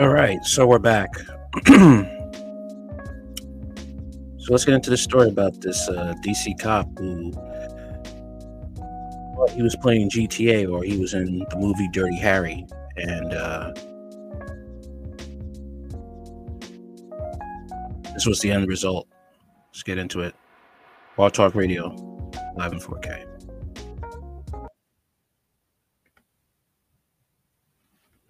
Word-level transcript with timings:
All 0.00 0.08
right, 0.08 0.44
so 0.44 0.66
we're 0.66 0.80
back. 0.80 1.14
so 1.66 2.04
let's 4.48 4.64
get 4.64 4.74
into 4.74 4.90
the 4.90 4.96
story 4.96 5.28
about 5.28 5.60
this 5.60 5.88
uh, 5.88 6.14
DC 6.24 6.58
cop 6.58 6.88
who 6.98 7.30
well, 9.36 9.46
he 9.54 9.62
was 9.62 9.76
playing 9.80 10.10
GTA 10.10 10.68
or 10.68 10.82
he 10.82 10.96
was 10.96 11.14
in 11.14 11.46
the 11.48 11.56
movie 11.56 11.88
Dirty 11.92 12.16
Harry, 12.16 12.66
and 12.96 13.34
uh, 13.34 13.72
this 18.14 18.26
was 18.26 18.40
the 18.40 18.50
end 18.50 18.66
result. 18.66 19.06
Let's 19.68 19.84
get 19.84 19.98
into 19.98 20.22
it. 20.22 20.34
Raw 21.16 21.28
Talk 21.28 21.54
Radio, 21.54 21.94
live 22.56 22.72
in 22.72 22.80
4K. 22.80 23.33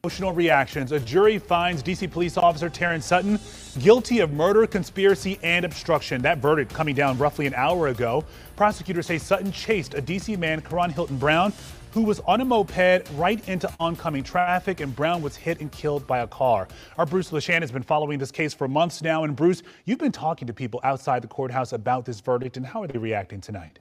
Emotional 0.05 0.34
reactions. 0.34 0.93
A 0.93 1.00
jury 1.00 1.39
finds 1.39 1.82
DC 1.82 2.11
police 2.11 2.36
officer 2.36 2.68
Terrence 2.68 3.07
Sutton 3.07 3.40
guilty 3.81 4.18
of 4.18 4.35
murder, 4.35 4.67
conspiracy, 4.67 5.39
and 5.43 5.64
obstruction. 5.64 6.21
That 6.21 6.36
verdict 6.36 6.75
coming 6.75 6.94
down 6.94 7.17
roughly 7.17 7.46
an 7.46 7.54
hour 7.54 7.89
ago. 7.89 8.22
Prosecutors 8.54 9.07
say 9.07 9.17
Sutton 9.17 9.50
chased 9.50 9.94
a 9.94 10.03
DC 10.03 10.36
man, 10.36 10.61
Karon 10.61 10.93
Hylton-Brown, 10.93 11.54
who 11.93 12.03
was 12.03 12.21
on 12.27 12.43
a 12.43 12.44
moped 12.44 13.08
right 13.14 13.49
into 13.49 13.72
oncoming 13.80 14.22
traffic, 14.22 14.80
and 14.80 14.94
Brown 14.94 15.22
was 15.22 15.36
hit 15.36 15.63
and 15.63 15.72
killed 15.72 16.07
by 16.07 16.18
a 16.18 16.27
car. 16.27 16.68
Our 16.99 17.07
Bruce 17.07 17.30
Leshan 17.30 17.63
has 17.63 17.72
been 17.72 17.82
following 17.82 18.18
this 18.18 18.30
case 18.30 18.52
for 18.52 18.68
months 18.68 19.00
now. 19.00 19.25
And 19.25 19.35
Bruce, 19.35 19.63
you've 19.86 20.00
been 20.00 20.13
talking 20.13 20.46
to 20.49 20.52
people 20.52 20.80
outside 20.85 21.22
the 21.22 21.29
courthouse 21.29 21.72
about 21.72 22.05
this 22.05 22.21
verdict, 22.21 22.58
and 22.58 22.66
how 22.66 22.82
are 22.82 22.86
they 22.86 22.99
reacting 22.99 23.41
tonight? 23.41 23.79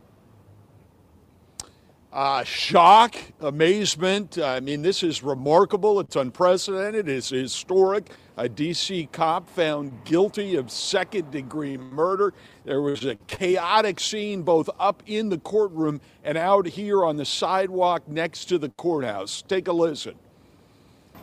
Uh, 2.14 2.44
shock, 2.44 3.16
amazement. 3.42 4.38
I 4.38 4.60
mean, 4.60 4.84
this 4.84 5.02
is 5.02 5.24
remarkable. 5.24 6.00
It's 6.00 6.16
unprecedented. 6.16 7.10
It's 7.10 7.30
historic. 7.30 8.12
A 8.38 8.48
DC 8.48 9.12
cop 9.12 9.50
found 9.50 9.92
guilty 10.06 10.56
of 10.56 10.70
second 10.70 11.32
degree 11.32 11.76
murder. 11.76 12.36
There 12.66 12.84
was 12.84 13.04
a 13.04 13.16
chaotic 13.26 14.00
scene 14.00 14.44
both 14.44 14.70
up 14.80 15.02
in 15.08 15.30
the 15.30 15.40
courtroom 15.40 16.02
and 16.24 16.38
out 16.38 16.68
here 16.68 17.04
on 17.04 17.18
the 17.18 17.26
sidewalk 17.26 18.08
next 18.08 18.46
to 18.46 18.60
the 18.60 18.70
courthouse. 18.70 19.42
Take 19.42 19.68
a 19.68 19.74
listen. 19.74 20.14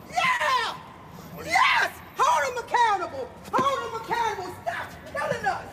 Yeah! 0.09 0.75
Yes! 1.45 1.91
Hold 2.17 2.57
them 2.57 2.65
accountable! 2.65 3.29
Hold 3.53 3.93
them 3.93 4.01
accountable! 4.01 4.53
Stop 4.63 4.91
killing 5.13 5.45
us! 5.45 5.65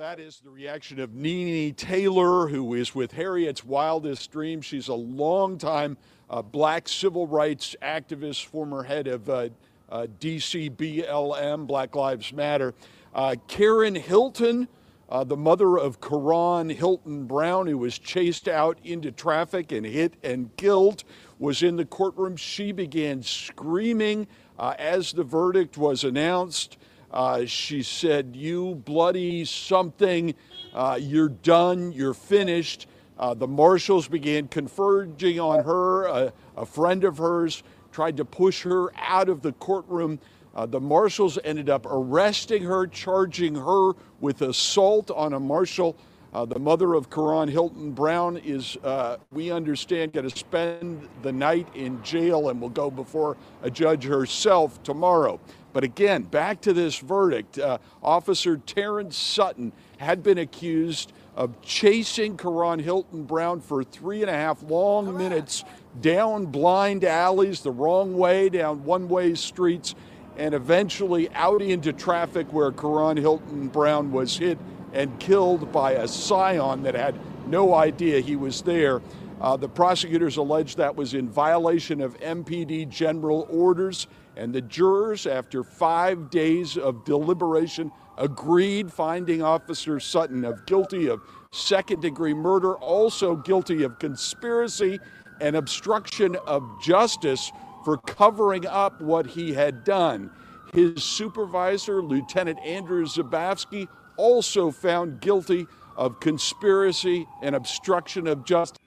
That 0.00 0.18
is 0.18 0.40
the 0.40 0.48
reaction 0.48 0.98
of 0.98 1.12
Nee 1.12 1.44
Nee 1.44 1.72
Taylor, 1.72 2.48
who 2.48 2.72
is 2.72 2.94
with 2.94 3.12
Harriet's 3.12 3.62
Wildest 3.62 4.32
Dreams. 4.32 4.64
She's 4.64 4.88
a 4.88 4.94
longtime 4.94 5.98
uh, 6.30 6.40
black 6.40 6.88
civil 6.88 7.26
rights 7.26 7.76
activist, 7.82 8.46
former 8.46 8.82
head 8.82 9.06
of 9.06 9.28
uh, 9.28 9.50
uh, 9.90 10.06
DCBLM, 10.18 11.66
Black 11.66 11.94
Lives 11.94 12.32
Matter. 12.32 12.72
Uh, 13.14 13.36
Karen 13.46 13.94
Hylton, 13.94 14.68
uh, 15.10 15.22
the 15.22 15.36
mother 15.36 15.76
of 15.78 16.00
Karon 16.00 16.74
Hylton-Brown, 16.74 17.66
who 17.66 17.76
was 17.76 17.98
chased 17.98 18.48
out 18.48 18.78
into 18.82 19.12
traffic 19.12 19.70
and 19.70 19.84
hit 19.84 20.14
and 20.22 20.56
killed, 20.56 21.04
was 21.38 21.62
in 21.62 21.76
the 21.76 21.84
courtroom. 21.84 22.36
She 22.36 22.72
began 22.72 23.22
screaming 23.22 24.28
uh, 24.58 24.74
as 24.78 25.12
the 25.12 25.24
verdict 25.24 25.76
was 25.76 26.04
announced. 26.04 26.78
Uh, 27.12 27.44
she 27.44 27.82
said, 27.82 28.36
You 28.36 28.76
bloody 28.84 29.44
something, 29.44 30.34
uh, 30.72 30.98
you're 31.00 31.28
done, 31.28 31.92
you're 31.92 32.14
finished. 32.14 32.86
Uh, 33.18 33.34
the 33.34 33.46
marshals 33.46 34.08
began 34.08 34.48
converging 34.48 35.38
on 35.38 35.62
her. 35.64 36.06
A, 36.06 36.32
a, 36.56 36.64
friend 36.64 37.04
of 37.04 37.18
hers 37.18 37.62
tried 37.92 38.16
to 38.16 38.24
push 38.24 38.62
her 38.62 38.90
out 38.96 39.28
of 39.28 39.42
the 39.42 39.52
courtroom. 39.52 40.18
Uh, 40.54 40.64
the 40.64 40.80
marshals 40.80 41.38
ended 41.44 41.68
up 41.68 41.84
arresting 41.86 42.62
her, 42.62 42.86
charging 42.86 43.54
her 43.54 43.92
with 44.20 44.40
assault 44.40 45.10
on 45.10 45.34
a 45.34 45.40
marshal. 45.40 45.96
Uh, 46.32 46.44
the 46.44 46.58
mother 46.58 46.94
of 46.94 47.10
Karon 47.10 47.50
Hylton-Brown 47.50 48.38
is, 48.38 48.76
uh, 48.84 49.16
we 49.32 49.50
understand, 49.50 50.12
going 50.12 50.28
to 50.28 50.36
spend 50.36 51.08
the 51.22 51.32
night 51.32 51.68
in 51.74 52.02
jail 52.04 52.50
and 52.50 52.60
will 52.60 52.68
go 52.68 52.90
before 52.90 53.36
a 53.62 53.70
judge 53.70 54.04
herself 54.04 54.80
tomorrow. 54.82 55.40
But 55.72 55.84
again, 55.84 56.22
back 56.22 56.60
to 56.62 56.72
this 56.72 56.98
verdict. 56.98 57.58
Uh, 57.58 57.78
Officer 58.02 58.56
Terrence 58.56 59.16
Sutton 59.16 59.72
had 59.98 60.22
been 60.22 60.38
accused 60.38 61.12
of 61.36 61.60
chasing 61.62 62.36
Karon 62.36 62.80
Hylton-Brown 62.80 63.60
for 63.60 63.84
three 63.84 64.22
and 64.22 64.30
a 64.30 64.34
half 64.34 64.62
long 64.64 65.16
minutes 65.16 65.64
down 66.00 66.46
blind 66.46 67.04
alleys, 67.04 67.60
the 67.60 67.70
wrong 67.70 68.16
way, 68.16 68.48
down 68.48 68.84
one 68.84 69.08
way 69.08 69.34
streets, 69.34 69.94
and 70.36 70.54
eventually 70.54 71.30
out 71.34 71.62
into 71.62 71.92
traffic 71.92 72.52
where 72.52 72.72
Karon 72.72 73.16
Hylton-Brown 73.16 74.12
was 74.12 74.36
hit 74.36 74.58
and 74.92 75.18
killed 75.20 75.70
by 75.70 75.92
a 75.92 76.08
scion 76.08 76.82
that 76.82 76.94
had 76.94 77.14
no 77.46 77.74
idea 77.74 78.20
he 78.20 78.36
was 78.36 78.62
there. 78.62 79.00
Uh, 79.40 79.56
the 79.56 79.68
prosecutors 79.68 80.36
allege 80.36 80.76
that 80.76 80.94
was 80.94 81.14
in 81.14 81.28
violation 81.28 82.00
of 82.00 82.18
MPD 82.20 82.88
general 82.88 83.46
orders 83.50 84.06
and 84.36 84.54
the 84.54 84.60
jurors, 84.60 85.26
after 85.26 85.62
five 85.62 86.30
days 86.30 86.76
of 86.76 87.04
deliberation, 87.04 87.92
agreed 88.16 88.92
finding 88.92 89.42
Officer 89.42 89.98
Sutton 89.98 90.44
of 90.44 90.66
guilty 90.66 91.08
of 91.08 91.20
second 91.52 92.00
degree 92.00 92.34
murder, 92.34 92.76
also 92.76 93.34
guilty 93.34 93.82
of 93.82 93.98
conspiracy 93.98 94.98
and 95.40 95.56
obstruction 95.56 96.36
of 96.46 96.62
justice 96.82 97.50
for 97.84 97.96
covering 97.96 98.66
up 98.66 99.00
what 99.00 99.26
he 99.26 99.52
had 99.52 99.84
done. 99.84 100.30
His 100.72 101.02
supervisor, 101.02 102.02
Lieutenant 102.02 102.58
Andrew 102.60 103.04
Zabavsky, 103.04 103.88
also 104.16 104.70
found 104.70 105.20
guilty 105.20 105.66
of 105.96 106.20
conspiracy 106.20 107.26
and 107.42 107.54
obstruction 107.54 108.26
of 108.26 108.44
justice. 108.44 108.78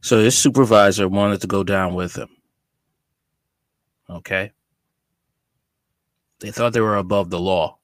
So 0.00 0.18
his 0.18 0.36
supervisor 0.36 1.08
wanted 1.08 1.40
to 1.42 1.46
go 1.46 1.62
down 1.62 1.94
with 1.94 2.16
him. 2.16 2.28
Okay. 4.08 4.52
They 6.42 6.50
thought 6.50 6.72
they 6.72 6.80
were 6.80 6.96
above 6.96 7.30
the 7.30 7.38
law. 7.38 7.78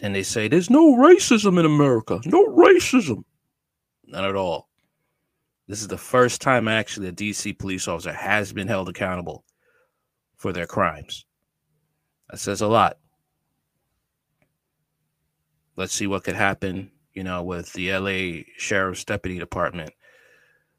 And 0.00 0.14
they 0.14 0.22
say 0.22 0.46
there's 0.46 0.68
no 0.68 0.96
racism 0.96 1.58
in 1.58 1.64
America. 1.64 2.20
No 2.26 2.44
racism. 2.48 3.24
None 4.06 4.24
at 4.24 4.36
all. 4.36 4.68
This 5.68 5.80
is 5.80 5.88
the 5.88 5.96
first 5.96 6.42
time 6.42 6.68
actually 6.68 7.08
a 7.08 7.12
DC 7.12 7.58
police 7.58 7.88
officer 7.88 8.12
has 8.12 8.52
been 8.52 8.68
held 8.68 8.90
accountable 8.90 9.44
for 10.36 10.52
their 10.52 10.66
crimes. 10.66 11.24
That 12.28 12.38
says 12.38 12.60
a 12.60 12.66
lot. 12.66 12.98
Let's 15.76 15.94
see 15.94 16.06
what 16.06 16.24
could 16.24 16.34
happen, 16.34 16.90
you 17.14 17.24
know, 17.24 17.42
with 17.42 17.72
the 17.72 17.96
LA 17.96 18.42
Sheriff's 18.58 19.06
Deputy 19.06 19.38
Department. 19.38 19.94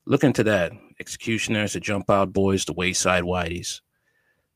Look 0.06 0.24
into 0.24 0.44
that. 0.44 0.72
Executioners, 1.00 1.74
the 1.74 1.80
jump 1.80 2.12
out 2.12 2.32
boys, 2.32 2.66
the 2.66 2.74
wayside 2.74 3.24
whiteys 3.24 3.82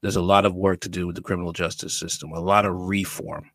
there's 0.08 0.16
a 0.16 0.22
lot 0.22 0.46
of 0.46 0.56
work 0.56 0.80
to 0.80 0.88
do 0.88 1.06
with 1.06 1.18
the 1.18 1.22
criminal 1.22 1.52
justice 1.52 1.94
system, 1.94 2.32
a 2.32 2.40
lot 2.40 2.66
of 2.66 2.88
reform. 2.88 3.52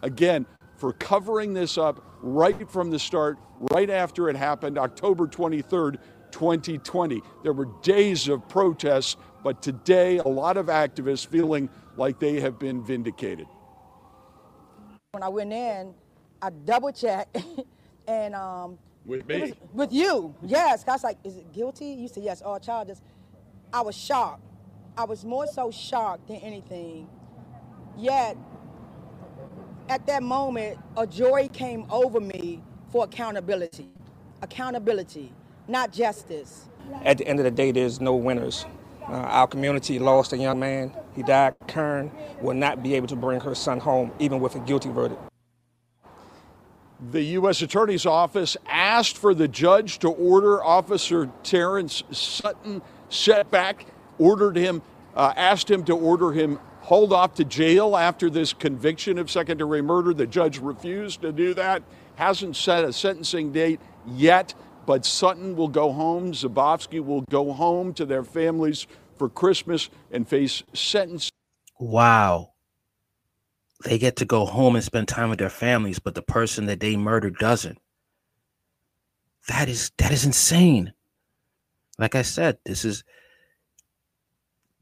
Again, 0.00 0.46
for 0.76 0.92
covering 0.92 1.52
this 1.52 1.76
up 1.76 2.04
right 2.20 2.70
from 2.70 2.92
the 2.92 3.00
start, 3.00 3.38
right 3.72 3.90
after 3.90 4.28
it 4.28 4.36
happened, 4.36 4.78
October 4.78 5.26
23rd, 5.26 5.98
2020. 6.30 7.20
There 7.42 7.52
were 7.52 7.66
days 7.82 8.28
of 8.28 8.48
protests, 8.48 9.16
but 9.42 9.60
today, 9.60 10.18
a 10.18 10.28
lot 10.28 10.56
of 10.56 10.66
activists 10.66 11.26
feeling 11.26 11.68
like 11.96 12.20
they 12.20 12.38
have 12.38 12.60
been 12.60 12.84
vindicated. 12.84 13.48
When 15.10 15.24
I 15.24 15.28
went 15.28 15.52
in, 15.52 15.92
I 16.40 16.50
double 16.50 16.92
checked 16.92 17.42
and 18.06 18.36
um, 18.36 18.78
with 19.04 19.26
me, 19.26 19.52
with 19.72 19.92
you, 19.92 20.32
yes. 20.42 20.84
I 20.86 20.92
was 20.92 21.02
like, 21.02 21.18
"Is 21.24 21.36
it 21.36 21.52
guilty?" 21.52 21.86
You 21.86 22.06
said 22.06 22.22
yes, 22.22 22.40
all 22.40 22.60
charges. 22.60 23.02
I 23.72 23.80
was 23.80 23.96
shocked. 23.96 24.42
I 24.98 25.04
was 25.04 25.24
more 25.24 25.46
so 25.46 25.70
shocked 25.70 26.28
than 26.28 26.36
anything. 26.36 27.08
Yet, 27.96 28.36
at 29.88 30.06
that 30.06 30.22
moment, 30.22 30.78
a 30.96 31.06
joy 31.06 31.48
came 31.52 31.86
over 31.90 32.20
me 32.20 32.62
for 32.90 33.04
accountability. 33.04 33.88
Accountability, 34.42 35.32
not 35.68 35.92
justice. 35.92 36.68
At 37.04 37.16
the 37.18 37.26
end 37.26 37.38
of 37.38 37.44
the 37.44 37.50
day, 37.50 37.72
there's 37.72 38.00
no 38.00 38.14
winners. 38.14 38.66
Uh, 39.08 39.12
our 39.12 39.46
community 39.46 39.98
lost 39.98 40.32
a 40.32 40.36
young 40.36 40.60
man. 40.60 40.92
He 41.16 41.22
died. 41.22 41.54
Kern 41.66 42.10
will 42.40 42.54
not 42.54 42.82
be 42.82 42.94
able 42.94 43.08
to 43.08 43.16
bring 43.16 43.40
her 43.40 43.54
son 43.54 43.80
home, 43.80 44.12
even 44.18 44.40
with 44.40 44.54
a 44.54 44.60
guilty 44.60 44.90
verdict. 44.90 45.20
The 47.10 47.22
U.S. 47.22 47.62
Attorney's 47.62 48.06
Office 48.06 48.56
asked 48.68 49.16
for 49.16 49.34
the 49.34 49.48
judge 49.48 49.98
to 50.00 50.08
order 50.08 50.62
Officer 50.62 51.28
Terrence 51.42 52.04
Sutton 52.12 52.80
set 53.12 53.50
back, 53.50 53.86
ordered 54.18 54.56
him, 54.56 54.82
uh, 55.14 55.32
asked 55.36 55.70
him 55.70 55.84
to 55.84 55.94
order 55.96 56.32
him 56.32 56.58
hauled 56.82 57.12
off 57.12 57.34
to 57.34 57.44
jail 57.44 57.96
after 57.96 58.28
this 58.28 58.52
conviction 58.52 59.18
of 59.18 59.30
second 59.30 59.58
degree 59.58 59.80
murder. 59.80 60.12
The 60.12 60.26
judge 60.26 60.58
refused 60.58 61.22
to 61.22 61.32
do 61.32 61.54
that, 61.54 61.82
hasn't 62.16 62.56
set 62.56 62.84
a 62.84 62.92
sentencing 62.92 63.52
date 63.52 63.80
yet. 64.06 64.54
but 64.84 65.06
Sutton 65.06 65.54
will 65.54 65.68
go 65.68 65.92
home. 65.92 66.32
Zabavsky 66.32 66.98
will 67.04 67.20
go 67.22 67.52
home 67.52 67.94
to 67.94 68.04
their 68.04 68.24
families 68.24 68.88
for 69.16 69.28
Christmas 69.28 69.88
and 70.10 70.26
face 70.26 70.64
sentence. 70.74 71.30
Wow. 71.78 72.54
They 73.84 73.98
get 73.98 74.16
to 74.16 74.24
go 74.24 74.44
home 74.44 74.74
and 74.74 74.84
spend 74.84 75.06
time 75.06 75.30
with 75.30 75.38
their 75.38 75.48
families, 75.50 76.00
but 76.00 76.16
the 76.16 76.22
person 76.22 76.66
that 76.66 76.80
they 76.80 76.96
murdered 76.96 77.38
doesn't. 77.38 77.78
That 79.48 79.68
is 79.68 79.92
that 79.98 80.12
is 80.12 80.24
insane. 80.24 80.92
Like 82.02 82.16
I 82.16 82.22
said, 82.22 82.58
this 82.64 82.84
is 82.84 83.04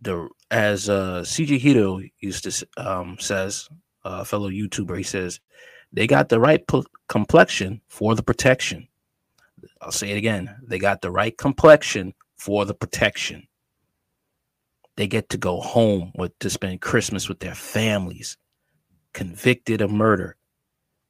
the 0.00 0.26
as 0.50 0.88
uh 0.88 1.20
CJ 1.20 1.58
Hito 1.58 2.00
used 2.18 2.44
to 2.44 2.66
um 2.78 3.18
says, 3.20 3.68
a 4.06 4.08
uh, 4.08 4.24
fellow 4.24 4.48
YouTuber, 4.48 4.96
he 4.96 5.02
says, 5.02 5.38
they 5.92 6.06
got 6.06 6.30
the 6.30 6.40
right 6.40 6.66
p- 6.66 6.82
complexion 7.10 7.82
for 7.88 8.14
the 8.14 8.22
protection. 8.22 8.88
I'll 9.82 9.92
say 9.92 10.10
it 10.12 10.16
again. 10.16 10.56
They 10.66 10.78
got 10.78 11.02
the 11.02 11.10
right 11.10 11.36
complexion 11.36 12.14
for 12.38 12.64
the 12.64 12.72
protection. 12.72 13.46
They 14.96 15.06
get 15.06 15.28
to 15.28 15.36
go 15.36 15.60
home 15.60 16.12
with 16.14 16.38
to 16.38 16.48
spend 16.48 16.80
Christmas 16.80 17.28
with 17.28 17.40
their 17.40 17.54
families, 17.54 18.38
convicted 19.12 19.82
of 19.82 19.90
murder, 19.90 20.38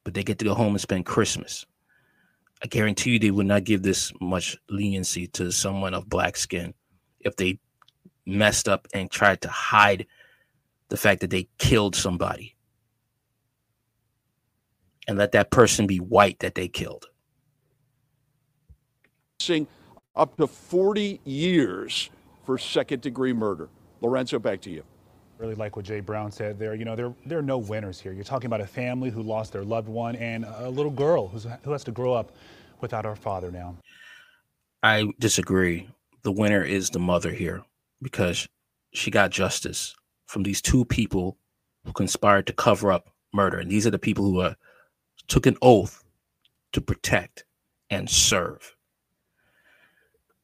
but 0.03 0.15
they 0.15 0.25
get 0.25 0.41
to 0.41 0.45
go 0.45 0.55
home 0.55 0.73
and 0.73 0.81
spend 0.81 1.07
Christmas. 1.07 1.65
I 2.63 2.67
guarantee 2.67 3.13
you 3.13 3.19
they 3.19 3.31
would 3.31 3.47
not 3.47 3.65
give 3.65 3.83
this 3.83 4.13
much 4.21 4.57
leniency 4.69 5.27
to 5.29 5.51
someone 5.51 5.95
of 5.95 6.09
black 6.09 6.37
skin 6.37 6.75
if 7.21 7.37
they 7.37 7.59
messed 8.27 8.69
up 8.69 8.87
and 8.93 9.11
tried 9.11 9.41
to 9.43 9.49
hide 9.49 10.07
the 10.89 10.97
fact 10.97 11.21
that 11.23 11.31
they 11.31 11.49
killed 11.59 11.97
somebody 11.97 12.55
and 15.09 15.17
let 15.17 15.33
that 15.33 15.51
person 15.51 15.87
be 15.87 15.99
white 15.99 16.39
that 16.41 16.55
they 16.55 16.69
killed. 16.69 17.07
Up 20.15 20.37
to 20.37 20.47
40 20.47 21.21
years 21.25 22.11
for 22.45 22.59
second 22.59 23.01
degree 23.01 23.33
murder. 23.33 23.69
Lorenzo, 24.03 24.39
back 24.39 24.61
to 24.63 24.71
you. 24.71 24.83
Really 25.41 25.55
like 25.55 25.75
what 25.75 25.87
Jay 25.87 26.01
Brown 26.01 26.31
said 26.31 26.59
there. 26.59 26.75
You 26.75 26.85
know, 26.85 26.95
there, 26.95 27.15
there 27.25 27.39
are 27.39 27.43
no 27.43 27.57
winners 27.57 27.99
here. 27.99 28.13
You're 28.13 28.25
talking 28.25 28.47
about 28.47 28.61
a 28.61 28.67
family 28.67 29.09
who 29.09 29.23
lost 29.23 29.55
their 29.55 29.65
loved 29.65 29.89
one 29.89 30.15
and 30.17 30.45
a 30.45 30.69
little 30.69 30.91
girl 30.91 31.29
who's, 31.29 31.47
who 31.63 31.73
has 31.73 31.83
to 31.85 31.93
grow 31.93 32.13
up 32.13 32.33
without 32.83 33.07
her 33.07 33.17
father 33.17 33.51
now. 33.51 33.75
I 34.83 35.11
disagree. 35.19 35.89
The 36.25 36.33
winner 36.33 36.63
is 36.63 36.91
the 36.91 36.99
mother 36.99 37.33
here 37.33 37.63
because 38.03 38.49
she 38.93 39.11
got 39.11 39.31
justice 39.31 39.95
from 40.27 40.43
these 40.43 40.61
two 40.61 40.85
people 40.85 41.39
who 41.87 41.93
conspired 41.95 42.47
to 42.49 42.53
cover 42.53 42.93
up 42.93 43.09
murder. 43.33 43.59
And 43.59 43.71
these 43.71 43.87
are 43.87 43.91
the 43.91 43.99
people 43.99 44.25
who 44.25 44.41
are, 44.41 44.57
took 45.27 45.47
an 45.47 45.57
oath 45.63 46.05
to 46.73 46.83
protect 46.83 47.47
and 47.89 48.11
serve. 48.11 48.77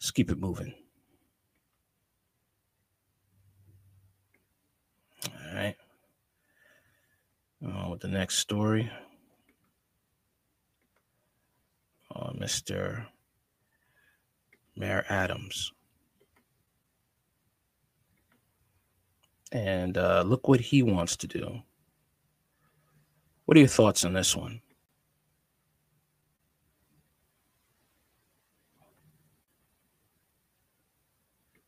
Let's 0.00 0.10
keep 0.10 0.30
it 0.30 0.38
moving. 0.38 0.72
Right. 5.56 5.76
On 7.64 7.90
with 7.90 8.00
the 8.00 8.08
next 8.08 8.36
story. 8.38 8.90
Uh, 12.14 12.32
Mr. 12.32 13.06
Mayor 14.76 15.04
Adams. 15.08 15.72
And 19.52 19.96
uh, 19.96 20.22
look 20.26 20.48
what 20.48 20.60
he 20.60 20.82
wants 20.82 21.16
to 21.16 21.26
do. 21.26 21.62
What 23.46 23.56
are 23.56 23.60
your 23.60 23.68
thoughts 23.68 24.04
on 24.04 24.12
this 24.12 24.36
one? 24.36 24.60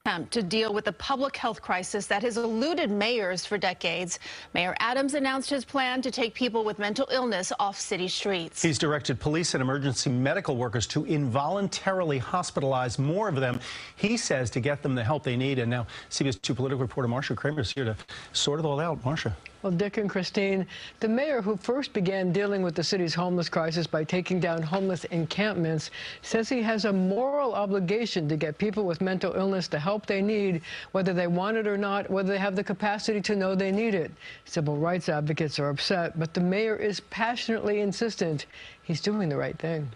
To 0.09 0.43
deal 0.43 0.73
with 0.73 0.87
the 0.87 0.93
public 0.93 1.37
health 1.37 1.61
crisis 1.61 2.07
that 2.07 2.23
has 2.23 2.39
eluded 2.39 2.91
mayors 2.91 3.45
for 3.45 3.59
decades. 3.59 4.19
Mayor 4.55 4.75
Adams 4.81 5.13
announced 5.13 5.51
his 5.51 5.67
plan 5.67 6.01
to 6.01 6.11
take 6.11 6.33
people 6.33 6.65
with 6.65 6.79
mental 6.79 7.07
illness 7.11 7.53
off 7.61 7.79
city 7.79 8.09
streets. 8.09 8.63
He's 8.63 8.79
directed 8.79 9.21
police 9.21 9.53
and 9.53 9.61
emergency 9.61 10.09
medical 10.09 10.57
workers 10.57 10.87
to 10.89 11.05
involuntarily 11.05 12.19
hospitalize 12.19 12.99
more 12.99 13.29
of 13.29 13.37
them, 13.37 13.61
he 13.97 14.17
says, 14.17 14.49
to 14.53 14.61
get 14.61 14.83
them 14.83 14.95
the 14.95 15.05
help 15.05 15.25
they 15.25 15.37
need. 15.37 15.59
And 15.59 15.71
now 15.71 15.87
CBS 16.09 16.41
2 16.41 16.55
political 16.55 16.81
reporter 16.81 17.07
Marcia 17.07 17.35
Kramer 17.35 17.61
is 17.61 17.71
here 17.71 17.85
to 17.85 17.95
sort 18.33 18.61
it 18.61 18.65
all 18.65 18.81
out. 18.81 19.05
Marcia. 19.05 19.37
Well, 19.63 19.73
Dick 19.73 19.97
and 19.97 20.09
Christine, 20.09 20.69
the 21.01 21.09
mayor 21.09 21.43
who 21.43 21.57
first 21.57 21.93
began 21.93 22.33
dealing 22.33 22.63
with 22.63 22.77
the 22.77 22.85
city's 22.85 23.13
homeless 23.13 23.49
crisis 23.49 23.89
by 23.89 24.05
taking 24.05 24.39
down 24.39 24.63
homeless 24.63 25.03
encampments 25.07 25.91
says 26.23 26.49
he 26.49 26.63
has 26.63 26.85
a 26.85 26.93
moral 26.93 27.55
obligation 27.55 28.29
to 28.29 28.37
get 28.37 28.57
people 28.57 28.85
with 28.85 29.01
mental 29.01 29.35
illness 29.35 29.67
the 29.67 29.79
help 29.79 29.98
they 30.07 30.23
need, 30.23 30.63
whether 30.93 31.13
they 31.13 31.27
want 31.27 31.57
it 31.57 31.67
or 31.67 31.77
not, 31.77 32.11
whether 32.11 32.31
they 32.31 32.39
have 32.39 32.57
the 32.57 32.65
capacity 32.65 33.21
to 33.23 33.37
know 33.37 33.55
they 33.55 33.73
need 33.73 33.95
it. 33.95 34.11
Civil 34.45 34.77
rights 34.77 35.09
advocates 35.09 35.59
are 35.59 35.69
upset, 35.69 36.19
but 36.19 36.35
the 36.35 36.41
mayor 36.41 36.77
is 36.77 37.01
passionately 37.01 37.81
insistent 37.81 38.47
he's 38.83 39.01
doing 39.01 39.29
the 39.29 39.37
right 39.37 39.59
thing. 39.59 39.91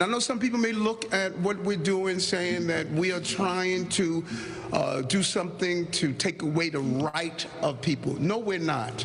I 0.00 0.06
know 0.06 0.20
some 0.20 0.38
people 0.38 0.60
may 0.60 0.70
look 0.70 1.12
at 1.12 1.36
what 1.38 1.58
we're 1.58 1.76
doing 1.76 2.20
saying 2.20 2.68
that 2.68 2.88
we 2.92 3.10
are 3.10 3.20
trying 3.20 3.88
to 3.88 4.24
uh, 4.72 5.00
do 5.02 5.24
something 5.24 5.90
to 5.90 6.12
take 6.12 6.42
away 6.42 6.68
the 6.70 6.78
right 6.78 7.44
of 7.62 7.80
people. 7.80 8.14
No, 8.14 8.38
we're 8.38 8.60
not. 8.60 9.04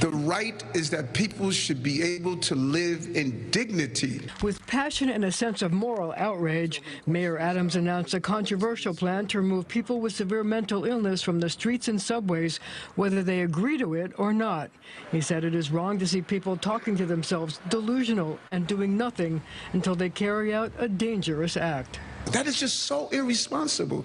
The 0.00 0.10
right 0.10 0.62
is 0.74 0.90
that 0.90 1.12
people 1.12 1.50
should 1.50 1.82
be 1.82 2.02
able 2.02 2.36
to 2.38 2.54
live 2.54 3.16
in 3.16 3.50
dignity. 3.50 4.20
With 4.42 4.66
passion 4.66 5.08
and 5.08 5.24
a 5.24 5.32
sense 5.32 5.62
of 5.62 5.72
moral 5.72 6.12
outrage, 6.16 6.82
Mayor 7.06 7.38
Adams 7.38 7.76
announced 7.76 8.12
a 8.12 8.20
controversial 8.20 8.94
plan 8.94 9.26
to 9.28 9.38
remove 9.38 9.68
people 9.68 10.00
with 10.00 10.14
severe 10.14 10.44
mental 10.44 10.84
illness 10.84 11.22
from 11.22 11.40
the 11.40 11.48
streets 11.48 11.88
and 11.88 12.00
subways, 12.00 12.60
whether 12.96 13.22
they 13.22 13.42
agree 13.42 13.78
to 13.78 13.94
it 13.94 14.12
or 14.18 14.32
not. 14.32 14.70
He 15.12 15.20
said 15.20 15.44
it 15.44 15.54
is 15.54 15.70
wrong 15.70 15.98
to 15.98 16.06
see 16.06 16.22
people 16.22 16.56
talking 16.56 16.96
to 16.96 17.06
themselves 17.06 17.60
delusional 17.68 18.38
and 18.50 18.66
doing 18.66 18.96
nothing 18.96 19.40
until 19.72 19.94
they 19.94 20.10
carry 20.10 20.52
out 20.52 20.72
a 20.78 20.88
dangerous 20.88 21.56
act. 21.56 22.00
That 22.26 22.46
is 22.46 22.58
just 22.58 22.80
so 22.80 23.08
irresponsible 23.08 24.04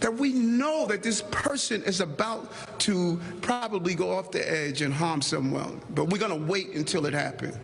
that 0.00 0.14
we 0.14 0.32
know 0.32 0.86
that 0.86 1.02
this 1.02 1.22
person 1.22 1.82
is 1.84 2.00
about 2.00 2.52
to 2.80 3.20
probably 3.40 3.94
go 3.94 4.10
off 4.10 4.30
the 4.30 4.50
edge 4.50 4.82
and 4.82 4.92
harm 4.92 5.22
someone, 5.22 5.80
but 5.90 6.08
we're 6.08 6.18
going 6.18 6.38
to 6.38 6.46
wait 6.46 6.74
until 6.74 7.06
it 7.06 7.14
happens. 7.14 7.56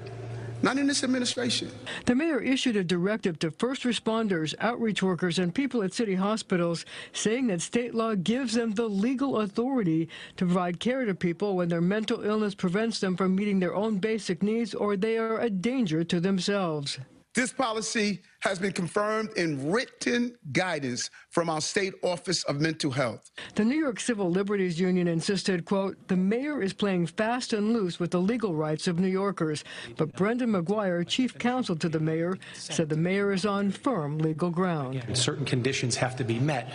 Not 0.64 0.78
in 0.78 0.86
this 0.86 1.04
administration. 1.04 1.70
The 2.06 2.14
mayor 2.14 2.40
issued 2.40 2.76
a 2.76 2.82
directive 2.82 3.38
to 3.40 3.50
first 3.50 3.82
responders, 3.82 4.54
outreach 4.60 5.02
workers, 5.02 5.38
and 5.38 5.54
people 5.54 5.82
at 5.82 5.92
city 5.92 6.14
hospitals 6.14 6.86
saying 7.12 7.48
that 7.48 7.60
state 7.60 7.94
law 7.94 8.14
gives 8.14 8.54
them 8.54 8.72
the 8.72 8.88
legal 8.88 9.40
authority 9.40 10.08
to 10.38 10.46
provide 10.46 10.80
care 10.80 11.04
to 11.04 11.14
people 11.14 11.54
when 11.56 11.68
their 11.68 11.82
mental 11.82 12.24
illness 12.24 12.54
prevents 12.54 12.98
them 12.98 13.14
from 13.14 13.34
meeting 13.34 13.60
their 13.60 13.74
own 13.74 13.98
basic 13.98 14.42
needs 14.42 14.72
or 14.74 14.96
they 14.96 15.18
are 15.18 15.38
a 15.38 15.50
danger 15.50 16.02
to 16.02 16.18
themselves. 16.18 16.98
This 17.34 17.52
policy 17.52 18.22
has 18.44 18.58
been 18.58 18.72
confirmed 18.72 19.30
in 19.36 19.70
written 19.72 20.36
guidance 20.52 21.08
from 21.30 21.48
our 21.48 21.62
state 21.62 21.94
office 22.02 22.44
of 22.44 22.60
mental 22.60 22.90
health. 22.90 23.30
The 23.54 23.64
New 23.64 23.76
York 23.76 23.98
Civil 23.98 24.30
Liberties 24.30 24.78
Union 24.78 25.08
insisted, 25.08 25.64
quote, 25.64 25.96
the 26.08 26.16
mayor 26.16 26.60
is 26.60 26.74
playing 26.74 27.06
fast 27.06 27.54
and 27.54 27.72
loose 27.72 27.98
with 27.98 28.10
the 28.10 28.20
legal 28.20 28.54
rights 28.54 28.86
of 28.86 28.98
New 28.98 29.08
Yorkers. 29.08 29.64
But 29.96 30.12
Brendan 30.14 30.50
McGuire, 30.50 31.06
chief 31.08 31.38
counsel 31.38 31.74
to 31.76 31.88
the 31.88 31.98
mayor, 31.98 32.36
said 32.52 32.90
the 32.90 32.98
mayor 32.98 33.32
is 33.32 33.46
on 33.46 33.70
firm 33.70 34.18
legal 34.18 34.50
ground. 34.50 35.02
Certain 35.14 35.46
conditions 35.46 35.96
have 35.96 36.14
to 36.16 36.24
be 36.24 36.38
met. 36.38 36.70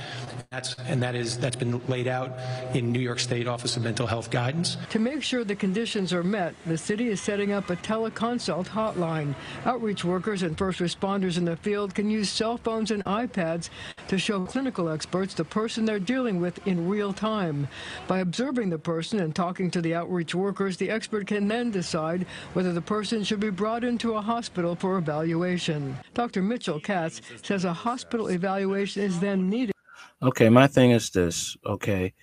That's, 0.50 0.74
and 0.88 1.04
that 1.04 1.14
is, 1.14 1.38
that's 1.38 1.56
been 1.56 1.80
laid 1.88 2.08
out 2.08 2.34
in 2.74 2.92
New 2.92 3.00
York 3.00 3.20
State 3.20 3.48
Office 3.48 3.78
of 3.78 3.84
Mental 3.84 4.08
Health 4.08 4.32
guidance. 4.32 4.78
To 4.90 4.98
make 4.98 5.22
sure 5.22 5.44
the 5.44 5.56
conditions 5.56 6.14
are 6.14 6.24
met, 6.24 6.56
the 6.66 6.78
city 6.78 7.10
is 7.10 7.22
setting 7.22 7.52
up 7.52 7.70
a 7.70 7.76
teleconsult 7.76 8.66
hotline. 8.66 9.36
Outreach 9.66 10.04
workers 10.04 10.42
and 10.42 10.58
first 10.58 10.80
responders 10.80 11.38
in 11.38 11.46
the 11.46 11.59
field 11.62 11.96
can 11.96 12.10
use 12.10 12.30
cell 12.30 12.58
phones 12.58 12.92
and 12.92 13.04
iPads 13.06 13.70
to 14.08 14.18
show 14.18 14.46
clinical 14.46 14.90
experts 14.90 15.34
the 15.34 15.44
person 15.44 15.86
they're 15.86 16.00
dealing 16.00 16.40
with 16.40 16.66
in 16.68 16.88
real 16.88 17.14
time. 17.14 17.68
By 18.08 18.20
observing 18.20 18.70
the 18.70 18.80
person 18.80 19.20
and 19.20 19.36
talking 19.36 19.70
to 19.72 19.82
the 19.82 19.96
outreach 19.96 20.34
workers, 20.34 20.78
the 20.78 20.90
expert 20.90 21.28
can 21.28 21.48
then 21.48 21.72
decide 21.72 22.26
whether 22.54 22.74
the 22.74 22.82
person 22.82 23.24
should 23.24 23.40
be 23.40 23.50
brought 23.50 23.84
into 23.84 24.16
a 24.16 24.22
hospital 24.22 24.76
for 24.76 24.98
evaluation. 24.98 25.98
Dr. 26.14 26.42
Mitchell 26.42 26.80
Katz 26.80 27.22
says 27.44 27.66
a 27.66 27.74
hospital 27.74 28.28
evaluation 28.28 29.04
is 29.04 29.20
then 29.20 29.50
needed. 29.50 29.74
Okay, 30.22 30.50
my 30.50 30.68
thing 30.68 30.92
is 30.92 31.10
this, 31.10 31.56
okay. 31.66 32.14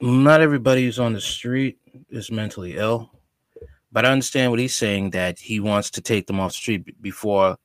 Not 0.00 0.40
everybody 0.40 0.84
who's 0.84 0.98
on 0.98 1.12
the 1.12 1.20
street 1.20 1.78
is 2.10 2.30
mentally 2.30 2.76
ill. 2.76 3.10
But 3.92 4.06
I 4.06 4.10
understand 4.10 4.50
what 4.50 4.58
he's 4.58 4.74
saying 4.74 5.10
that 5.10 5.38
he 5.38 5.60
wants 5.60 5.90
to 5.90 6.00
take 6.00 6.26
them 6.26 6.40
off 6.40 6.52
the 6.52 6.56
street 6.56 7.02
before 7.02 7.58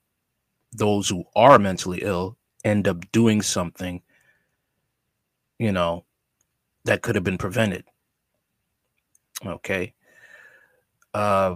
those 0.74 1.10
who 1.10 1.24
are 1.36 1.60
mentally 1.60 2.00
ill 2.02 2.38
end 2.64 2.88
up 2.88 3.12
doing 3.12 3.42
something, 3.42 4.02
you 5.60 5.72
know, 5.72 6.06
that 6.86 7.02
could 7.02 7.16
have 7.16 7.24
been 7.24 7.38
prevented. 7.38 7.86
Okay. 9.46 9.94
Uh, 11.14 11.56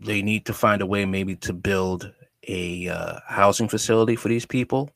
they 0.00 0.22
need 0.22 0.46
to 0.46 0.52
find 0.52 0.82
a 0.82 0.86
way 0.86 1.04
maybe 1.04 1.36
to 1.36 1.52
build 1.52 2.12
a 2.46 2.88
uh, 2.88 3.18
housing 3.26 3.68
facility 3.68 4.16
for 4.16 4.28
these 4.28 4.46
people 4.46 4.90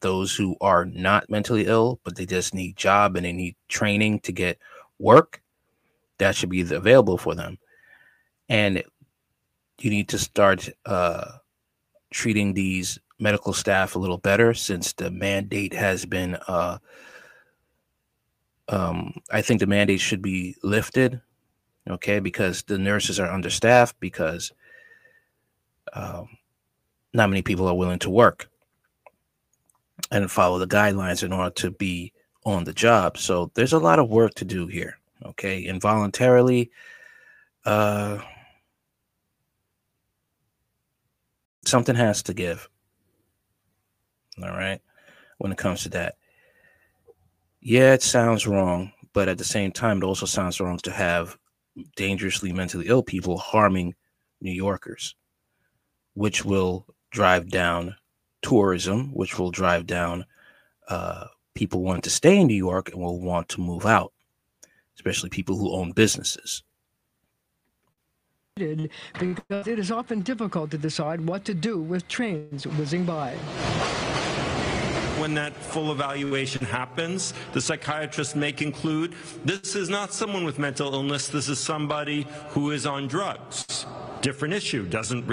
those 0.00 0.34
who 0.34 0.56
are 0.60 0.86
not 0.86 1.28
mentally 1.28 1.66
ill 1.66 2.00
but 2.04 2.16
they 2.16 2.24
just 2.24 2.54
need 2.54 2.76
job 2.76 3.16
and 3.16 3.26
they 3.26 3.32
need 3.32 3.54
training 3.68 4.18
to 4.20 4.32
get 4.32 4.58
work 4.98 5.42
that 6.18 6.34
should 6.34 6.48
be 6.48 6.62
available 6.62 7.18
for 7.18 7.34
them 7.34 7.58
and 8.48 8.82
you 9.78 9.90
need 9.90 10.08
to 10.08 10.18
start 10.18 10.68
uh, 10.86 11.32
treating 12.10 12.54
these 12.54 12.98
medical 13.18 13.52
staff 13.52 13.94
a 13.94 13.98
little 13.98 14.18
better 14.18 14.54
since 14.54 14.92
the 14.94 15.10
mandate 15.10 15.72
has 15.72 16.04
been 16.04 16.36
uh, 16.48 16.78
um, 18.68 19.14
i 19.30 19.42
think 19.42 19.60
the 19.60 19.66
mandate 19.66 20.00
should 20.00 20.22
be 20.22 20.56
lifted 20.62 21.20
okay 21.88 22.20
because 22.20 22.62
the 22.64 22.78
nurses 22.78 23.20
are 23.20 23.30
understaffed 23.30 23.98
because 24.00 24.52
um, 25.92 26.28
not 27.12 27.28
many 27.28 27.42
people 27.42 27.66
are 27.66 27.74
willing 27.74 27.98
to 27.98 28.10
work 28.10 28.48
and 30.10 30.30
follow 30.30 30.58
the 30.58 30.66
guidelines 30.66 31.22
in 31.22 31.32
order 31.32 31.50
to 31.50 31.70
be 31.70 32.12
on 32.44 32.64
the 32.64 32.72
job. 32.72 33.18
So 33.18 33.50
there's 33.54 33.72
a 33.72 33.78
lot 33.78 33.98
of 33.98 34.08
work 34.08 34.34
to 34.34 34.44
do 34.44 34.66
here 34.66 35.00
okay? 35.24 35.60
Involuntarily 35.62 36.70
uh 37.64 38.18
something 41.64 41.96
has 41.96 42.22
to 42.24 42.34
give. 42.34 42.68
All 44.42 44.50
right? 44.50 44.80
When 45.38 45.52
it 45.52 45.58
comes 45.58 45.82
to 45.82 45.88
that. 45.90 46.16
Yeah 47.60 47.92
it 47.92 48.02
sounds 48.02 48.46
wrong 48.46 48.92
but 49.12 49.28
at 49.28 49.38
the 49.38 49.44
same 49.44 49.72
time 49.72 49.98
it 49.98 50.04
also 50.04 50.26
sounds 50.26 50.60
wrong 50.60 50.78
to 50.78 50.90
have 50.90 51.36
dangerously 51.96 52.52
mentally 52.52 52.86
ill 52.88 53.02
people 53.02 53.38
harming 53.38 53.94
New 54.40 54.52
Yorkers, 54.52 55.14
which 56.14 56.44
will 56.44 56.86
drive 57.10 57.50
down 57.50 57.96
tourism, 58.42 59.12
which 59.14 59.38
will 59.38 59.50
drive 59.50 59.86
down 59.86 60.24
uh, 60.88 61.26
people 61.54 61.82
wanting 61.82 62.02
to 62.02 62.10
stay 62.10 62.38
in 62.38 62.46
New 62.46 62.54
York 62.54 62.90
and 62.90 63.00
will 63.00 63.20
want 63.20 63.48
to 63.50 63.60
move 63.60 63.86
out, 63.86 64.12
especially 64.96 65.28
people 65.28 65.56
who 65.56 65.74
own 65.74 65.92
businesses. 65.92 66.62
Because 69.18 69.66
it 69.66 69.78
is 69.78 69.90
often 69.90 70.20
difficult 70.20 70.70
to 70.70 70.78
decide 70.78 71.20
what 71.20 71.44
to 71.46 71.54
do 71.54 71.78
with 71.78 72.06
trains 72.08 72.66
whizzing 72.66 73.04
by 73.04 73.34
when 75.20 75.34
that 75.34 75.54
full 75.54 75.92
evaluation 75.92 76.64
happens, 76.64 77.34
the 77.52 77.60
psychiatrist 77.60 78.34
may 78.34 78.50
conclude 78.50 79.14
this 79.44 79.76
is 79.76 79.90
not 79.90 80.14
someone 80.14 80.44
with 80.44 80.58
mental 80.58 80.94
illness, 80.94 81.28
this 81.28 81.48
is 81.50 81.58
somebody 81.58 82.26
who 82.48 82.70
is 82.70 82.86
on 82.86 83.06
drugs. 83.06 83.84
Different 84.22 84.54
issue, 84.54 84.86
doesn't 84.86 85.28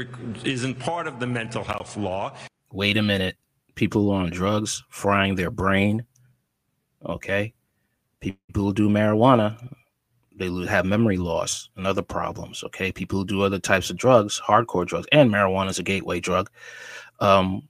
isn't 0.46 0.78
part 0.78 1.08
of 1.08 1.22
the 1.22 1.28
mental 1.28 1.64
health 1.64 1.96
law. 1.96 2.34
Wait 2.72 2.98
a 2.98 3.02
minute. 3.02 3.38
People 3.76 4.04
who 4.04 4.12
are 4.12 4.24
on 4.24 4.30
drugs, 4.30 4.84
frying 4.90 5.36
their 5.36 5.52
brain. 5.52 6.04
Okay. 7.06 7.54
People 8.20 8.66
who 8.66 8.74
do 8.74 8.90
marijuana, 8.90 9.58
they 10.38 10.50
have 10.68 10.86
memory 10.86 11.18
loss 11.18 11.70
and 11.76 11.88
other 11.88 12.02
problems. 12.02 12.64
Okay. 12.64 12.92
People 12.92 13.20
who 13.20 13.26
do 13.26 13.42
other 13.42 13.60
types 13.60 13.90
of 13.90 13.98
drugs, 13.98 14.40
hardcore 14.40 14.86
drugs, 14.86 15.08
and 15.12 15.32
marijuana 15.32 15.70
is 15.70 15.80
a 15.80 15.84
gateway 15.84 16.20
drug. 16.20 16.50
Um, 17.20 17.68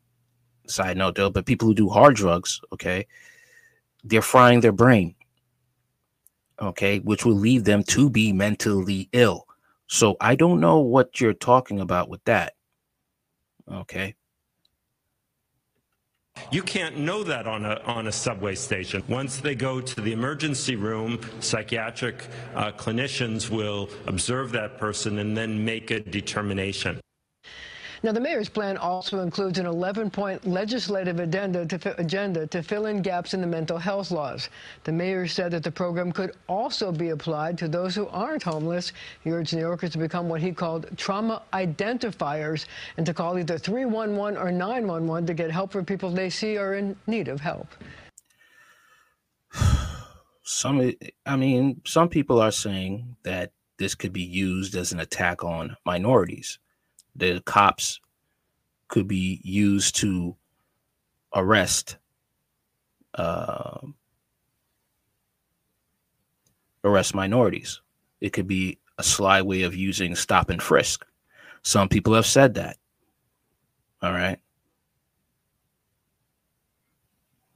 side 0.70 0.98
note 0.98 1.16
though, 1.16 1.30
but 1.30 1.46
people 1.46 1.68
who 1.68 1.74
do 1.74 1.90
hard 1.90 2.16
drugs, 2.16 2.62
okay, 2.74 3.08
they're 4.04 4.22
frying 4.22 4.60
their 4.60 4.72
brain, 4.72 5.16
okay, 6.62 7.00
which 7.00 7.26
will 7.26 7.36
lead 7.36 7.66
them 7.66 7.84
to 7.84 8.10
be 8.10 8.34
mentally 8.34 9.10
ill. 9.14 9.48
So 9.88 10.18
I 10.20 10.36
don't 10.36 10.60
know 10.60 10.80
what 10.80 11.22
you're 11.22 11.34
talking 11.34 11.80
about 11.80 12.10
with 12.10 12.24
that. 12.26 12.54
Okay. 13.72 14.16
You 16.52 16.64
can't 16.64 16.98
know 16.98 17.24
that 17.24 17.48
on 17.48 17.66
a, 17.66 17.82
on 17.86 18.08
a 18.08 18.12
subway 18.12 18.56
station. 18.56 19.04
Once 19.08 19.38
they 19.38 19.56
go 19.56 19.82
to 19.82 20.02
the 20.02 20.14
emergency 20.14 20.76
room, 20.76 21.20
psychiatric 21.40 22.28
uh, 22.56 22.72
clinicians 22.72 23.50
will 23.50 23.90
observe 24.06 24.52
that 24.52 24.78
person 24.78 25.20
and 25.20 25.36
then 25.36 25.64
make 25.64 25.92
a 25.92 26.00
determination. 26.00 27.00
Now, 28.04 28.12
the 28.12 28.20
mayor's 28.20 28.50
plan 28.50 28.78
also 28.78 29.22
includes 29.22 29.58
an 29.58 29.66
11-point 29.66 30.46
legislative 30.46 31.20
agenda 31.20 31.66
to, 31.66 32.00
agenda 32.00 32.46
to 32.48 32.62
fill 32.62 32.86
in 32.86 33.02
gaps 33.02 33.34
in 33.34 33.42
the 33.42 33.48
mental 33.48 33.78
health 33.78 34.12
laws. 34.12 34.50
The 34.84 34.92
mayor 34.92 35.28
said 35.28 35.52
that 35.52 35.64
the 35.64 35.72
program 35.72 36.12
could 36.12 36.36
also 36.48 36.92
be 36.92 37.10
applied 37.10 37.58
to 37.58 37.68
those 37.68 37.96
who 37.96 38.08
aren't 38.08 38.44
homeless. 38.44 38.94
He 39.24 39.32
urged 39.32 39.56
New 39.56 39.62
Yorkers 39.62 39.92
to 39.92 39.98
become 39.98 40.30
what 40.30 40.42
he 40.42 40.52
called 40.52 40.86
trauma 40.96 41.42
identifiers 41.54 42.66
and 42.98 43.06
to 43.06 43.14
call 43.14 43.40
either 43.40 43.58
311 43.58 44.38
or 44.40 44.52
911 44.52 45.26
to 45.28 45.34
get 45.34 45.50
help 45.50 45.72
for 45.72 45.84
people 45.84 46.12
they 46.12 46.30
see 46.30 46.58
are 46.58 46.76
in 46.76 46.96
need 47.08 47.28
of 47.28 47.42
help. 47.42 47.68
Some, 50.44 50.94
I 51.26 51.36
mean, 51.36 51.82
some 51.86 52.10
people 52.10 52.40
are 52.40 52.52
saying 52.52 53.18
that 53.24 53.52
this 53.80 53.96
could 53.96 54.14
be 54.14 54.24
used 54.24 54.76
as 54.76 54.92
an 54.94 55.00
attack 55.00 55.44
on 55.44 55.76
minorities 55.86 56.58
the 57.18 57.42
cops 57.46 58.00
could 58.88 59.08
be 59.08 59.42
used 59.44 59.96
to 59.98 60.36
arrest 61.34 61.98
uh, 63.16 63.80
arrest 66.84 67.16
minorities. 67.16 67.82
It 68.22 68.32
could 68.32 68.48
be 68.48 68.80
a 68.98 69.04
sly 69.04 69.42
way 69.42 69.64
of 69.64 69.76
using 69.76 70.16
stop 70.16 70.50
and 70.50 70.62
frisk. 70.62 71.06
Some 71.64 71.90
people 71.90 72.14
have 72.14 72.26
said 72.26 72.54
that. 72.56 72.78
All 74.02 74.12
right. 74.12 74.40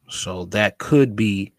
So 0.10 0.46
that 0.46 0.78
could 0.78 1.16
be, 1.16 1.54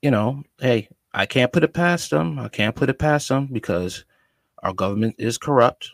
you 0.00 0.10
know, 0.10 0.42
hey, 0.58 0.88
I 1.12 1.26
can't 1.26 1.52
put 1.52 1.64
it 1.64 1.74
past 1.74 2.10
them. 2.10 2.38
I 2.38 2.48
can't 2.48 2.74
put 2.74 2.88
it 2.88 2.98
past 2.98 3.28
them 3.28 3.48
because 3.52 4.04
our 4.62 4.72
government 4.72 5.16
is 5.18 5.36
corrupt. 5.38 5.92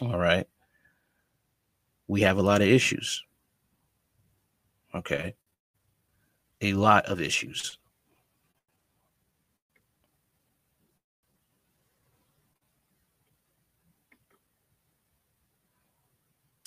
All 0.00 0.18
right. 0.18 0.46
We 2.08 2.22
have 2.22 2.38
a 2.38 2.42
lot 2.42 2.62
of 2.62 2.68
issues. 2.68 3.22
Okay. 4.94 5.34
A 6.60 6.74
lot 6.74 7.06
of 7.06 7.20
issues. 7.20 7.78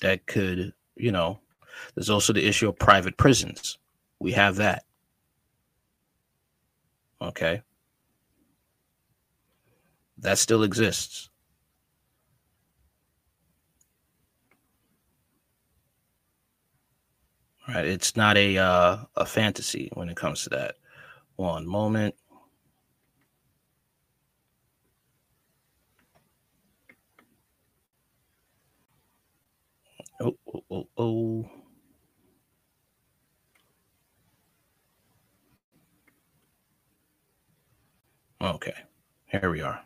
That 0.00 0.26
could, 0.26 0.74
you 0.96 1.10
know, 1.10 1.40
there's 1.94 2.10
also 2.10 2.32
the 2.32 2.46
issue 2.46 2.68
of 2.68 2.78
private 2.78 3.16
prisons. 3.16 3.78
We 4.20 4.32
have 4.32 4.56
that. 4.56 4.84
Okay. 7.20 7.62
That 10.18 10.38
still 10.38 10.62
exists. 10.62 11.30
Right? 17.68 17.84
It's 17.86 18.16
not 18.16 18.36
a 18.36 18.58
uh, 18.58 18.98
a 19.16 19.26
fantasy 19.26 19.90
when 19.94 20.08
it 20.08 20.16
comes 20.16 20.42
to 20.44 20.50
that. 20.50 20.76
One 21.36 21.66
moment. 21.66 22.14
Oh, 30.20 30.36
oh, 30.54 30.64
oh, 30.70 30.88
oh. 30.98 31.50
Okay, 38.40 38.74
here 39.26 39.50
we 39.50 39.60
are. 39.62 39.80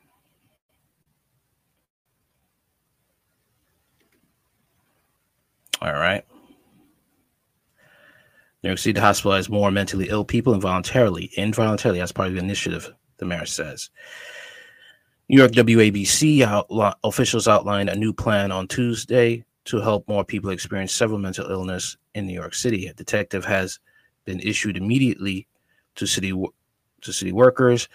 All 5.81 5.93
right. 5.95 6.25
New 8.63 8.71
York 8.71 8.79
City 8.79 8.95
to 8.95 9.01
hospitalize 9.01 9.49
more 9.49 9.71
mentally 9.71 10.09
ill 10.09 10.25
people 10.25 10.55
involuntarily, 10.55 11.31
involuntarily 11.37 12.01
as 12.01 12.13
part 12.13 12.29
of 12.29 12.35
the 12.35 12.41
initiative, 12.41 12.93
the 13.17 13.25
mayor 13.25 13.47
says. 13.47 13.91
New 15.29 15.39
York 15.39 15.53
WABC 15.53 16.39
outla- 16.39 16.95
officials 17.05 17.49
outlined 17.49 17.89
a 17.89 17.97
new 17.97 18.13
plan 18.13 18.51
on 18.51 18.67
Tuesday 18.67 19.45
to 19.65 19.81
help 19.81 20.07
more 20.09 20.25
people 20.25 20.51
experience 20.51 20.93
several 20.93 21.19
mental 21.19 21.51
illness 21.51 21.97
in 22.15 22.27
New 22.27 22.35
York 22.35 22.55
City. 22.55 22.87
A 22.87 22.95
detective 22.95 23.45
has 23.45 23.79
been 24.25 24.41
issued 24.41 24.77
immediately 24.77 25.47
to 25.95 26.07
city 26.07 26.33
to 26.33 27.13
city 27.13 27.33
workers 27.33 27.89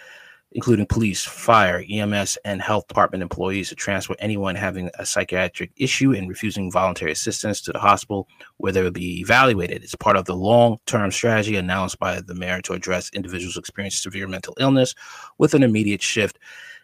including 0.55 0.85
police, 0.85 1.21
fire, 1.21 1.83
EMS, 1.91 2.37
and 2.45 2.61
health 2.61 2.87
department 2.87 3.21
employees 3.21 3.67
to 3.67 3.75
transfer 3.75 4.15
anyone 4.19 4.55
having 4.55 4.89
a 4.97 5.05
psychiatric 5.05 5.69
issue 5.75 6.13
and 6.13 6.29
refusing 6.29 6.71
voluntary 6.71 7.11
assistance 7.11 7.59
to 7.59 7.73
the 7.73 7.79
hospital 7.79 8.25
where 8.55 8.71
they 8.71 8.81
will 8.81 8.89
be 8.89 9.19
evaluated. 9.19 9.83
It's 9.83 9.95
part 9.95 10.15
of 10.15 10.23
the 10.23 10.35
long 10.35 10.77
term 10.85 11.11
strategy 11.11 11.57
announced 11.57 11.99
by 11.99 12.21
the 12.21 12.33
mayor 12.33 12.61
to 12.61 12.73
address 12.73 13.11
individuals 13.13 13.57
experiencing 13.57 13.97
severe 14.09 14.29
mental 14.29 14.55
illness 14.57 14.95
with 15.37 15.53
an 15.53 15.61
immediate 15.61 16.01
shift 16.01 16.39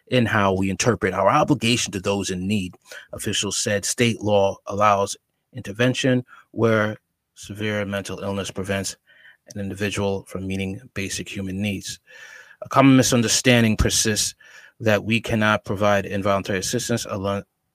in 0.08 0.26
how 0.26 0.52
we 0.52 0.68
interpret 0.68 1.14
our 1.14 1.30
obligation 1.30 1.92
to 1.92 2.00
those 2.00 2.28
in 2.28 2.46
need. 2.46 2.76
Officials 3.14 3.56
said 3.56 3.86
state 3.86 4.20
law 4.20 4.54
allows 4.66 5.16
intervention 5.54 6.26
where 6.50 6.98
severe 7.36 7.86
mental 7.86 8.18
illness 8.18 8.50
prevents 8.50 8.98
an 9.54 9.60
individual 9.62 10.24
from 10.24 10.46
meeting 10.46 10.78
basic 10.92 11.26
human 11.26 11.62
needs. 11.62 12.00
A 12.64 12.68
common 12.68 12.96
misunderstanding 12.96 13.76
persists 13.76 14.34
that 14.78 15.04
we 15.04 15.20
cannot 15.20 15.64
provide 15.64 16.06
involuntary 16.06 16.58
assistance 16.60 17.06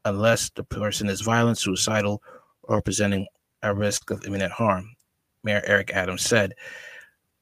unless 0.06 0.50
the 0.52 0.64
person 0.64 1.10
is 1.10 1.22
violent, 1.22 1.58
suicidal, 1.58 2.22
or 2.64 2.82
presenting 2.82 3.28
a 3.64 3.74
risk 3.74 4.12
of 4.12 4.26
imminent 4.26 4.52
harm. 4.52 4.96
Mayor 5.44 5.62
Eric 5.66 5.92
Adams 5.92 6.22
said, 6.22 6.54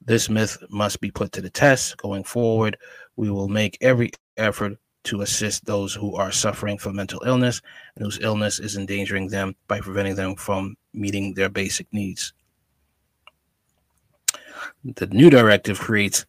This 0.04 0.28
myth 0.28 0.58
must 0.70 1.00
be 1.00 1.10
put 1.10 1.32
to 1.32 1.40
the 1.40 1.50
test. 1.50 1.96
Going 1.98 2.24
forward, 2.24 2.76
we 3.16 3.30
will 3.30 3.48
make 3.48 3.78
every 3.80 4.10
effort 4.36 4.78
to 5.04 5.20
assist 5.20 5.64
those 5.64 5.94
who 5.94 6.16
are 6.16 6.32
suffering 6.32 6.78
from 6.78 6.96
mental 6.96 7.22
illness 7.24 7.62
and 7.94 8.04
whose 8.04 8.18
illness 8.20 8.58
is 8.58 8.76
endangering 8.76 9.28
them 9.28 9.54
by 9.68 9.80
preventing 9.80 10.16
them 10.16 10.34
from 10.34 10.76
meeting 10.92 11.32
their 11.34 11.48
basic 11.48 11.86
needs. 11.92 12.32
The 14.84 15.06
new 15.06 15.30
directive 15.30 15.78
creates 15.78 16.26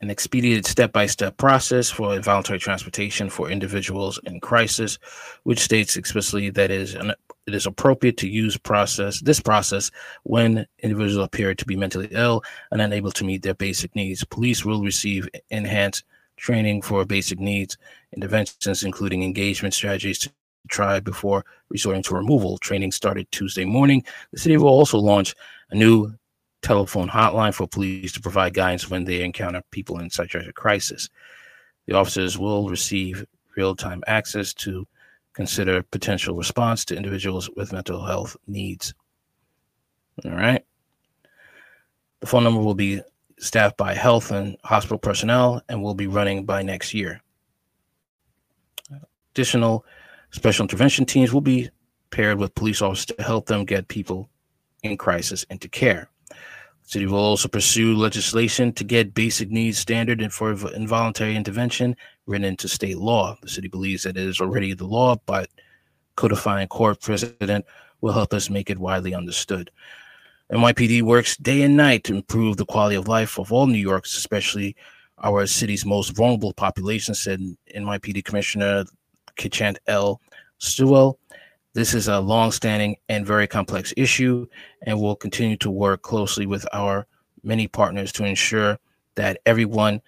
an 0.00 0.10
expedited 0.10 0.66
step 0.66 0.92
by 0.92 1.06
step 1.06 1.36
process 1.36 1.90
for 1.90 2.14
involuntary 2.14 2.58
transportation 2.58 3.28
for 3.28 3.50
individuals 3.50 4.18
in 4.24 4.40
crisis, 4.40 4.98
which 5.42 5.60
states 5.60 5.96
explicitly 5.96 6.48
that 6.50 6.70
it 6.70 6.80
is, 6.80 6.94
an, 6.94 7.12
it 7.46 7.54
is 7.54 7.66
appropriate 7.66 8.16
to 8.16 8.28
use 8.28 8.56
process 8.56 9.20
this 9.20 9.40
process 9.40 9.90
when 10.22 10.66
individuals 10.78 11.24
appear 11.24 11.54
to 11.54 11.66
be 11.66 11.76
mentally 11.76 12.08
ill 12.12 12.42
and 12.70 12.80
unable 12.80 13.10
to 13.10 13.24
meet 13.24 13.42
their 13.42 13.54
basic 13.54 13.94
needs. 13.94 14.24
Police 14.24 14.64
will 14.64 14.82
receive 14.82 15.28
enhanced 15.50 16.04
training 16.36 16.80
for 16.80 17.04
basic 17.04 17.38
needs 17.38 17.76
interventions, 18.14 18.82
including 18.82 19.22
engagement 19.22 19.74
strategies 19.74 20.18
to 20.18 20.30
try 20.68 21.00
before 21.00 21.44
resorting 21.68 22.02
to 22.04 22.14
removal. 22.14 22.56
Training 22.58 22.92
started 22.92 23.30
Tuesday 23.30 23.64
morning. 23.64 24.02
The 24.32 24.38
city 24.38 24.56
will 24.56 24.68
also 24.68 24.98
launch 24.98 25.34
a 25.70 25.74
new 25.74 26.14
telephone 26.62 27.08
hotline 27.08 27.54
for 27.54 27.66
police 27.66 28.12
to 28.12 28.20
provide 28.20 28.54
guidance 28.54 28.90
when 28.90 29.04
they 29.04 29.22
encounter 29.22 29.62
people 29.70 29.98
in 29.98 30.10
such 30.10 30.34
a 30.34 30.52
crisis. 30.52 31.08
The 31.86 31.94
officers 31.94 32.38
will 32.38 32.68
receive 32.68 33.24
real 33.56 33.74
time 33.74 34.02
access 34.06 34.54
to 34.54 34.86
consider 35.32 35.82
potential 35.82 36.36
response 36.36 36.84
to 36.86 36.96
individuals 36.96 37.50
with 37.56 37.72
mental 37.72 38.04
health 38.04 38.36
needs. 38.46 38.94
All 40.24 40.32
right. 40.32 40.64
The 42.20 42.26
phone 42.26 42.44
number 42.44 42.60
will 42.60 42.74
be 42.74 43.00
staffed 43.38 43.78
by 43.78 43.94
health 43.94 44.30
and 44.30 44.56
hospital 44.64 44.98
personnel 44.98 45.62
and 45.68 45.82
will 45.82 45.94
be 45.94 46.06
running 46.06 46.44
by 46.44 46.62
next 46.62 46.92
year. 46.92 47.22
Additional 49.32 49.84
special 50.30 50.64
intervention 50.64 51.06
teams 51.06 51.32
will 51.32 51.40
be 51.40 51.70
paired 52.10 52.38
with 52.38 52.54
police 52.54 52.82
officers 52.82 53.06
to 53.06 53.22
help 53.22 53.46
them 53.46 53.64
get 53.64 53.88
people 53.88 54.28
in 54.82 54.96
crisis 54.96 55.44
into 55.44 55.68
care. 55.68 56.10
City 56.90 57.06
will 57.06 57.20
also 57.20 57.46
pursue 57.46 57.94
legislation 57.94 58.72
to 58.72 58.82
get 58.82 59.14
basic 59.14 59.48
needs 59.48 59.78
standard 59.78 60.20
and 60.20 60.32
for 60.32 60.50
involuntary 60.74 61.36
intervention 61.36 61.94
written 62.26 62.44
into 62.44 62.66
state 62.66 62.98
law. 62.98 63.36
The 63.42 63.48
city 63.48 63.68
believes 63.68 64.02
that 64.02 64.16
it 64.16 64.26
is 64.26 64.40
already 64.40 64.74
the 64.74 64.88
law, 64.88 65.14
but 65.24 65.48
codifying 66.16 66.66
court 66.66 67.00
precedent 67.00 67.64
will 68.00 68.12
help 68.12 68.34
us 68.34 68.50
make 68.50 68.70
it 68.70 68.78
widely 68.80 69.14
understood. 69.14 69.70
NYPD 70.52 71.02
works 71.02 71.36
day 71.36 71.62
and 71.62 71.76
night 71.76 72.02
to 72.04 72.16
improve 72.16 72.56
the 72.56 72.66
quality 72.66 72.96
of 72.96 73.06
life 73.06 73.38
of 73.38 73.52
all 73.52 73.68
New 73.68 73.78
Yorkers, 73.78 74.16
especially 74.16 74.74
our 75.22 75.46
city's 75.46 75.86
most 75.86 76.08
vulnerable 76.16 76.52
population, 76.52 77.14
said 77.14 77.40
NYPD 77.72 78.24
Commissioner 78.24 78.84
Keechant 79.36 79.76
L. 79.86 80.20
Sewell. 80.58 81.20
This 81.72 81.94
is 81.94 82.08
a 82.08 82.18
long-standing 82.18 82.96
and 83.08 83.24
very 83.24 83.46
complex 83.46 83.94
issue, 83.96 84.46
and 84.82 85.00
we'll 85.00 85.14
continue 85.14 85.56
to 85.58 85.70
work 85.70 86.02
closely 86.02 86.44
with 86.44 86.66
our 86.72 87.06
many 87.44 87.68
partners 87.68 88.10
to 88.12 88.24
ensure 88.24 88.78
that 89.14 89.40
everyone 89.46 90.02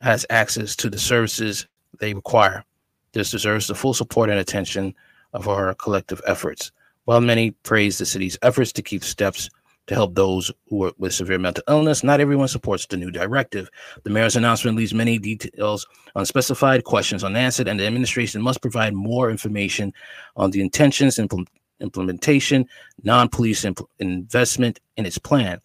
has 0.00 0.26
access 0.28 0.74
to 0.76 0.90
the 0.90 0.98
services 0.98 1.66
they 2.00 2.14
require. 2.14 2.64
This 3.12 3.30
deserves 3.30 3.68
the 3.68 3.76
full 3.76 3.94
support 3.94 4.28
and 4.28 4.40
attention 4.40 4.94
of 5.32 5.46
our 5.46 5.72
collective 5.74 6.20
efforts. 6.26 6.72
While 7.04 7.20
many 7.20 7.52
praise 7.52 7.98
the 7.98 8.06
city's 8.06 8.38
efforts 8.42 8.72
to 8.72 8.82
keep 8.82 9.04
steps 9.04 9.48
to 9.88 9.94
help 9.94 10.14
those 10.14 10.52
who 10.68 10.84
are 10.84 10.92
with 10.98 11.14
severe 11.14 11.38
mental 11.38 11.64
illness. 11.66 12.04
Not 12.04 12.20
everyone 12.20 12.48
supports 12.48 12.86
the 12.86 12.96
new 12.96 13.10
directive. 13.10 13.68
The 14.04 14.10
mayor's 14.10 14.36
announcement 14.36 14.76
leaves 14.76 14.94
many 14.94 15.18
details 15.18 15.86
unspecified, 16.14 16.84
questions 16.84 17.24
unanswered, 17.24 17.68
and 17.68 17.80
the 17.80 17.86
administration 17.86 18.40
must 18.42 18.60
provide 18.60 18.94
more 18.94 19.30
information 19.30 19.92
on 20.36 20.50
the 20.50 20.60
intentions 20.60 21.16
impl- 21.16 21.46
implementation, 21.80 22.66
non 23.02 23.28
police 23.28 23.64
imp- 23.64 23.88
investment 23.98 24.78
in 24.96 25.06
its 25.06 25.18
plan, 25.18 25.60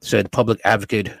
said 0.00 0.30
public 0.30 0.60
advocate 0.64 1.12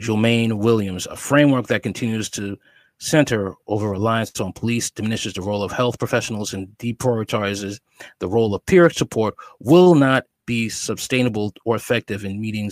Jumaane 0.00 0.54
Williams. 0.54 1.06
A 1.06 1.16
framework 1.16 1.66
that 1.66 1.82
continues 1.82 2.30
to 2.30 2.56
center 2.98 3.54
over 3.66 3.90
reliance 3.90 4.40
on 4.40 4.52
police 4.52 4.88
diminishes 4.92 5.34
the 5.34 5.42
role 5.42 5.64
of 5.64 5.72
health 5.72 5.98
professionals 5.98 6.54
and 6.54 6.68
deprioritizes 6.78 7.80
the 8.20 8.28
role 8.28 8.54
of 8.54 8.64
peer 8.66 8.88
support 8.90 9.34
will 9.58 9.96
not 9.96 10.24
be 10.46 10.68
sustainable 10.68 11.52
or 11.64 11.76
effective 11.76 12.24
in 12.24 12.40
meeting 12.40 12.70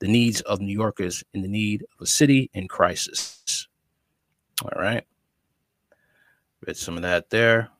the 0.00 0.08
needs 0.08 0.40
of 0.42 0.60
New 0.60 0.72
Yorkers 0.72 1.22
in 1.32 1.42
the 1.42 1.48
need 1.48 1.82
of 1.82 2.02
a 2.02 2.06
city 2.06 2.50
in 2.54 2.68
crisis. 2.68 3.68
All 4.62 4.80
right. 4.80 5.04
Read 6.66 6.76
some 6.76 6.96
of 6.96 7.02
that 7.02 7.30
there. 7.30 7.70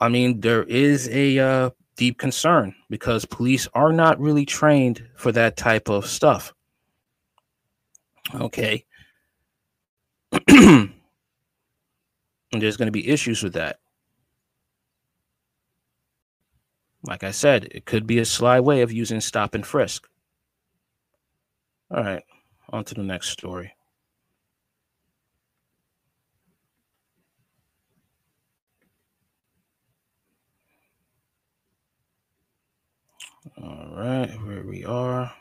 I 0.00 0.08
mean, 0.08 0.40
there 0.40 0.64
is 0.64 1.08
a 1.08 1.38
uh, 1.38 1.70
deep 1.96 2.18
concern 2.18 2.74
because 2.90 3.24
police 3.24 3.66
are 3.74 3.92
not 3.92 4.20
really 4.20 4.44
trained 4.44 5.06
for 5.16 5.32
that 5.32 5.56
type 5.56 5.88
of 5.88 6.06
stuff. 6.06 6.52
Okay. 8.34 8.84
and 10.48 10.92
there's 12.52 12.76
going 12.76 12.86
to 12.86 12.92
be 12.92 13.08
issues 13.08 13.42
with 13.42 13.54
that. 13.54 13.78
Like 17.06 17.22
I 17.22 17.30
said, 17.30 17.68
it 17.70 17.86
could 17.86 18.06
be 18.06 18.18
a 18.18 18.24
sly 18.24 18.58
way 18.60 18.82
of 18.82 18.92
using 18.92 19.20
stop 19.20 19.54
and 19.54 19.64
frisk. 19.66 20.08
All 21.90 22.02
right, 22.02 22.24
on 22.70 22.84
to 22.84 22.94
the 22.94 23.02
next 23.04 23.30
story. 23.30 23.72
All 33.62 33.88
right, 33.94 34.30
where 34.44 34.64
we 34.64 34.84
are. 34.84 35.32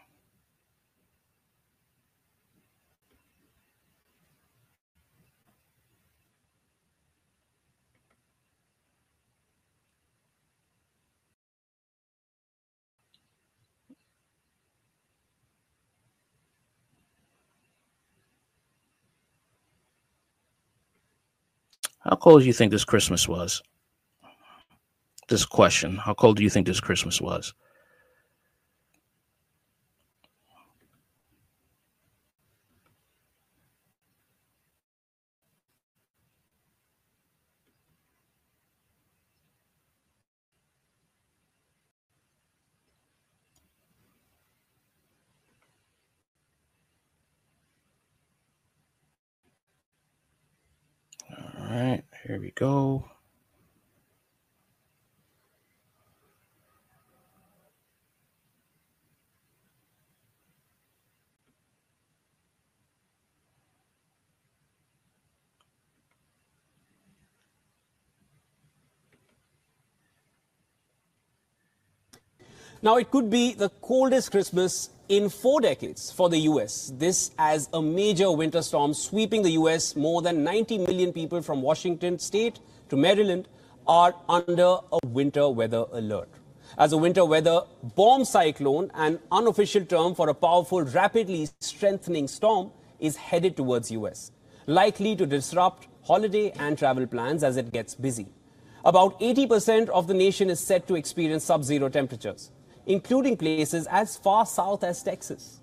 How 22.05 22.15
cold 22.15 22.41
do 22.41 22.47
you 22.47 22.53
think 22.53 22.71
this 22.71 22.85
Christmas 22.85 23.27
was? 23.27 23.63
This 25.27 25.43
question. 25.43 25.97
How 25.97 26.13
cold 26.13 26.37
do 26.37 26.43
you 26.43 26.51
think 26.51 26.67
this 26.67 26.79
Christmas 26.79 27.19
was? 27.19 27.53
right, 51.75 52.03
here 52.25 52.39
we 52.39 52.51
go. 52.51 53.05
Now, 72.85 72.97
it 72.97 73.09
could 73.09 73.31
be 73.31 73.55
the 73.55 73.69
coldest 73.81 74.29
Christmas 74.29 74.91
in 75.09 75.29
four 75.29 75.59
decades 75.59 76.11
for 76.11 76.29
the 76.29 76.37
US. 76.41 76.93
This 76.95 77.31
as 77.39 77.67
a 77.73 77.81
major 77.81 78.31
winter 78.31 78.61
storm 78.61 78.93
sweeping 78.93 79.41
the 79.41 79.53
US. 79.53 79.95
More 79.95 80.21
than 80.21 80.43
90 80.43 80.77
million 80.77 81.11
people 81.11 81.41
from 81.41 81.63
Washington 81.63 82.19
state 82.19 82.59
to 82.89 82.95
Maryland 82.95 83.47
are 83.87 84.13
under 84.29 84.77
a 84.91 84.99
winter 85.07 85.49
weather 85.49 85.85
alert. 85.93 86.29
As 86.77 86.93
a 86.93 86.97
winter 86.97 87.25
weather 87.25 87.61
bomb 87.95 88.23
cyclone, 88.23 88.91
an 88.93 89.17
unofficial 89.31 89.83
term 89.83 90.13
for 90.13 90.29
a 90.29 90.35
powerful, 90.35 90.83
rapidly 90.83 91.49
strengthening 91.61 92.27
storm, 92.27 92.69
is 92.99 93.15
headed 93.15 93.57
towards 93.57 93.89
US, 93.89 94.31
likely 94.67 95.15
to 95.15 95.25
disrupt 95.25 95.87
holiday 96.03 96.51
and 96.59 96.77
travel 96.77 97.07
plans 97.07 97.43
as 97.43 97.57
it 97.57 97.71
gets 97.71 97.95
busy. 97.95 98.27
About 98.83 99.19
80% 99.19 99.89
of 99.89 100.05
the 100.05 100.13
nation 100.13 100.51
is 100.51 100.59
set 100.59 100.87
to 100.87 100.93
experience 100.93 101.45
sub-zero 101.45 101.89
temperatures 101.89 102.51
including 102.85 103.37
places 103.37 103.87
as 103.87 104.17
far 104.17 104.45
south 104.45 104.83
as 104.83 105.01
Texas. 105.01 105.61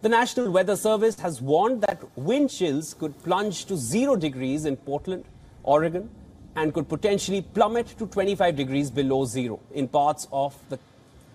The 0.00 0.08
National 0.08 0.50
Weather 0.50 0.76
Service 0.76 1.18
has 1.20 1.42
warned 1.42 1.80
that 1.82 2.02
wind 2.16 2.50
chills 2.50 2.94
could 2.94 3.20
plunge 3.24 3.64
to 3.64 3.76
zero 3.76 4.14
degrees 4.14 4.64
in 4.64 4.76
Portland, 4.76 5.24
Oregon, 5.64 6.08
and 6.54 6.72
could 6.72 6.88
potentially 6.88 7.42
plummet 7.42 7.86
to 7.98 8.06
25 8.06 8.54
degrees 8.54 8.90
below 8.90 9.24
zero 9.24 9.60
in 9.72 9.88
parts 9.88 10.28
of 10.32 10.56
the, 10.68 10.78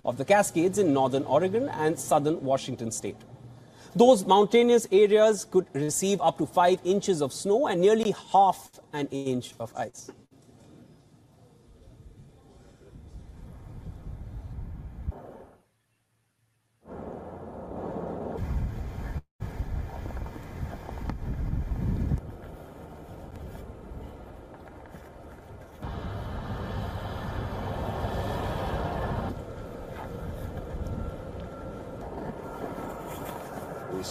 of 0.05 0.17
the 0.17 0.25
Cascades 0.25 0.77
in 0.77 0.93
northern 0.93 1.23
Oregon 1.23 1.69
and 1.69 1.99
southern 1.99 2.41
Washington 2.41 2.91
state. 2.91 3.17
Those 3.95 4.25
mountainous 4.25 4.87
areas 4.91 5.45
could 5.45 5.67
receive 5.73 6.19
up 6.21 6.37
to 6.39 6.45
5 6.45 6.79
inches 6.83 7.21
of 7.21 7.31
snow 7.31 7.67
and 7.67 7.79
nearly 7.79 8.15
half 8.31 8.79
an 8.91 9.07
inch 9.07 9.53
of 9.59 9.75
ice. 9.75 10.09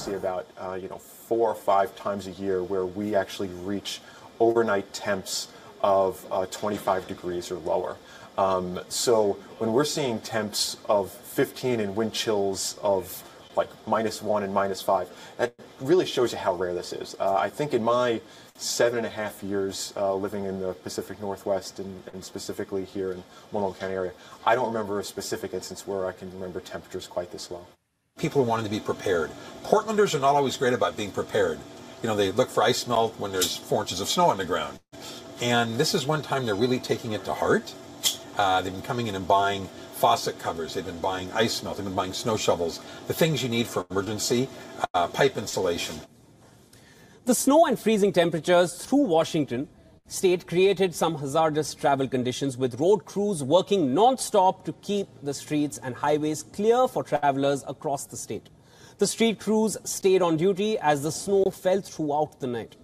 see 0.03 0.15
about 0.15 0.47
you 0.77 0.89
know 0.89 0.99
four 0.99 1.49
or 1.49 1.55
five 1.55 1.95
times 1.97 2.27
a 2.27 2.33
year 2.33 2.63
where 2.63 2.87
we 2.87 3.15
actually 3.15 3.49
reach 3.49 4.01
overnight 4.41 4.93
temps 4.93 5.49
of 5.83 6.25
uh, 6.31 6.47
25 6.47 7.07
degrees 7.07 7.51
or 7.51 7.57
lower. 7.57 7.97
Um, 8.39 8.81
so 8.89 9.33
when 9.59 9.73
we're 9.73 9.85
seeing 9.85 10.21
temps 10.21 10.77
of 10.89 11.11
15 11.11 11.81
and 11.81 11.95
wind 11.95 12.13
chills 12.13 12.79
of 12.83 13.23
like 13.57 13.69
minus 13.87 14.23
one 14.23 14.43
and 14.43 14.55
minus 14.55 14.81
five, 14.81 15.09
that 15.37 15.55
really 15.81 16.07
shows 16.07 16.33
you 16.33 16.39
how 16.39 16.55
rare 16.55 16.73
this 16.73 16.93
is. 16.93 17.15
Uh, 17.21 17.35
I 17.35 17.51
think 17.51 17.75
in 17.75 17.83
my 17.83 18.21
seven 18.57 18.99
and 18.99 19.07
a 19.07 19.11
half 19.11 19.43
years 19.43 19.93
uh, 19.97 20.15
living 20.15 20.45
in 20.45 20.61
the 20.61 20.73
Pacific 20.73 21.21
Northwest 21.21 21.79
and, 21.79 22.03
and, 22.15 22.25
specifically 22.25 22.85
here 22.85 23.13
in 23.13 23.23
Multnomah 23.53 23.75
County 23.75 23.95
area, 23.95 24.13
I 24.47 24.55
don't 24.55 24.69
remember 24.69 25.01
a 25.01 25.05
specific 25.05 25.53
instance 25.53 25.87
where 25.87 26.07
I 26.07 26.13
can 26.13 26.33
remember 26.33 26.61
temperatures 26.61 27.07
quite 27.07 27.31
this 27.33 27.51
low 27.51 27.67
people 28.23 28.41
are 28.41 28.45
wanting 28.45 28.65
to 28.65 28.71
be 28.71 28.79
prepared. 28.79 29.33
Portlanders 29.65 30.15
are 30.15 30.21
not 30.21 30.37
always 30.37 30.57
great 30.57 30.73
about 30.73 30.97
being 30.97 31.11
prepared. 31.11 31.59
You 32.03 32.09
know, 32.09 32.15
they 32.15 32.31
look 32.31 32.49
for 32.49 32.63
ice 32.63 32.87
melt 32.87 33.19
when 33.19 33.33
there's 33.33 33.57
four 33.57 33.83
inches 33.83 34.01
of 34.01 34.09
snow 34.09 34.27
on 34.27 34.39
the 34.39 34.45
ground. 34.45 34.79
And 35.41 35.77
this 35.77 35.93
is 35.93 36.07
one 36.07 36.23
time 36.23 36.47
they're 36.47 36.55
really 36.55 36.79
taking 36.79 37.13
it 37.13 37.25
to 37.25 37.35
heart. 37.35 37.75
Uh, 38.39 38.63
they've 38.63 38.73
been 38.73 38.83
coming 38.83 39.09
in 39.09 39.17
and 39.17 39.27
buying 39.27 39.67
faucet 39.95 40.39
covers. 40.39 40.75
They've 40.75 40.87
been 40.87 41.01
buying 41.01 41.33
ice 41.33 41.65
melt. 41.65 41.79
They've 41.79 41.85
been 41.85 41.97
buying 41.97 42.13
snow 42.13 42.37
shovels. 42.37 42.81
The 43.09 43.13
things 43.13 43.43
you 43.43 43.49
need 43.49 43.67
for 43.67 43.87
emergency 43.91 44.49
uh, 44.95 45.09
pipe 45.09 45.37
insulation. 45.37 45.97
The 47.25 47.35
snow 47.35 47.67
and 47.67 47.77
freezing 47.77 48.13
temperatures 48.13 48.85
through 48.85 49.07
Washington 49.07 49.69
state 50.07 50.47
created 50.47 50.95
some 50.95 51.15
hazardous 51.15 51.75
travel 51.75 52.07
conditions 52.07 52.59
with 52.59 52.79
road 52.79 53.05
crews 53.05 53.43
working 53.43 53.95
non-stop 53.95 54.65
to 54.65 54.73
keep 54.75 55.09
the 55.23 55.33
streets 55.33 55.79
and 55.79 55.95
highways 55.95 56.43
clear 56.43 56.87
for 56.87 57.03
travelers 57.03 57.65
across 57.67 58.05
the 58.05 58.17
state. 58.17 58.51
The 58.99 59.07
street 59.07 59.41
crews 59.41 59.77
stayed 59.85 60.21
on 60.21 60.37
duty 60.37 60.79
as 60.79 61.03
the 61.03 61.13
snow 61.13 61.45
fell 61.45 61.81
throughout 61.81 62.41
the 62.41 62.47
night. 62.47 62.77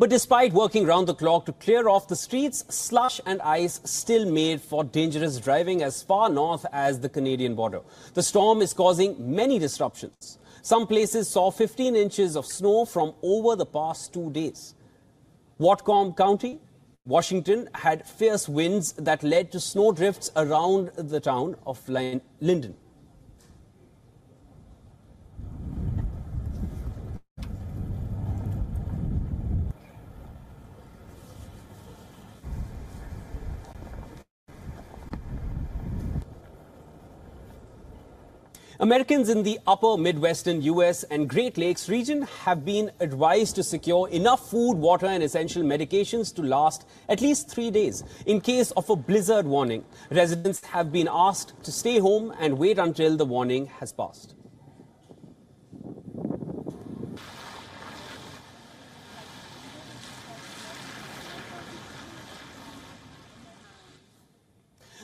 But 0.00 0.08
despite 0.08 0.54
working 0.54 0.86
round 0.86 1.08
the 1.08 1.14
clock 1.14 1.44
to 1.44 1.52
clear 1.52 1.86
off 1.86 2.08
the 2.08 2.16
streets, 2.16 2.64
slush 2.70 3.20
and 3.26 3.38
ice 3.42 3.82
still 3.84 4.24
made 4.24 4.62
for 4.62 4.82
dangerous 4.82 5.38
driving 5.38 5.82
as 5.82 6.02
far 6.02 6.30
north 6.30 6.64
as 6.72 7.00
the 7.00 7.10
Canadian 7.10 7.54
border. 7.54 7.82
The 8.14 8.22
storm 8.22 8.62
is 8.62 8.72
causing 8.72 9.14
many 9.18 9.58
disruptions. 9.58 10.38
Some 10.62 10.86
places 10.86 11.28
saw 11.28 11.50
15 11.50 11.96
inches 11.96 12.34
of 12.34 12.46
snow 12.46 12.86
from 12.86 13.12
over 13.22 13.54
the 13.56 13.66
past 13.66 14.14
two 14.14 14.30
days. 14.30 14.74
Whatcom 15.60 16.16
County, 16.16 16.60
Washington 17.04 17.68
had 17.74 18.06
fierce 18.08 18.48
winds 18.48 18.92
that 18.92 19.22
led 19.22 19.52
to 19.52 19.60
snow 19.60 19.92
drifts 19.92 20.30
around 20.34 20.92
the 20.96 21.20
town 21.20 21.56
of 21.66 21.78
Lynden. 21.84 22.72
Americans 38.80 39.28
in 39.28 39.42
the 39.42 39.60
upper 39.66 39.98
Midwestern 39.98 40.62
US 40.62 41.02
and 41.02 41.28
Great 41.28 41.58
Lakes 41.58 41.86
region 41.90 42.22
have 42.44 42.64
been 42.64 42.90
advised 42.98 43.56
to 43.56 43.62
secure 43.62 44.08
enough 44.08 44.48
food, 44.48 44.72
water, 44.72 45.04
and 45.04 45.22
essential 45.22 45.62
medications 45.62 46.34
to 46.36 46.42
last 46.42 46.86
at 47.06 47.20
least 47.20 47.50
three 47.50 47.70
days. 47.70 48.02
In 48.24 48.40
case 48.40 48.70
of 48.70 48.88
a 48.88 48.96
blizzard 48.96 49.44
warning, 49.44 49.84
residents 50.10 50.64
have 50.64 50.90
been 50.90 51.10
asked 51.12 51.52
to 51.62 51.70
stay 51.70 51.98
home 51.98 52.32
and 52.40 52.56
wait 52.56 52.78
until 52.78 53.18
the 53.18 53.26
warning 53.26 53.66
has 53.66 53.92
passed. 53.92 54.34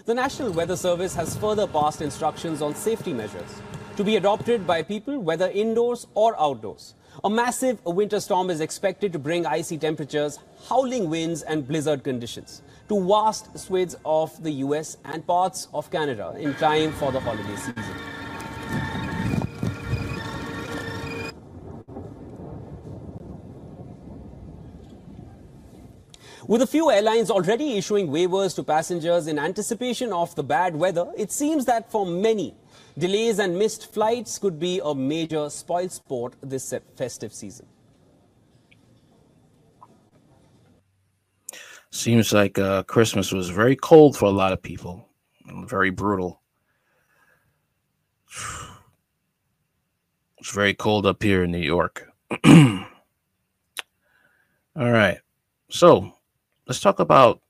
The 0.06 0.14
National 0.14 0.52
Weather 0.52 0.76
Service 0.76 1.16
has 1.16 1.36
further 1.36 1.66
passed 1.66 2.00
instructions 2.00 2.62
on 2.62 2.76
safety 2.76 3.12
measures 3.12 3.60
to 3.96 4.04
be 4.04 4.14
adopted 4.14 4.64
by 4.64 4.82
people 4.82 5.18
whether 5.18 5.48
indoors 5.50 6.06
or 6.14 6.40
outdoors. 6.40 6.94
A 7.24 7.28
massive 7.28 7.84
winter 7.84 8.20
storm 8.20 8.48
is 8.48 8.60
expected 8.60 9.12
to 9.14 9.18
bring 9.18 9.46
icy 9.46 9.76
temperatures, 9.76 10.38
howling 10.68 11.10
winds 11.10 11.42
and 11.42 11.66
blizzard 11.66 12.04
conditions 12.04 12.62
to 12.88 13.04
vast 13.04 13.58
swathes 13.58 13.96
of 14.04 14.40
the 14.44 14.52
US 14.66 14.96
and 15.04 15.26
parts 15.26 15.66
of 15.74 15.90
Canada 15.90 16.36
in 16.38 16.54
time 16.54 16.92
for 16.92 17.10
the 17.10 17.18
holiday 17.18 17.56
season. 17.56 17.84
With 26.48 26.62
a 26.62 26.66
few 26.66 26.92
airlines 26.92 27.28
already 27.28 27.76
issuing 27.76 28.06
waivers 28.06 28.54
to 28.54 28.62
passengers 28.62 29.26
in 29.26 29.36
anticipation 29.36 30.12
of 30.12 30.32
the 30.36 30.44
bad 30.44 30.76
weather, 30.76 31.10
it 31.16 31.32
seems 31.32 31.64
that 31.64 31.90
for 31.90 32.06
many, 32.06 32.54
delays 32.96 33.40
and 33.40 33.58
missed 33.58 33.92
flights 33.92 34.38
could 34.38 34.60
be 34.60 34.80
a 34.84 34.94
major 34.94 35.50
spoil 35.50 35.88
sport 35.88 36.34
this 36.40 36.72
festive 36.96 37.34
season. 37.34 37.66
Seems 41.90 42.32
like 42.32 42.60
uh, 42.60 42.84
Christmas 42.84 43.32
was 43.32 43.50
very 43.50 43.74
cold 43.74 44.16
for 44.16 44.26
a 44.26 44.30
lot 44.30 44.52
of 44.52 44.62
people, 44.62 45.08
very 45.64 45.90
brutal. 45.90 46.40
It's 50.38 50.52
very 50.52 50.74
cold 50.74 51.06
up 51.06 51.24
here 51.24 51.42
in 51.42 51.50
New 51.50 51.58
York. 51.58 52.12
All 52.44 52.84
right. 54.76 55.18
So, 55.70 56.12
let's 56.66 56.80
talk 56.80 56.98
about 56.98 57.40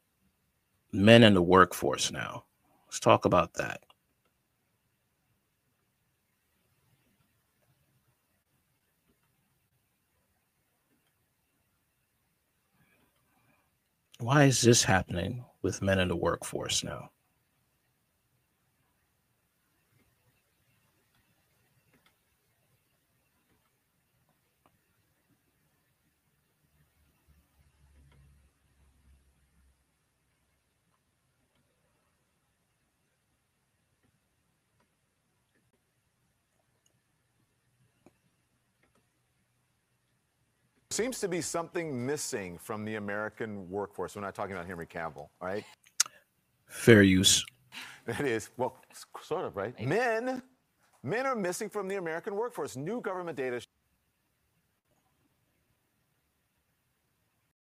men 0.93 1.23
in 1.23 1.35
the 1.35 1.43
workforce 1.43 2.13
now. 2.13 2.45
Let's 2.87 3.01
talk 3.01 3.25
about 3.25 3.55
that. 3.55 3.81
Why 14.19 14.45
is 14.45 14.63
this 14.63 14.83
happening 14.83 15.45
with 15.63 15.83
men 15.83 15.99
in 15.99 16.09
the 16.09 16.17
workforce 16.17 16.83
now? 16.83 17.11
Seems 40.97 41.21
to 41.21 41.29
be 41.29 41.43
something 41.43 42.07
missing 42.07 42.57
from 42.57 42.85
the 42.87 42.95
American 42.95 43.69
workforce. 43.71 44.17
We're 44.17 44.23
not 44.23 44.35
talking 44.35 44.55
about 44.55 44.67
Henry 44.67 44.87
Cavill, 44.87 45.17
all 45.17 45.31
right? 45.43 45.63
Fair 46.69 47.03
use. 47.03 47.45
It 48.07 48.21
is, 48.21 48.49
well, 48.57 48.79
sort 49.21 49.45
of, 49.45 49.57
right? 49.57 49.79
Men, 49.85 50.43
men 51.03 51.27
are 51.27 51.37
missing 51.37 51.69
from 51.69 51.87
the 51.87 51.97
American 51.97 52.35
workforce. 52.35 52.77
New 52.77 53.03
government 53.03 53.37
data 53.37 53.61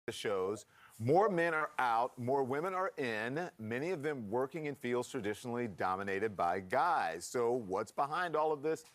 shows 0.10 0.66
more 0.98 1.28
men 1.28 1.54
are 1.54 1.72
out, 1.78 2.18
more 2.18 2.44
women 2.44 2.74
are 2.74 2.94
in, 2.98 3.50
many 3.60 3.92
of 3.92 4.02
them 4.02 4.30
working 4.30 4.68
in 4.68 4.76
fields 4.76 5.10
traditionally 5.10 5.68
dominated 5.68 6.38
by 6.38 6.62
guys. 6.62 7.26
So, 7.26 7.52
what's 7.52 7.92
behind 7.92 8.36
all 8.36 8.54
of 8.54 8.62
this? 8.62 8.86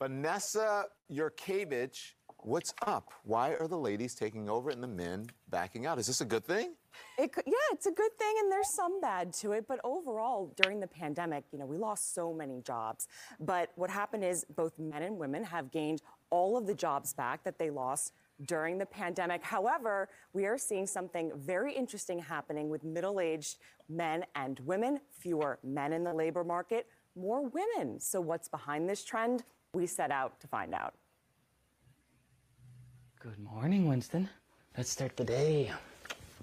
Vanessa 0.00 0.86
Yurkevich, 1.12 2.14
what's 2.44 2.74
up? 2.86 3.10
Why 3.24 3.54
are 3.54 3.66
the 3.66 3.78
ladies 3.78 4.14
taking 4.14 4.48
over 4.48 4.70
and 4.70 4.82
the 4.82 4.88
men 4.88 5.26
backing 5.48 5.86
out? 5.86 5.98
Is 5.98 6.06
this 6.06 6.20
a 6.20 6.24
good 6.24 6.44
thing? 6.44 6.74
It, 7.18 7.32
could- 7.32 7.44
yeah, 7.46 7.52
it's 7.72 7.86
a 7.86 7.90
good 7.90 8.16
thing, 8.18 8.34
and 8.40 8.52
there's 8.52 8.68
some 8.74 9.00
bad 9.00 9.32
to 9.34 9.52
it. 9.52 9.66
But 9.66 9.80
overall, 9.82 10.52
during 10.62 10.78
the 10.78 10.86
pandemic, 10.86 11.44
you 11.52 11.58
know, 11.58 11.66
we 11.66 11.78
lost 11.78 12.14
so 12.14 12.32
many 12.32 12.60
jobs. 12.60 13.08
But 13.40 13.70
what 13.76 13.90
happened 13.90 14.24
is 14.24 14.44
both 14.54 14.78
men 14.78 15.02
and 15.02 15.18
women 15.18 15.42
have 15.44 15.70
gained 15.70 16.02
all 16.30 16.56
of 16.56 16.66
the 16.66 16.74
jobs 16.74 17.12
back 17.14 17.42
that 17.44 17.58
they 17.58 17.70
lost 17.70 18.12
during 18.46 18.78
the 18.78 18.86
pandemic. 18.86 19.42
However, 19.42 20.08
we 20.32 20.44
are 20.44 20.58
seeing 20.58 20.86
something 20.86 21.32
very 21.36 21.72
interesting 21.72 22.18
happening 22.18 22.68
with 22.68 22.84
middle-aged 22.84 23.56
men 23.88 24.24
and 24.34 24.60
women. 24.60 25.00
Fewer 25.18 25.58
men 25.64 25.92
in 25.92 26.04
the 26.04 26.12
labor 26.12 26.44
market, 26.44 26.86
more 27.16 27.48
women. 27.48 28.00
So, 28.00 28.20
what's 28.20 28.48
behind 28.48 28.88
this 28.88 29.04
trend? 29.04 29.44
We 29.72 29.86
set 29.86 30.10
out 30.10 30.40
to 30.40 30.46
find 30.46 30.74
out. 30.74 30.94
Good 33.24 33.38
morning, 33.38 33.88
Winston. 33.88 34.28
Let's 34.76 34.90
start 34.90 35.16
the 35.16 35.24
day. 35.24 35.72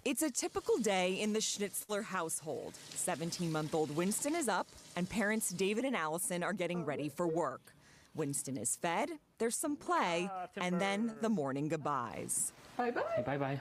It's 0.04 0.24
a 0.24 0.32
typical 0.32 0.80
day 0.80 1.22
in 1.22 1.32
the 1.32 1.38
Schnitzler 1.38 2.04
household. 2.04 2.74
17 2.96 3.52
month 3.52 3.76
old 3.76 3.96
Winston 3.96 4.34
is 4.34 4.48
up, 4.48 4.66
and 4.96 5.08
parents 5.08 5.52
David 5.52 5.86
and 5.86 5.96
Allison 5.96 6.42
are 6.42 6.54
getting 6.54 6.84
ready 6.84 7.08
for 7.08 7.28
work. 7.28 7.76
Winston 8.16 8.58
is 8.58 8.78
fed, 8.78 9.12
there's 9.38 9.56
some 9.56 9.76
play, 9.76 10.28
and 10.58 10.82
then 10.82 11.14
the 11.22 11.30
morning 11.30 11.68
goodbyes. 11.68 12.52
Bye 12.78 12.90
bye. 12.90 13.04
Hey, 13.16 13.22
bye 13.22 13.38
bye. 13.38 13.60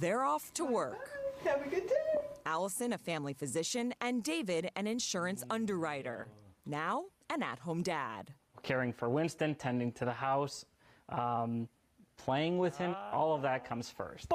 They're 0.00 0.24
off 0.24 0.54
to 0.54 0.64
work. 0.64 1.10
Have 1.44 1.66
a 1.66 1.68
good 1.68 1.86
day. 1.86 2.20
Allison, 2.46 2.94
a 2.94 2.98
family 2.98 3.34
physician, 3.34 3.92
and 4.00 4.24
David, 4.24 4.70
an 4.76 4.86
insurance 4.86 5.44
underwriter. 5.50 6.26
Now, 6.64 7.04
an 7.28 7.42
at 7.42 7.58
home 7.58 7.82
dad. 7.82 8.32
Caring 8.62 8.94
for 8.94 9.10
Winston, 9.10 9.56
tending 9.56 9.92
to 9.92 10.06
the 10.06 10.12
house, 10.14 10.64
um, 11.10 11.68
playing 12.24 12.58
with 12.58 12.76
him, 12.78 12.94
all 13.12 13.34
of 13.34 13.42
that 13.42 13.64
comes 13.64 13.90
first. 13.90 14.32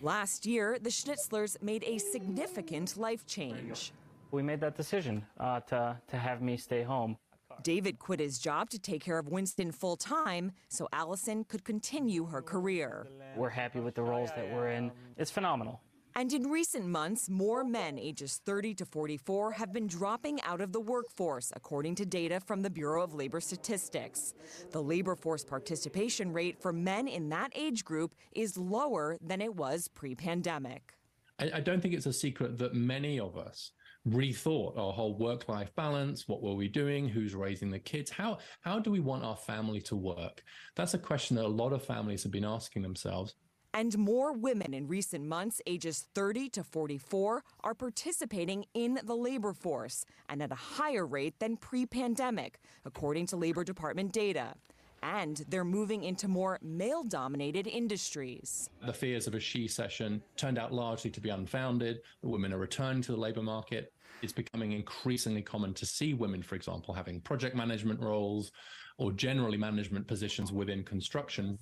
Last 0.00 0.46
year, 0.46 0.78
the 0.80 0.90
Schnitzlers 0.90 1.60
made 1.62 1.84
a 1.84 1.98
significant 1.98 2.96
life 2.96 3.26
change. 3.26 3.92
We 4.30 4.42
made 4.42 4.60
that 4.60 4.76
decision 4.76 5.24
uh, 5.38 5.60
to, 5.60 5.96
to 6.08 6.16
have 6.16 6.42
me 6.42 6.56
stay 6.56 6.82
home. 6.82 7.16
David 7.62 7.98
quit 7.98 8.20
his 8.20 8.38
job 8.38 8.70
to 8.70 8.78
take 8.78 9.02
care 9.02 9.18
of 9.18 9.28
Winston 9.28 9.72
full 9.72 9.96
time 9.96 10.52
so 10.68 10.88
Allison 10.92 11.44
could 11.44 11.64
continue 11.64 12.26
her 12.26 12.42
career. 12.42 13.06
We're 13.34 13.48
happy 13.48 13.80
with 13.80 13.94
the 13.94 14.02
roles 14.02 14.30
that 14.36 14.52
we're 14.52 14.68
in. 14.68 14.92
It's 15.16 15.30
phenomenal. 15.30 15.80
And 16.16 16.32
in 16.32 16.48
recent 16.48 16.86
months, 16.86 17.28
more 17.28 17.62
men 17.62 17.98
ages 17.98 18.40
30 18.46 18.72
to 18.76 18.86
44 18.86 19.52
have 19.52 19.70
been 19.70 19.86
dropping 19.86 20.40
out 20.44 20.62
of 20.62 20.72
the 20.72 20.80
workforce, 20.80 21.52
according 21.54 21.94
to 21.96 22.06
data 22.06 22.40
from 22.40 22.62
the 22.62 22.70
Bureau 22.70 23.04
of 23.04 23.12
Labor 23.12 23.38
Statistics. 23.38 24.32
The 24.70 24.82
labor 24.82 25.14
force 25.14 25.44
participation 25.44 26.32
rate 26.32 26.56
for 26.58 26.72
men 26.72 27.06
in 27.06 27.28
that 27.28 27.52
age 27.54 27.84
group 27.84 28.14
is 28.32 28.56
lower 28.56 29.18
than 29.20 29.42
it 29.42 29.54
was 29.54 29.88
pre 29.88 30.14
pandemic. 30.14 30.94
I, 31.38 31.60
don't 31.60 31.82
think 31.82 31.92
it's 31.92 32.06
a 32.06 32.14
secret 32.14 32.56
that 32.56 32.74
many 32.74 33.20
of 33.20 33.36
us 33.36 33.72
rethought 34.08 34.78
our 34.78 34.94
whole 34.94 35.18
work-life 35.18 35.74
balance. 35.76 36.26
What 36.26 36.42
were 36.42 36.54
we 36.54 36.66
doing? 36.66 37.10
Who's 37.10 37.34
raising 37.34 37.70
the 37.70 37.78
kids? 37.78 38.10
How 38.10 38.38
how 38.62 38.78
do 38.78 38.90
we 38.90 39.00
want 39.00 39.22
our 39.22 39.36
family 39.36 39.82
to 39.82 39.96
work? 39.96 40.42
That's 40.76 40.94
a 40.94 40.98
question 40.98 41.36
that 41.36 41.44
a 41.44 41.48
lot 41.48 41.74
of 41.74 41.84
families 41.84 42.22
have 42.22 42.32
been 42.32 42.46
asking 42.46 42.80
themselves. 42.80 43.34
And 43.74 43.96
more 43.98 44.32
women 44.32 44.72
in 44.72 44.88
recent 44.88 45.24
months, 45.24 45.60
ages 45.66 46.06
30 46.14 46.48
to 46.50 46.64
44, 46.64 47.42
are 47.62 47.74
participating 47.74 48.64
in 48.74 48.98
the 49.04 49.14
labor 49.14 49.52
force 49.52 50.04
and 50.28 50.42
at 50.42 50.52
a 50.52 50.56
higher 50.56 51.06
rate 51.06 51.38
than 51.38 51.56
pre 51.56 51.86
pandemic, 51.86 52.58
according 52.84 53.26
to 53.26 53.36
Labor 53.36 53.64
Department 53.64 54.12
data. 54.12 54.54
And 55.02 55.44
they're 55.48 55.64
moving 55.64 56.04
into 56.04 56.26
more 56.26 56.58
male 56.62 57.04
dominated 57.04 57.66
industries. 57.66 58.70
The 58.84 58.92
fears 58.92 59.26
of 59.26 59.34
a 59.34 59.40
she 59.40 59.68
session 59.68 60.22
turned 60.36 60.58
out 60.58 60.72
largely 60.72 61.10
to 61.10 61.20
be 61.20 61.28
unfounded. 61.28 62.00
The 62.22 62.28
women 62.28 62.52
are 62.52 62.58
returning 62.58 63.02
to 63.02 63.12
the 63.12 63.18
labor 63.18 63.42
market. 63.42 63.92
It's 64.22 64.32
becoming 64.32 64.72
increasingly 64.72 65.42
common 65.42 65.74
to 65.74 65.86
see 65.86 66.14
women, 66.14 66.42
for 66.42 66.54
example, 66.54 66.94
having 66.94 67.20
project 67.20 67.54
management 67.54 68.00
roles 68.00 68.50
or 68.98 69.12
generally 69.12 69.58
management 69.58 70.06
positions 70.06 70.52
within 70.52 70.82
construction. 70.82 71.58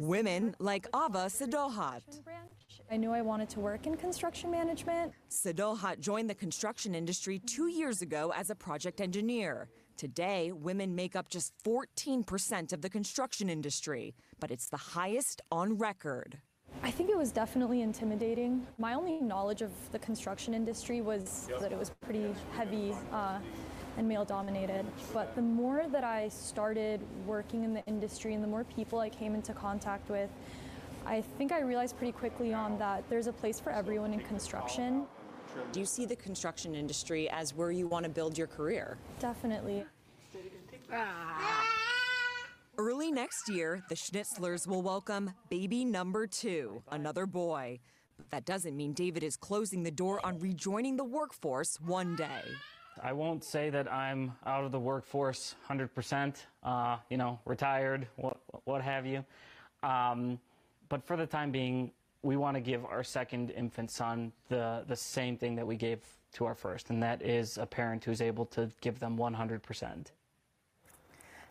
Women 0.00 0.54
like 0.58 0.86
Ava 0.94 1.26
Sadohat. 1.26 2.02
I 2.90 2.96
knew 2.96 3.12
I 3.12 3.20
wanted 3.20 3.50
to 3.50 3.60
work 3.60 3.86
in 3.86 3.96
construction 3.96 4.50
management. 4.50 5.12
Sadohat 5.30 6.00
joined 6.00 6.30
the 6.30 6.34
construction 6.34 6.94
industry 6.94 7.38
two 7.40 7.68
years 7.68 8.00
ago 8.00 8.32
as 8.34 8.48
a 8.48 8.54
project 8.54 9.00
engineer. 9.02 9.68
Today, 9.98 10.52
women 10.52 10.94
make 10.94 11.14
up 11.14 11.28
just 11.28 11.52
14% 11.64 12.72
of 12.72 12.80
the 12.80 12.88
construction 12.88 13.50
industry, 13.50 14.14
but 14.40 14.50
it's 14.50 14.68
the 14.68 14.76
highest 14.76 15.42
on 15.50 15.76
record. 15.76 16.38
I 16.82 16.90
think 16.90 17.10
it 17.10 17.16
was 17.16 17.32
definitely 17.32 17.82
intimidating. 17.82 18.66
My 18.78 18.94
only 18.94 19.20
knowledge 19.20 19.62
of 19.62 19.70
the 19.92 19.98
construction 19.98 20.54
industry 20.54 21.00
was 21.00 21.48
that 21.60 21.72
it 21.72 21.78
was 21.78 21.90
pretty 22.00 22.34
heavy 22.54 22.94
uh, 23.12 23.38
and 23.96 24.08
male 24.08 24.24
dominated. 24.24 24.86
But 25.12 25.34
the 25.34 25.42
more 25.42 25.86
that 25.90 26.04
I 26.04 26.28
started 26.28 27.00
working 27.26 27.64
in 27.64 27.74
the 27.74 27.84
industry 27.86 28.34
and 28.34 28.42
the 28.42 28.48
more 28.48 28.64
people 28.64 29.00
I 29.00 29.08
came 29.08 29.34
into 29.34 29.52
contact 29.52 30.08
with, 30.08 30.30
I 31.04 31.20
think 31.36 31.52
I 31.52 31.60
realized 31.60 31.96
pretty 31.96 32.12
quickly 32.12 32.54
on 32.54 32.78
that 32.78 33.02
there's 33.10 33.26
a 33.26 33.32
place 33.32 33.58
for 33.58 33.70
everyone 33.70 34.12
in 34.12 34.20
construction. 34.20 35.04
Do 35.72 35.80
you 35.80 35.86
see 35.86 36.06
the 36.06 36.16
construction 36.16 36.74
industry 36.74 37.28
as 37.30 37.54
where 37.54 37.72
you 37.72 37.88
want 37.88 38.04
to 38.04 38.10
build 38.10 38.38
your 38.38 38.46
career? 38.46 38.98
Definitely. 39.18 39.84
Early 42.80 43.10
next 43.10 43.48
year, 43.48 43.82
the 43.88 43.96
Schnitzlers 43.96 44.68
will 44.68 44.82
welcome 44.82 45.32
baby 45.50 45.84
number 45.84 46.28
two, 46.28 46.80
another 46.92 47.26
boy. 47.26 47.80
But 48.16 48.30
that 48.30 48.44
doesn't 48.44 48.76
mean 48.76 48.92
David 48.92 49.24
is 49.24 49.36
closing 49.36 49.82
the 49.82 49.90
door 49.90 50.24
on 50.24 50.38
rejoining 50.38 50.96
the 50.96 51.02
workforce 51.02 51.80
one 51.80 52.14
day. 52.14 52.42
I 53.02 53.12
won't 53.12 53.42
say 53.42 53.68
that 53.70 53.92
I'm 53.92 54.32
out 54.46 54.62
of 54.62 54.70
the 54.70 54.78
workforce 54.78 55.56
100%, 55.68 56.36
uh, 56.62 56.98
you 57.10 57.16
know, 57.16 57.40
retired, 57.46 58.06
what, 58.14 58.36
what 58.62 58.80
have 58.80 59.04
you. 59.04 59.24
Um, 59.82 60.38
but 60.88 61.04
for 61.04 61.16
the 61.16 61.26
time 61.26 61.50
being, 61.50 61.90
we 62.22 62.36
want 62.36 62.56
to 62.56 62.60
give 62.60 62.84
our 62.84 63.02
second 63.02 63.50
infant 63.50 63.90
son 63.90 64.30
the, 64.48 64.84
the 64.86 64.94
same 64.96 65.36
thing 65.36 65.56
that 65.56 65.66
we 65.66 65.74
gave 65.74 65.98
to 66.34 66.44
our 66.44 66.54
first, 66.54 66.90
and 66.90 67.02
that 67.02 67.22
is 67.22 67.58
a 67.58 67.66
parent 67.66 68.04
who's 68.04 68.20
able 68.20 68.46
to 68.46 68.70
give 68.80 69.00
them 69.00 69.18
100%. 69.18 70.12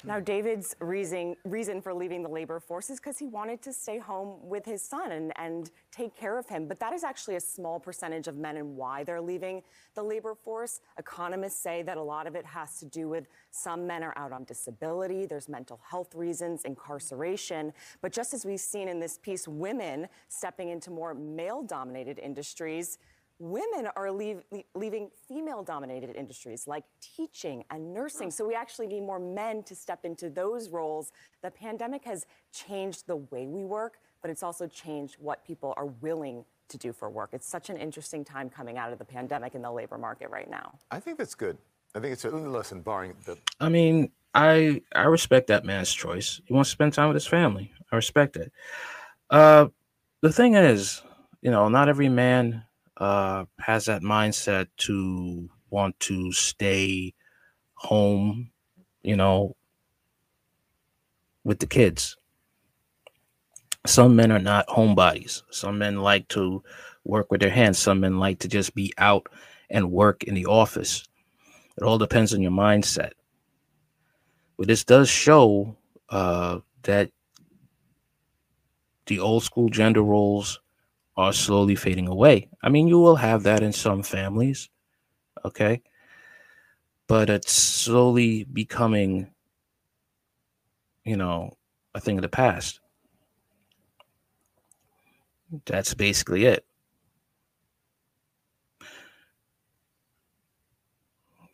Now, 0.03 0.19
David's 0.19 0.75
reason, 0.79 1.35
reason 1.43 1.81
for 1.81 1.93
leaving 1.93 2.21
the 2.21 2.29
labor 2.29 2.59
force 2.59 2.89
is 2.89 2.99
because 2.99 3.17
he 3.17 3.25
wanted 3.25 3.61
to 3.63 3.73
stay 3.73 3.97
home 3.97 4.37
with 4.41 4.63
his 4.63 4.81
son 4.81 5.11
and, 5.11 5.33
and 5.37 5.71
take 5.91 6.15
care 6.15 6.37
of 6.37 6.47
him. 6.47 6.67
But 6.67 6.79
that 6.79 6.93
is 6.93 7.03
actually 7.03 7.35
a 7.35 7.41
small 7.41 7.79
percentage 7.79 8.27
of 8.27 8.35
men 8.35 8.57
and 8.57 8.77
why 8.77 9.03
they're 9.03 9.19
leaving 9.19 9.63
the 9.95 10.03
labor 10.03 10.35
force. 10.35 10.81
Economists 10.99 11.59
say 11.59 11.81
that 11.81 11.97
a 11.97 12.01
lot 12.01 12.27
of 12.27 12.35
it 12.35 12.45
has 12.45 12.77
to 12.79 12.85
do 12.85 13.09
with 13.09 13.27
some 13.49 13.87
men 13.87 14.03
are 14.03 14.13
out 14.17 14.31
on 14.31 14.43
disability, 14.43 15.25
there's 15.25 15.49
mental 15.49 15.79
health 15.83 16.13
reasons, 16.13 16.63
incarceration. 16.63 17.73
But 18.01 18.11
just 18.11 18.33
as 18.33 18.45
we've 18.45 18.59
seen 18.59 18.87
in 18.87 18.99
this 18.99 19.17
piece, 19.17 19.47
women 19.47 20.07
stepping 20.27 20.69
into 20.69 20.91
more 20.91 21.15
male 21.15 21.63
dominated 21.63 22.19
industries 22.19 22.99
women 23.39 23.89
are 23.95 24.11
leave, 24.11 24.41
leaving 24.73 25.09
female 25.27 25.63
dominated 25.63 26.15
industries 26.15 26.67
like 26.67 26.83
teaching 27.01 27.63
and 27.69 27.93
nursing. 27.93 28.31
So 28.31 28.47
we 28.47 28.55
actually 28.55 28.87
need 28.87 29.01
more 29.01 29.19
men 29.19 29.63
to 29.63 29.75
step 29.75 30.05
into 30.05 30.29
those 30.29 30.69
roles. 30.69 31.11
The 31.43 31.51
pandemic 31.51 32.03
has 32.05 32.25
changed 32.51 33.05
the 33.07 33.17
way 33.17 33.45
we 33.45 33.63
work, 33.63 33.99
but 34.21 34.31
it's 34.31 34.43
also 34.43 34.67
changed 34.67 35.17
what 35.19 35.45
people 35.45 35.73
are 35.77 35.85
willing 35.85 36.45
to 36.69 36.77
do 36.77 36.91
for 36.91 37.09
work. 37.09 37.29
It's 37.33 37.47
such 37.47 37.69
an 37.69 37.77
interesting 37.77 38.25
time 38.25 38.49
coming 38.49 38.77
out 38.77 38.91
of 38.91 38.99
the 38.99 39.05
pandemic 39.05 39.55
in 39.55 39.61
the 39.61 39.71
labor 39.71 39.97
market 39.97 40.29
right 40.29 40.49
now. 40.49 40.79
I 40.91 40.99
think 40.99 41.17
that's 41.17 41.35
good. 41.35 41.57
I 41.95 41.99
think 41.99 42.13
it's 42.13 42.25
a 42.25 42.29
listen, 42.29 42.81
barring 42.81 43.13
the 43.25 43.37
I 43.59 43.69
mean, 43.69 44.11
I 44.33 44.81
I 44.93 45.03
respect 45.03 45.47
that 45.47 45.63
man's 45.63 45.91
choice. 45.91 46.41
He 46.45 46.53
wants 46.53 46.69
to 46.69 46.73
spend 46.73 46.93
time 46.93 47.07
with 47.07 47.15
his 47.15 47.27
family. 47.27 47.71
I 47.91 47.95
respect 47.95 48.35
it. 48.35 48.51
Uh, 49.29 49.67
the 50.21 50.31
thing 50.31 50.55
is, 50.55 51.01
you 51.41 51.51
know, 51.51 51.69
not 51.69 51.89
every 51.89 52.09
man 52.09 52.63
uh, 52.97 53.45
has 53.59 53.85
that 53.85 54.01
mindset 54.01 54.67
to 54.77 55.49
want 55.69 55.99
to 56.01 56.31
stay 56.31 57.13
home, 57.75 58.51
you 59.03 59.15
know, 59.15 59.55
with 61.43 61.59
the 61.59 61.67
kids. 61.67 62.17
some 63.85 64.15
men 64.15 64.31
are 64.31 64.39
not 64.39 64.67
homebodies. 64.67 65.43
Some 65.51 65.77
men 65.77 65.97
like 66.01 66.27
to 66.29 66.63
work 67.05 67.31
with 67.31 67.41
their 67.41 67.49
hands. 67.49 67.79
Some 67.79 68.01
men 68.01 68.19
like 68.19 68.39
to 68.39 68.47
just 68.49 68.75
be 68.75 68.93
out 68.97 69.27
and 69.69 69.91
work 69.91 70.23
in 70.23 70.33
the 70.35 70.45
office. 70.45 71.05
It 71.77 71.83
all 71.83 71.97
depends 71.97 72.33
on 72.33 72.41
your 72.41 72.51
mindset. 72.51 73.11
But 74.57 74.67
this 74.67 74.83
does 74.83 75.09
show 75.09 75.77
uh, 76.09 76.59
that 76.83 77.11
the 79.05 79.19
old 79.19 79.43
school 79.43 79.69
gender 79.69 80.01
roles 80.03 80.59
are 81.17 81.33
slowly 81.33 81.75
fading 81.75 82.07
away. 82.07 82.49
I 82.63 82.69
mean, 82.69 82.87
you 82.87 82.99
will 82.99 83.15
have 83.17 83.43
that 83.43 83.63
in 83.63 83.73
some 83.73 84.03
families, 84.03 84.69
okay? 85.45 85.81
But 87.07 87.29
it's 87.29 87.51
slowly 87.51 88.43
becoming, 88.45 89.31
you 91.05 91.17
know, 91.17 91.57
a 91.95 91.99
thing 91.99 92.17
of 92.17 92.21
the 92.21 92.29
past. 92.29 92.79
That's 95.65 95.93
basically 95.93 96.45
it. 96.45 96.65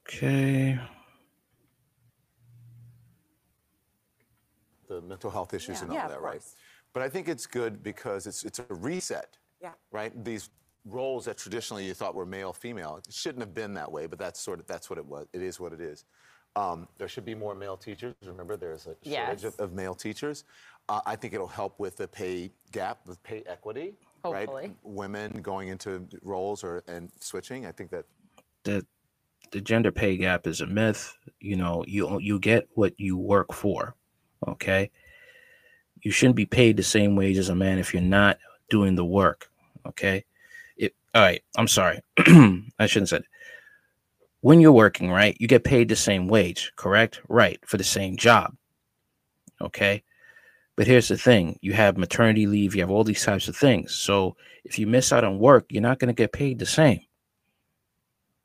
Okay. 0.08 0.80
The 4.88 5.02
mental 5.02 5.32
health 5.32 5.54
issues 5.54 5.78
Yeah. 5.78 5.84
and 5.84 5.92
all 5.92 5.98
Yeah, 5.98 6.08
that, 6.10 6.22
right? 6.22 6.42
But 6.94 7.04
I 7.04 7.10
think 7.10 7.28
it's 7.28 7.48
good 7.48 7.84
because 7.84 8.28
it's 8.28 8.44
it's 8.44 8.60
a 8.60 8.66
reset. 8.70 9.38
Yeah. 9.64 9.72
Right? 9.92 10.12
These 10.24 10.50
roles 10.86 11.26
that 11.26 11.38
traditionally 11.38 11.86
you 11.86 11.94
thought 11.94 12.14
were 12.14 12.26
male 12.26 12.52
female 12.52 12.98
it 12.98 13.14
shouldn't 13.14 13.40
have 13.40 13.54
been 13.54 13.74
that 13.76 13.90
way, 13.90 14.06
but 14.06 14.20
that's 14.20 14.40
sort 14.40 14.60
of 14.60 14.68
that's 14.68 14.90
what 14.90 15.00
it 15.00 15.06
was. 15.06 15.28
It 15.34 15.42
is 15.42 15.60
what 15.60 15.72
it 15.74 15.80
is. 15.82 16.04
Um, 16.56 16.88
there 16.98 17.08
should 17.08 17.26
be 17.26 17.34
more 17.34 17.56
male 17.56 17.78
teachers. 17.78 18.14
Remember, 18.26 18.58
there's 18.58 18.86
a 18.86 18.96
shortage 19.04 19.44
Yes. 19.44 19.44
of, 19.44 19.60
of 19.60 19.74
male 19.74 19.96
teachers. 19.96 20.44
Uh, 20.90 21.02
I 21.06 21.16
think 21.16 21.34
it'll 21.34 21.48
help 21.48 21.80
with 21.80 21.96
the 21.96 22.08
pay 22.08 22.52
gap, 22.72 23.00
with 23.08 23.24
pay 23.24 23.44
equity. 23.48 23.96
Hopefully. 24.24 24.68
Right? 24.68 24.76
Women 24.84 25.32
going 25.42 25.70
into 25.70 26.08
roles 26.22 26.64
or 26.64 26.84
and 26.88 27.10
switching. 27.20 27.66
I 27.66 27.72
think 27.72 27.90
that 27.92 28.06
the 28.64 28.86
the 29.52 29.62
gender 29.62 29.92
pay 29.92 30.18
gap 30.18 30.46
is 30.46 30.62
a 30.62 30.68
myth. 30.68 31.18
You 31.40 31.56
know, 31.56 31.84
you 31.88 32.20
you 32.20 32.40
get 32.40 32.68
what 32.76 32.94
you 33.00 33.18
work 33.18 33.54
for. 33.54 33.96
Okay. 34.48 34.92
You 36.02 36.12
shouldn't 36.12 36.36
be 36.36 36.46
paid 36.46 36.76
the 36.76 36.84
same 36.84 37.16
wage 37.16 37.38
as 37.38 37.48
a 37.50 37.56
man 37.56 37.80
if 37.80 37.94
you're 37.94 38.04
not 38.04 38.38
doing 38.70 38.96
the 38.96 39.06
work. 39.06 39.50
Okay. 39.86 40.26
It, 40.78 40.94
all 41.14 41.22
right. 41.22 41.44
I'm 41.58 41.68
sorry. 41.68 42.02
I 42.18 42.86
shouldn't 42.86 43.10
said. 43.10 43.24
When 44.42 44.60
you're 44.60 44.74
working, 44.74 45.10
right, 45.10 45.38
you 45.40 45.48
get 45.48 45.64
paid 45.64 45.88
the 45.88 45.96
same 45.96 46.28
wage, 46.28 46.74
correct? 46.76 47.22
Right, 47.30 47.60
for 47.66 47.78
the 47.78 47.84
same 47.84 48.18
job. 48.18 48.54
Okay. 49.62 50.04
But 50.76 50.88
here's 50.88 51.08
the 51.08 51.18
thing 51.18 51.58
you 51.62 51.74
have 51.74 51.98
maternity 51.98 52.48
leave, 52.48 52.76
you 52.76 52.82
have 52.82 52.90
all 52.90 53.04
these 53.04 53.24
types 53.24 53.48
of 53.48 53.56
things. 53.56 53.94
So 53.94 54.36
if 54.66 54.80
you 54.80 54.88
miss 54.88 55.14
out 55.14 55.24
on 55.24 55.40
work, 55.40 55.66
you're 55.70 55.82
not 55.82 56.00
going 56.00 56.14
to 56.14 56.14
get 56.14 56.34
paid 56.34 56.60
the 56.60 56.66
same. 56.66 57.02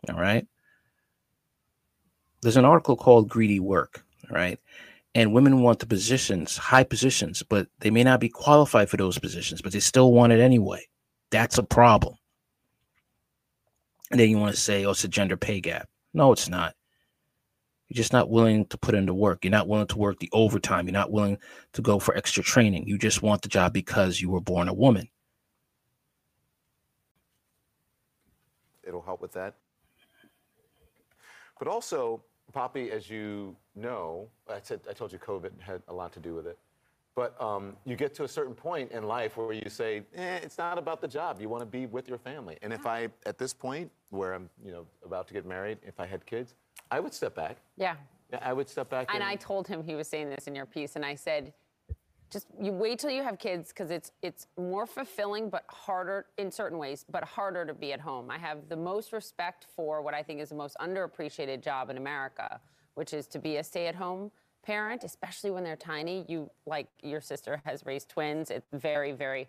All 0.08 0.20
right. 0.20 0.46
There's 2.42 2.56
an 2.56 2.64
article 2.64 2.96
called 2.96 3.28
Greedy 3.28 3.60
Work, 3.60 4.04
right? 4.30 4.60
And 5.14 5.32
women 5.32 5.62
want 5.62 5.80
the 5.80 5.86
positions, 5.86 6.56
high 6.56 6.84
positions, 6.84 7.42
but 7.42 7.66
they 7.80 7.90
may 7.90 8.04
not 8.04 8.20
be 8.20 8.28
qualified 8.28 8.88
for 8.88 8.96
those 8.96 9.18
positions, 9.18 9.60
but 9.62 9.72
they 9.72 9.80
still 9.80 10.12
want 10.12 10.32
it 10.32 10.40
anyway. 10.40 10.86
That's 11.30 11.58
a 11.58 11.62
problem. 11.62 12.14
And 14.10 14.18
then 14.18 14.30
you 14.30 14.38
want 14.38 14.54
to 14.54 14.60
say, 14.60 14.84
oh, 14.84 14.90
it's 14.90 15.04
a 15.04 15.08
gender 15.08 15.36
pay 15.36 15.60
gap. 15.60 15.88
No, 16.14 16.32
it's 16.32 16.48
not. 16.48 16.74
You're 17.88 17.96
just 17.96 18.12
not 18.12 18.30
willing 18.30 18.66
to 18.66 18.78
put 18.78 18.94
in 18.94 19.06
the 19.06 19.14
work. 19.14 19.44
You're 19.44 19.50
not 19.50 19.68
willing 19.68 19.86
to 19.88 19.98
work 19.98 20.18
the 20.18 20.30
overtime. 20.32 20.86
You're 20.86 20.92
not 20.92 21.12
willing 21.12 21.38
to 21.72 21.82
go 21.82 21.98
for 21.98 22.16
extra 22.16 22.42
training. 22.42 22.86
You 22.86 22.98
just 22.98 23.22
want 23.22 23.42
the 23.42 23.48
job 23.48 23.72
because 23.72 24.20
you 24.20 24.30
were 24.30 24.40
born 24.40 24.68
a 24.68 24.74
woman. 24.74 25.08
it'll 28.88 29.02
help 29.02 29.20
with 29.20 29.32
that. 29.32 29.54
But 31.58 31.68
also, 31.68 32.22
Poppy, 32.52 32.90
as 32.90 33.10
you 33.10 33.54
know, 33.76 34.28
I 34.48 34.60
said 34.62 34.80
I 34.88 34.94
told 34.94 35.12
you 35.12 35.18
COVID 35.18 35.50
had 35.60 35.82
a 35.88 35.92
lot 35.92 36.12
to 36.14 36.20
do 36.20 36.34
with 36.34 36.46
it. 36.46 36.58
But 37.18 37.34
um, 37.42 37.76
you 37.84 37.96
get 37.96 38.14
to 38.14 38.22
a 38.22 38.28
certain 38.28 38.54
point 38.54 38.92
in 38.92 39.02
life 39.02 39.36
where 39.36 39.52
you 39.52 39.68
say, 39.68 40.02
eh, 40.14 40.36
it's 40.36 40.56
not 40.56 40.78
about 40.78 41.00
the 41.00 41.08
job. 41.08 41.40
You 41.40 41.48
want 41.48 41.62
to 41.62 41.66
be 41.66 41.86
with 41.86 42.08
your 42.08 42.16
family. 42.16 42.56
And 42.62 42.72
if 42.72 42.86
I, 42.86 43.08
at 43.26 43.38
this 43.38 43.52
point 43.52 43.90
where 44.10 44.34
I'm, 44.34 44.48
you 44.64 44.70
know, 44.70 44.86
about 45.04 45.26
to 45.26 45.34
get 45.34 45.44
married, 45.44 45.78
if 45.84 45.98
I 45.98 46.06
had 46.06 46.24
kids, 46.26 46.54
I 46.92 47.00
would 47.00 47.12
step 47.12 47.34
back. 47.34 47.56
Yeah. 47.76 47.96
Yeah, 48.30 48.38
I 48.40 48.52
would 48.52 48.68
step 48.68 48.88
back. 48.88 49.08
And 49.12 49.24
I 49.24 49.34
told 49.34 49.66
him 49.66 49.82
he 49.82 49.96
was 49.96 50.06
saying 50.06 50.30
this 50.30 50.46
in 50.46 50.54
your 50.54 50.64
piece, 50.64 50.94
and 50.94 51.04
I 51.04 51.16
said, 51.16 51.52
just 52.30 52.46
you 52.62 52.70
wait 52.70 53.00
till 53.00 53.10
you 53.10 53.24
have 53.24 53.40
kids 53.40 53.70
because 53.70 53.90
it's 53.90 54.12
it's 54.22 54.46
more 54.56 54.86
fulfilling 54.86 55.50
but 55.50 55.64
harder 55.68 56.26
in 56.36 56.52
certain 56.52 56.78
ways, 56.78 57.04
but 57.10 57.24
harder 57.24 57.64
to 57.66 57.74
be 57.74 57.92
at 57.92 58.00
home. 58.00 58.30
I 58.30 58.38
have 58.38 58.68
the 58.68 58.76
most 58.76 59.12
respect 59.12 59.66
for 59.74 60.02
what 60.02 60.14
I 60.14 60.22
think 60.22 60.40
is 60.40 60.50
the 60.50 60.54
most 60.54 60.76
underappreciated 60.80 61.62
job 61.64 61.90
in 61.90 61.96
America, 61.96 62.60
which 62.94 63.12
is 63.12 63.26
to 63.28 63.40
be 63.40 63.56
a 63.56 63.64
stay-at-home 63.64 64.30
parent, 64.68 65.02
especially 65.02 65.50
when 65.50 65.64
they're 65.64 65.76
tiny. 65.94 66.26
You 66.28 66.50
like 66.66 66.88
your 67.02 67.22
sister 67.22 67.60
has 67.64 67.86
raised 67.86 68.08
twins. 68.10 68.50
It's 68.50 68.68
very 68.72 69.12
very 69.12 69.48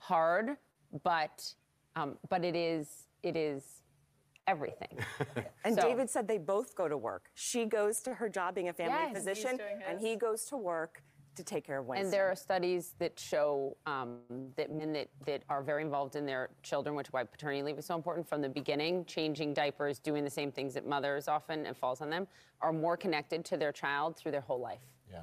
hard, 0.00 0.56
but 1.04 1.54
um, 1.94 2.18
but 2.28 2.44
it 2.44 2.56
is 2.56 3.06
it 3.22 3.36
is 3.36 3.62
everything. 4.46 4.98
And 5.64 5.74
So- 5.74 5.82
David 5.82 6.08
said 6.10 6.28
they 6.28 6.38
both 6.38 6.74
go 6.76 6.86
to 6.88 6.96
work. 6.96 7.30
She 7.34 7.64
goes 7.64 8.00
to 8.02 8.14
her 8.14 8.28
job 8.28 8.54
being 8.56 8.68
a 8.68 8.72
family 8.72 8.94
Yes, 9.00 9.16
physician, 9.16 9.58
and 9.88 10.00
he 10.00 10.14
goes 10.16 10.44
to 10.46 10.56
work 10.56 11.02
to 11.36 11.44
take 11.44 11.66
care 11.66 11.78
of 11.78 11.86
Winston. 11.86 12.06
And 12.06 12.12
there 12.12 12.30
are 12.30 12.34
studies 12.34 12.94
that 12.98 13.18
show 13.18 13.76
um, 13.86 14.18
that 14.56 14.72
men 14.72 14.92
that, 14.94 15.08
that 15.26 15.42
are 15.48 15.62
very 15.62 15.82
involved 15.82 16.16
in 16.16 16.26
their 16.26 16.50
children, 16.62 16.94
which 16.96 17.08
is 17.08 17.12
why 17.12 17.24
paternity 17.24 17.62
leave 17.62 17.78
is 17.78 17.86
so 17.86 17.94
important 17.94 18.28
from 18.28 18.42
the 18.42 18.48
beginning, 18.48 19.04
changing 19.04 19.54
diapers, 19.54 19.98
doing 19.98 20.24
the 20.24 20.30
same 20.30 20.50
things 20.50 20.74
that 20.74 20.86
mothers 20.86 21.28
often, 21.28 21.66
and 21.66 21.76
falls 21.76 22.00
on 22.00 22.10
them, 22.10 22.26
are 22.60 22.72
more 22.72 22.96
connected 22.96 23.44
to 23.46 23.56
their 23.56 23.72
child 23.72 24.16
through 24.16 24.32
their 24.32 24.40
whole 24.40 24.60
life. 24.60 24.80
Yeah. 25.10 25.20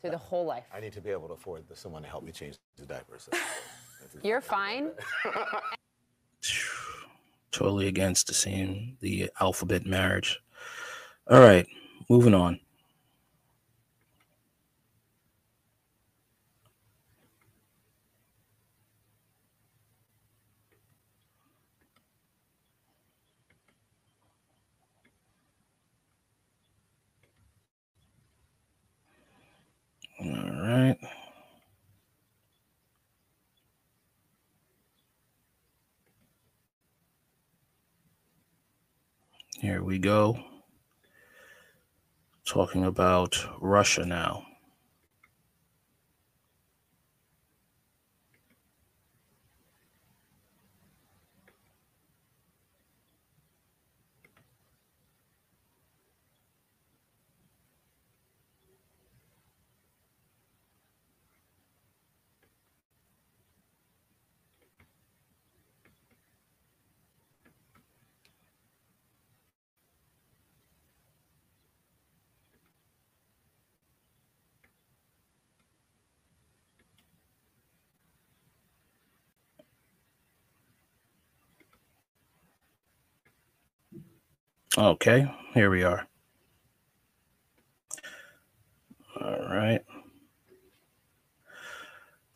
Through 0.00 0.10
the 0.10 0.18
whole 0.18 0.44
life. 0.44 0.64
I 0.72 0.80
need 0.80 0.92
to 0.94 1.00
be 1.00 1.10
able 1.10 1.28
to 1.28 1.34
afford 1.34 1.64
someone 1.76 2.02
to 2.02 2.08
help 2.08 2.24
me 2.24 2.32
change 2.32 2.56
the 2.76 2.86
diapers. 2.86 3.28
You're 4.22 4.40
fine. 4.40 4.90
Totally 7.50 7.88
against 7.88 8.26
the 8.28 8.34
same 8.34 8.96
the 9.00 9.30
alphabet 9.40 9.84
marriage. 9.84 10.40
All 11.28 11.40
right, 11.40 11.66
moving 12.08 12.34
on. 12.34 12.60
All 30.20 30.26
right. 30.26 30.98
Here 39.60 39.82
we 39.82 39.98
go. 39.98 40.38
Talking 42.44 42.84
about 42.84 43.44
Russia 43.60 44.06
now. 44.06 44.47
Okay, 84.78 85.28
here 85.54 85.70
we 85.70 85.82
are. 85.82 86.06
All 89.20 89.48
right. 89.50 89.80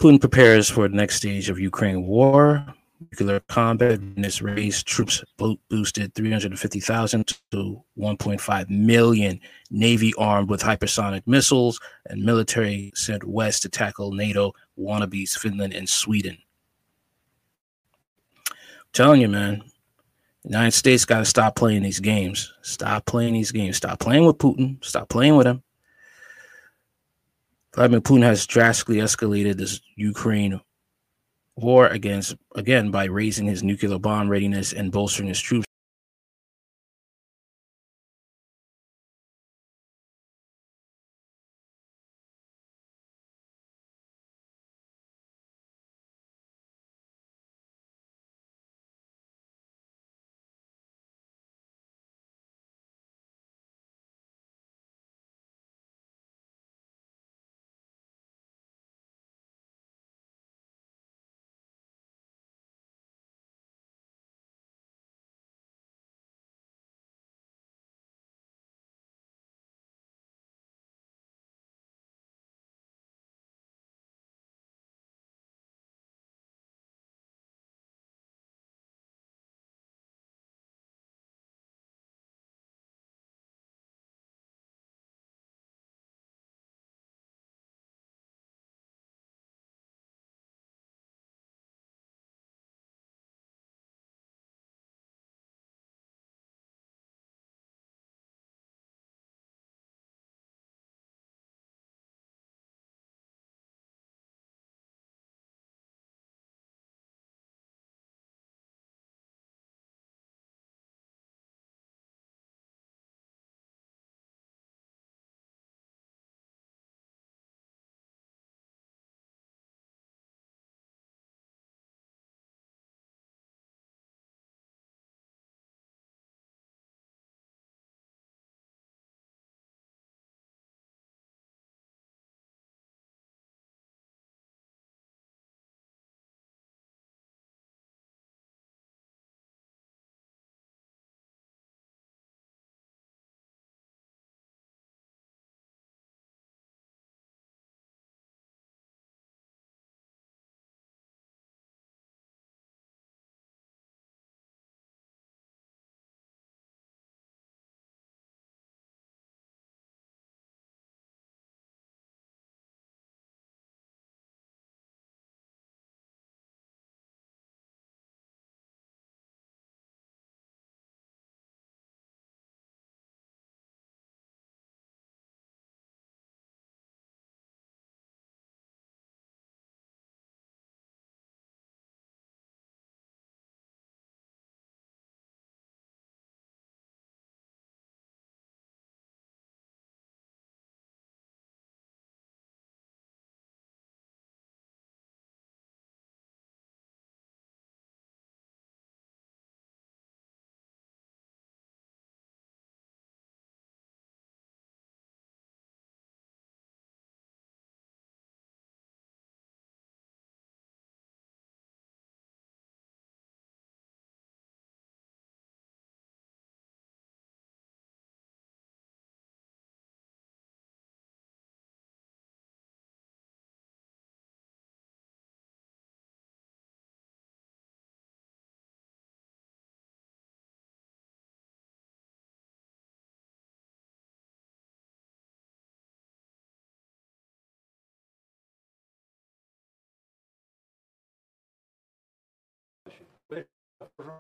Putin 0.00 0.18
prepares 0.18 0.68
for 0.68 0.88
the 0.88 0.96
next 0.96 1.14
stage 1.14 1.48
of 1.48 1.60
Ukraine 1.60 2.04
war. 2.04 2.66
nuclear 2.98 3.38
combat 3.46 4.00
units 4.00 4.42
raised, 4.42 4.88
troops 4.88 5.22
bo- 5.36 5.60
boosted 5.68 6.16
350,000 6.16 7.28
to 7.52 7.84
1.5 7.96 8.70
million, 8.70 9.38
Navy 9.70 10.12
armed 10.18 10.50
with 10.50 10.62
hypersonic 10.62 11.22
missiles, 11.26 11.78
and 12.06 12.24
military 12.24 12.90
sent 12.96 13.22
west 13.22 13.62
to 13.62 13.68
tackle 13.68 14.10
NATO 14.10 14.52
wannabes, 14.76 15.38
Finland 15.38 15.74
and 15.74 15.88
Sweden. 15.88 16.36
I'm 18.50 18.56
telling 18.92 19.20
you, 19.20 19.28
man, 19.28 19.62
United 20.44 20.72
States 20.72 21.04
got 21.04 21.18
to 21.18 21.24
stop 21.24 21.54
playing 21.54 21.82
these 21.82 22.00
games. 22.00 22.52
Stop 22.62 23.06
playing 23.06 23.34
these 23.34 23.52
games. 23.52 23.76
Stop 23.76 24.00
playing 24.00 24.26
with 24.26 24.38
Putin. 24.38 24.84
Stop 24.84 25.08
playing 25.08 25.36
with 25.36 25.46
him. 25.46 25.62
Vladimir 27.74 28.00
Putin 28.00 28.22
has 28.22 28.46
drastically 28.46 28.96
escalated 28.96 29.56
this 29.56 29.80
Ukraine 29.96 30.60
war 31.56 31.86
against 31.86 32.34
again 32.54 32.90
by 32.90 33.04
raising 33.04 33.46
his 33.46 33.62
nuclear 33.62 33.98
bomb 33.98 34.28
readiness 34.28 34.72
and 34.72 34.90
bolstering 34.92 35.28
his 35.28 35.40
troops. 35.40 35.66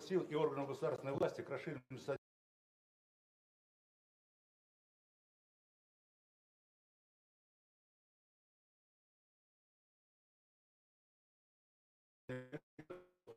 Сил 0.02 0.22
и 0.22 0.34
органов 0.34 0.68
государственной 0.68 1.12
власти 1.12 1.42
к 1.42 1.50
расширению 1.50 1.82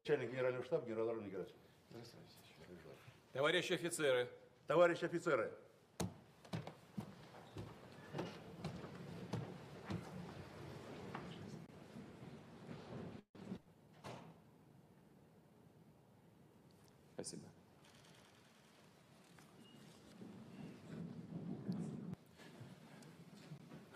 начальник 0.05 0.31
генерального 0.31 0.63
штаба 0.63 0.85
генерал 0.85 1.09
Арон 1.09 1.29
Герасимов. 1.29 1.61
Товарищи 3.33 3.73
офицеры. 3.73 4.29
Товарищи 4.67 5.05
офицеры. 5.05 5.51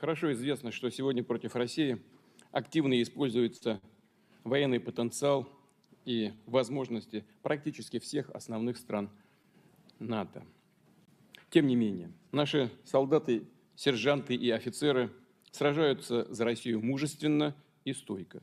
Хорошо 0.09 0.31
известно, 0.33 0.71
что 0.71 0.89
сегодня 0.89 1.23
против 1.23 1.55
России 1.55 2.01
активно 2.51 2.99
используется 2.99 3.79
военный 4.43 4.79
потенциал 4.79 5.47
и 6.03 6.33
возможности 6.47 7.23
практически 7.43 7.99
всех 7.99 8.31
основных 8.31 8.77
стран 8.77 9.11
НАТО. 9.99 10.43
Тем 11.51 11.67
не 11.67 11.75
менее, 11.75 12.11
наши 12.31 12.71
солдаты, 12.85 13.43
сержанты 13.75 14.33
и 14.33 14.49
офицеры 14.49 15.11
сражаются 15.51 16.25
за 16.33 16.43
Россию 16.43 16.83
мужественно 16.83 17.55
и 17.85 17.93
стойко. 17.93 18.41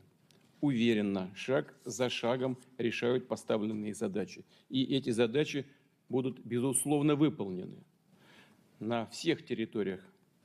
уверенно, 0.61 1.29
шаг 1.35 1.75
за 1.83 2.09
шагом 2.09 2.57
решают 2.77 3.27
поставленные 3.27 3.93
задачи. 3.93 4.45
И 4.69 4.85
эти 4.95 5.09
задачи 5.09 5.65
будут, 6.07 6.39
безусловно, 6.45 7.15
выполнены 7.15 7.83
на 8.79 9.07
всех 9.07 9.45
территориях 9.45 9.99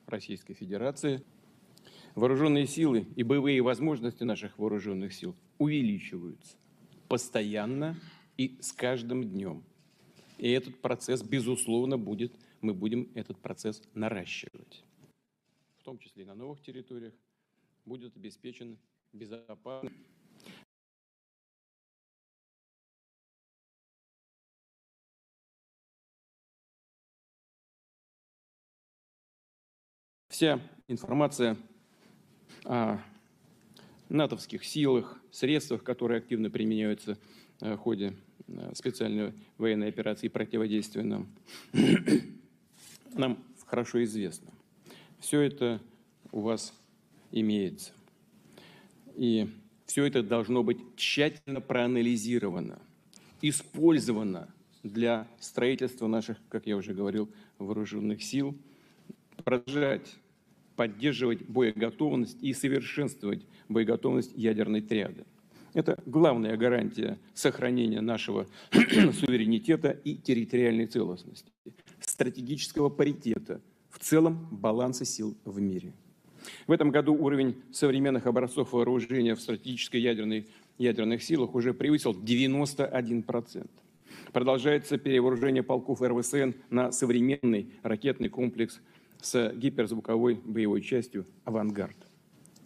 Российской 0.06 0.54
Федерации. 0.54 1.22
Вооруженные 2.14 2.66
силы 2.66 3.06
и 3.16 3.22
боевые 3.22 3.62
возможности 3.62 4.22
наших 4.24 4.58
вооруженных 4.58 5.14
сил 5.14 5.34
увеличиваются 5.58 6.56
постоянно 7.08 7.98
и 8.36 8.58
с 8.60 8.72
каждым 8.72 9.24
днем. 9.24 9.64
И 10.38 10.50
этот 10.50 10.80
процесс, 10.80 11.22
безусловно, 11.22 11.98
будет, 11.98 12.32
мы 12.60 12.74
будем 12.74 13.10
этот 13.14 13.38
процесс 13.38 13.82
наращивать. 13.94 14.84
В 15.78 15.84
том 15.84 15.98
числе 15.98 16.22
и 16.22 16.26
на 16.26 16.34
новых 16.34 16.60
территориях 16.60 17.14
будет 17.84 18.16
обеспечен 18.16 18.78
безопасный 19.12 19.92
Вся 30.32 30.58
информация 30.88 31.58
о 32.64 32.96
натовских 34.08 34.64
силах, 34.64 35.20
средствах, 35.30 35.84
которые 35.84 36.16
активно 36.20 36.48
применяются 36.48 37.18
э, 37.60 37.74
в 37.74 37.76
ходе 37.76 38.14
э, 38.48 38.72
специальной 38.74 39.34
военной 39.58 39.88
операции 39.88 40.28
противодействия 40.28 41.02
нам, 41.02 41.28
нам 43.12 43.44
хорошо 43.66 44.02
известно. 44.04 44.50
Все 45.20 45.42
это 45.42 45.82
у 46.30 46.40
вас 46.40 46.72
имеется. 47.30 47.92
И 49.14 49.50
все 49.84 50.06
это 50.06 50.22
должно 50.22 50.62
быть 50.62 50.78
тщательно 50.96 51.60
проанализировано, 51.60 52.80
использовано 53.42 54.48
для 54.82 55.28
строительства 55.40 56.06
наших, 56.06 56.38
как 56.48 56.66
я 56.66 56.78
уже 56.78 56.94
говорил, 56.94 57.30
вооруженных 57.58 58.22
сил, 58.22 58.56
продолжать 59.44 60.16
поддерживать 60.76 61.42
боеготовность 61.42 62.42
и 62.42 62.52
совершенствовать 62.52 63.46
боеготовность 63.68 64.32
ядерной 64.36 64.80
триады. 64.80 65.24
Это 65.74 66.02
главная 66.04 66.56
гарантия 66.56 67.18
сохранения 67.34 68.00
нашего 68.00 68.46
суверенитета 68.72 69.90
и 69.90 70.16
территориальной 70.16 70.86
целостности, 70.86 71.50
стратегического 72.00 72.90
паритета, 72.90 73.62
в 73.88 73.98
целом 73.98 74.48
баланса 74.50 75.04
сил 75.04 75.36
в 75.44 75.60
мире. 75.60 75.92
В 76.66 76.72
этом 76.72 76.90
году 76.90 77.14
уровень 77.14 77.62
современных 77.72 78.26
образцов 78.26 78.72
вооружения 78.72 79.34
в 79.34 79.40
стратегической 79.40 80.00
ядерной, 80.00 80.48
ядерных 80.78 81.22
силах 81.22 81.54
уже 81.54 81.72
превысил 81.72 82.12
91%. 82.12 83.70
Продолжается 84.32 84.98
перевооружение 84.98 85.62
полков 85.62 86.02
РВСН 86.02 86.52
на 86.70 86.92
современный 86.92 87.72
ракетный 87.82 88.28
комплекс 88.28 88.80
с 89.22 89.52
гиперзвуковой 89.54 90.34
боевой 90.34 90.82
частью 90.82 91.26
«Авангард». 91.44 91.96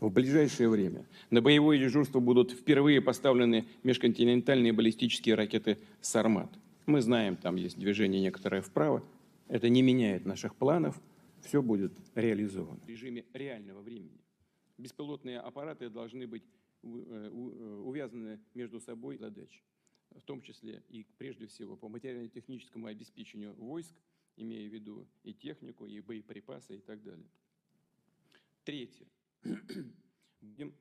В 0.01 0.11
ближайшее 0.11 0.69
время 0.69 1.07
на 1.31 1.41
боевое 1.41 1.79
дежурство 1.79 2.21
будут 2.21 2.53
впервые 2.53 3.01
поставлены 3.01 3.67
межконтинентальные 3.83 4.73
баллистические 4.73 5.35
ракеты 5.37 5.79
«Сармат». 6.01 6.51
Мы 6.87 7.01
знаем, 7.01 7.37
там 7.37 7.57
есть 7.57 7.79
движение 7.79 8.21
некоторое 8.21 8.61
вправо. 8.61 9.03
Это 9.49 9.69
не 9.69 9.83
меняет 9.83 10.25
наших 10.25 10.55
планов. 10.55 11.01
Все 11.43 11.63
будет 11.63 11.93
реализовано 12.15 12.81
в 12.85 12.89
режиме 12.89 13.25
реального 13.33 13.81
времени. 13.81 14.21
Беспилотные 14.79 15.41
аппараты 15.41 15.89
должны 15.89 16.27
быть 16.27 16.45
э, 16.83 16.89
э, 16.89 17.81
увязаны 17.85 18.41
между 18.55 18.81
собой 18.81 19.17
задачи, 19.17 19.63
в 20.11 20.23
том 20.23 20.43
числе 20.43 20.83
и 20.89 21.07
прежде 21.19 21.47
всего 21.47 21.77
по 21.77 21.89
материально-техническому 21.89 22.87
обеспечению 22.87 23.55
войск, 23.55 23.95
имея 24.37 24.69
в 24.69 24.73
виду 24.73 25.07
и 25.23 25.33
технику, 25.33 25.87
и 25.87 26.01
боеприпасы 26.01 26.77
и 26.77 26.81
так 26.81 27.03
далее. 27.03 27.29
Третье. 28.65 29.07
Будем 30.41 30.75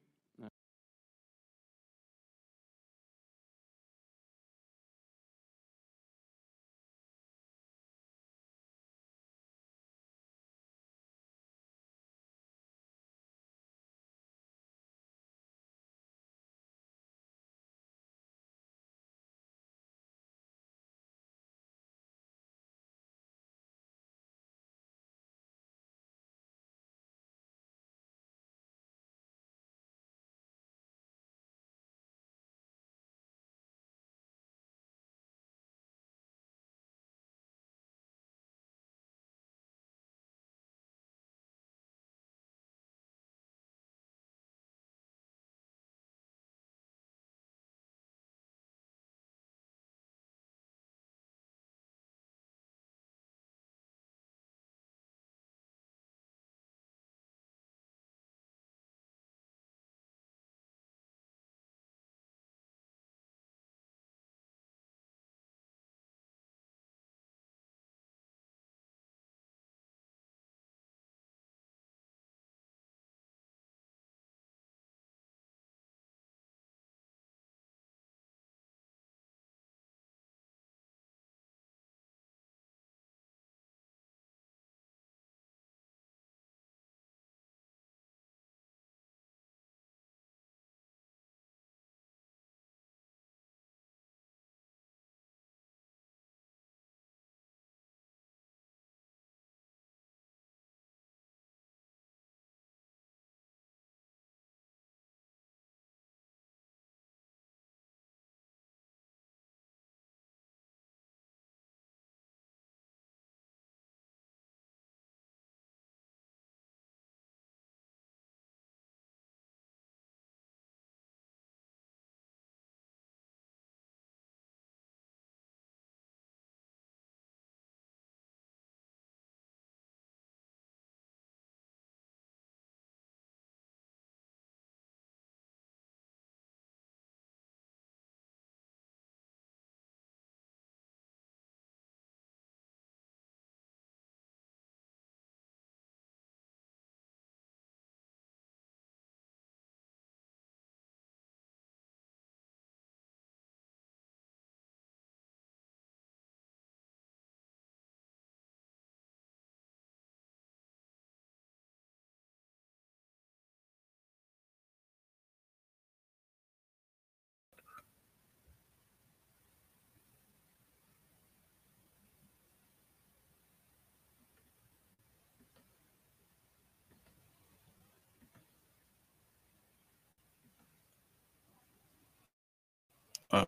Uh, 183.35 183.43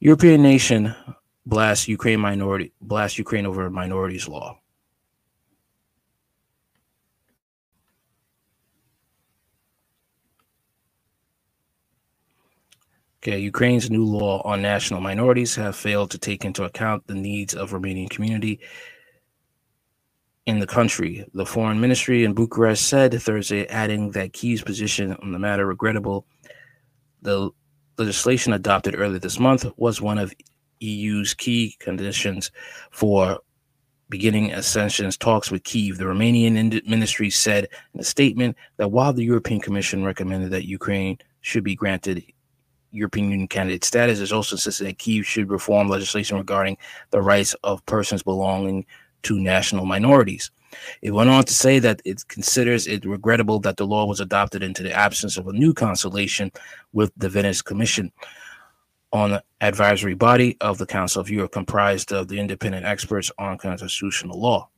European 0.00 0.42
nation 0.42 0.92
blasts 1.46 1.86
Ukraine 1.86 2.18
minority 2.18 2.72
blasts 2.80 3.18
Ukraine 3.18 3.46
over 3.46 3.70
minorities 3.70 4.26
law. 4.26 4.58
Okay, 13.22 13.38
Ukraine's 13.38 13.90
new 13.90 14.04
law 14.04 14.42
on 14.44 14.60
national 14.60 15.00
minorities 15.00 15.54
have 15.54 15.76
failed 15.76 16.10
to 16.10 16.18
take 16.18 16.44
into 16.44 16.64
account 16.64 17.06
the 17.06 17.14
needs 17.14 17.54
of 17.54 17.70
Romanian 17.70 18.10
community 18.10 18.58
in 20.46 20.58
the 20.58 20.66
country. 20.66 21.24
The 21.32 21.46
foreign 21.46 21.80
ministry 21.80 22.24
in 22.24 22.32
Bucharest 22.32 22.88
said 22.88 23.12
Thursday, 23.22 23.66
adding 23.68 24.10
that 24.12 24.32
Kyiv's 24.32 24.62
position 24.62 25.12
on 25.22 25.30
the 25.30 25.38
matter 25.38 25.66
regrettable. 25.66 26.26
The 27.22 27.50
legislation 27.98 28.52
adopted 28.52 28.94
earlier 28.98 29.18
this 29.18 29.38
month 29.38 29.66
was 29.76 30.00
one 30.00 30.18
of 30.18 30.32
EU's 30.80 31.34
key 31.34 31.76
conditions 31.78 32.50
for 32.90 33.40
beginning 34.08 34.52
accession 34.52 35.08
talks 35.12 35.50
with 35.50 35.62
Kiev. 35.64 35.98
The 35.98 36.04
Romanian 36.04 36.86
ministry 36.86 37.30
said 37.30 37.68
in 37.94 38.00
a 38.00 38.04
statement 38.04 38.56
that 38.76 38.90
while 38.90 39.12
the 39.12 39.24
European 39.24 39.60
Commission 39.60 40.04
recommended 40.04 40.50
that 40.50 40.66
Ukraine 40.66 41.18
should 41.42 41.64
be 41.64 41.76
granted 41.76 42.24
European 42.90 43.30
Union 43.30 43.48
candidate 43.48 43.84
status, 43.84 44.18
it 44.18 44.32
also 44.32 44.56
insisted 44.56 44.88
that 44.88 44.98
Kiev 44.98 45.24
should 45.24 45.48
reform 45.48 45.88
legislation 45.88 46.36
regarding 46.36 46.76
the 47.10 47.22
rights 47.22 47.54
of 47.62 47.86
persons 47.86 48.22
belonging 48.22 48.84
to 49.22 49.38
national 49.38 49.86
minorities. 49.86 50.50
It 51.02 51.10
went 51.12 51.30
on 51.30 51.44
to 51.44 51.52
say 51.52 51.78
that 51.80 52.00
it 52.04 52.26
considers 52.28 52.86
it 52.86 53.04
regrettable 53.04 53.58
that 53.60 53.76
the 53.76 53.86
law 53.86 54.06
was 54.06 54.20
adopted 54.20 54.62
into 54.62 54.82
the 54.82 54.92
absence 54.92 55.36
of 55.36 55.48
a 55.48 55.52
new 55.52 55.74
consultation 55.74 56.52
with 56.92 57.12
the 57.16 57.28
Venice 57.28 57.62
Commission 57.62 58.12
on 59.12 59.30
the 59.30 59.44
advisory 59.60 60.14
body 60.14 60.56
of 60.60 60.78
the 60.78 60.86
Council 60.86 61.20
of 61.20 61.30
Europe, 61.30 61.52
comprised 61.52 62.12
of 62.12 62.28
the 62.28 62.38
independent 62.38 62.86
experts 62.86 63.30
on 63.38 63.58
constitutional 63.58 64.40
law. 64.40 64.68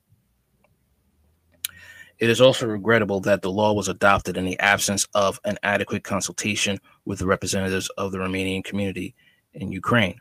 It 2.18 2.30
is 2.30 2.40
also 2.40 2.66
regrettable 2.66 3.20
that 3.22 3.43
the 3.43 3.51
law 3.51 3.72
was 3.72 3.88
adopted 3.88 4.36
in 4.36 4.45
the 4.45 4.59
absence 4.61 5.07
of 5.12 5.40
an 5.45 5.59
adequate 5.62 6.05
consultation 6.05 6.78
with 7.05 7.18
the 7.18 7.26
representatives 7.26 7.90
of 7.99 8.12
the 8.12 8.18
Romanian 8.18 8.64
community 8.64 9.14
in 9.55 9.72
Ukraine. 9.72 10.20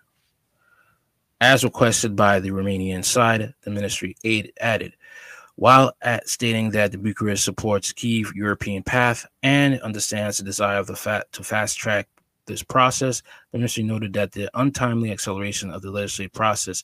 As 1.39 1.63
requested 1.63 2.15
by 2.15 2.39
the 2.39 2.49
Romanian 2.49 3.05
side, 3.05 3.53
the 3.61 3.72
ministry 3.72 4.15
aid 4.24 4.51
added, 4.59 4.93
while 5.62 5.93
at 6.01 6.28
stating 6.28 6.72
that 6.72 6.91
the 6.91 6.97
Bucharest 6.97 7.45
supports 7.45 7.93
Kiev 7.93 8.34
European 8.34 8.82
path 8.82 9.28
and 9.43 9.80
understands 9.82 10.39
the 10.39 10.43
desire 10.43 10.80
of 10.80 10.88
the 10.88 10.95
FAT 10.95 11.32
to 11.34 11.43
fast 11.43 11.78
track 11.78 12.07
this 12.47 12.64
process, 12.64 13.22
the 13.51 13.59
ministry 13.59 13.84
noted 13.84 14.12
that 14.14 14.32
the 14.32 14.49
untimely 14.55 15.12
acceleration 15.12 15.70
of 15.70 15.84
the 15.84 15.91
legislative 15.91 16.34
process 16.34 16.84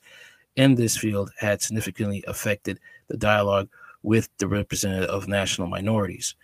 in 0.58 0.76
this 0.76 0.96
field 0.96 1.32
had 1.40 1.60
significantly 1.60 2.24
affected 2.28 2.80
the 3.08 3.18
dialogue 3.18 3.68
with 4.04 4.30
the 4.38 4.48
representative 4.48 5.10
of 5.10 5.28
national 5.28 5.68
minorities. 5.68 6.36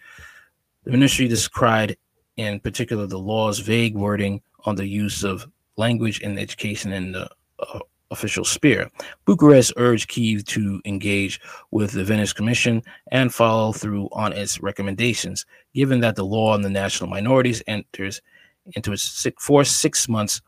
The 0.86 0.92
ministry 0.92 1.28
described 1.28 1.96
in 2.38 2.60
particular 2.60 3.06
the 3.06 3.20
law's 3.20 3.60
vague 3.60 3.94
wording 3.94 4.42
on 4.66 4.76
the 4.76 4.88
use 4.88 5.24
of 5.24 5.46
language 5.78 6.20
in 6.22 6.40
education 6.40 6.94
in 6.94 7.12
the 7.12 7.30
uh, 7.60 7.80
official 8.14 8.46
sphere. 8.46 8.90
Bucharest 9.26 9.74
urged 9.76 10.08
Kiev 10.08 10.46
to 10.46 10.82
engage 10.86 11.42
with 11.72 11.92
the 11.92 12.06
Venice 12.06 12.32
Commission 12.32 12.82
and 13.12 13.34
follow 13.34 13.74
through 13.74 14.08
on 14.14 14.32
its 14.32 14.62
recommendations, 14.62 15.46
given 15.74 16.00
that 16.00 16.16
the 16.16 16.24
law 16.24 16.54
on 16.54 16.62
the 16.62 16.70
national 16.70 17.10
minorities 17.10 17.62
enters 17.68 18.22
into 18.76 18.94
its 18.94 19.04
six, 19.04 19.44
four 19.44 19.66
six 19.66 20.08
months 20.08 20.42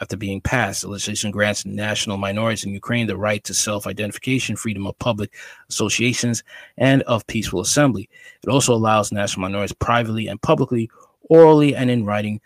after 0.00 0.16
being 0.16 0.40
passed. 0.40 0.82
The 0.82 0.88
legislation 0.88 1.30
grants 1.30 1.64
national 1.64 2.18
minorities 2.18 2.64
in 2.64 2.72
Ukraine 2.72 3.06
the 3.06 3.16
right 3.16 3.42
to 3.44 3.54
self 3.54 3.86
identification, 3.86 4.56
freedom 4.56 4.86
of 4.86 4.98
public 4.98 5.34
associations, 5.68 6.42
and 6.76 7.02
of 7.02 7.26
peaceful 7.26 7.60
assembly. 7.60 8.08
It 8.42 8.50
also 8.50 8.74
allows 8.74 9.12
national 9.12 9.42
minorities 9.42 9.74
privately 9.74 10.28
and 10.28 10.40
publicly, 10.40 10.90
orally 11.22 11.74
and 11.74 11.90
in 11.90 12.04
writing, 12.04 12.40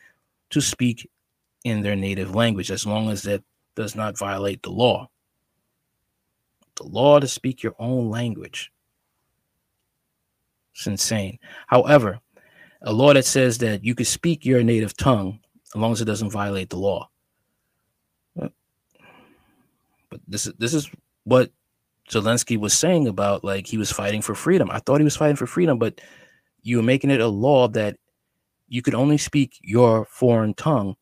to 0.50 0.60
speak 0.60 1.08
in 1.64 1.82
their 1.82 1.96
native 1.96 2.34
language 2.34 2.70
as 2.70 2.86
long 2.86 3.10
as 3.10 3.22
that 3.22 3.42
does 3.76 3.94
not 3.94 4.18
violate 4.18 4.62
the 4.62 4.70
law. 4.70 5.08
The 6.76 6.84
law 6.84 7.20
to 7.20 7.28
speak 7.28 7.62
your 7.62 7.74
own 7.78 8.10
language. 8.10 8.72
It's 10.74 10.86
insane. 10.86 11.38
However, 11.66 12.20
a 12.82 12.92
law 12.92 13.12
that 13.12 13.26
says 13.26 13.58
that 13.58 13.84
you 13.84 13.94
can 13.94 14.06
speak 14.06 14.44
your 14.44 14.62
native 14.62 14.96
tongue 14.96 15.40
as 15.74 15.80
long 15.80 15.92
as 15.92 16.00
it 16.00 16.06
doesn't 16.06 16.30
violate 16.30 16.70
the 16.70 16.78
law. 16.78 17.08
But 20.10 20.20
this 20.26 20.46
is 20.46 20.54
this 20.58 20.74
is 20.74 20.90
what 21.24 21.50
Zelensky 22.10 22.58
was 22.58 22.74
saying 22.74 23.06
about 23.06 23.44
like 23.44 23.66
he 23.66 23.78
was 23.78 23.92
fighting 23.92 24.20
for 24.20 24.34
freedom. 24.34 24.68
I 24.70 24.80
thought 24.80 24.98
he 25.00 25.04
was 25.04 25.16
fighting 25.16 25.36
for 25.36 25.46
freedom, 25.46 25.78
but 25.78 26.00
you 26.62 26.78
were 26.78 26.82
making 26.82 27.10
it 27.10 27.20
a 27.20 27.28
law 27.28 27.68
that 27.68 27.96
you 28.68 28.82
could 28.82 28.94
only 28.94 29.18
speak 29.18 29.58
your 29.62 30.04
foreign 30.06 30.54
tongue 30.54 30.96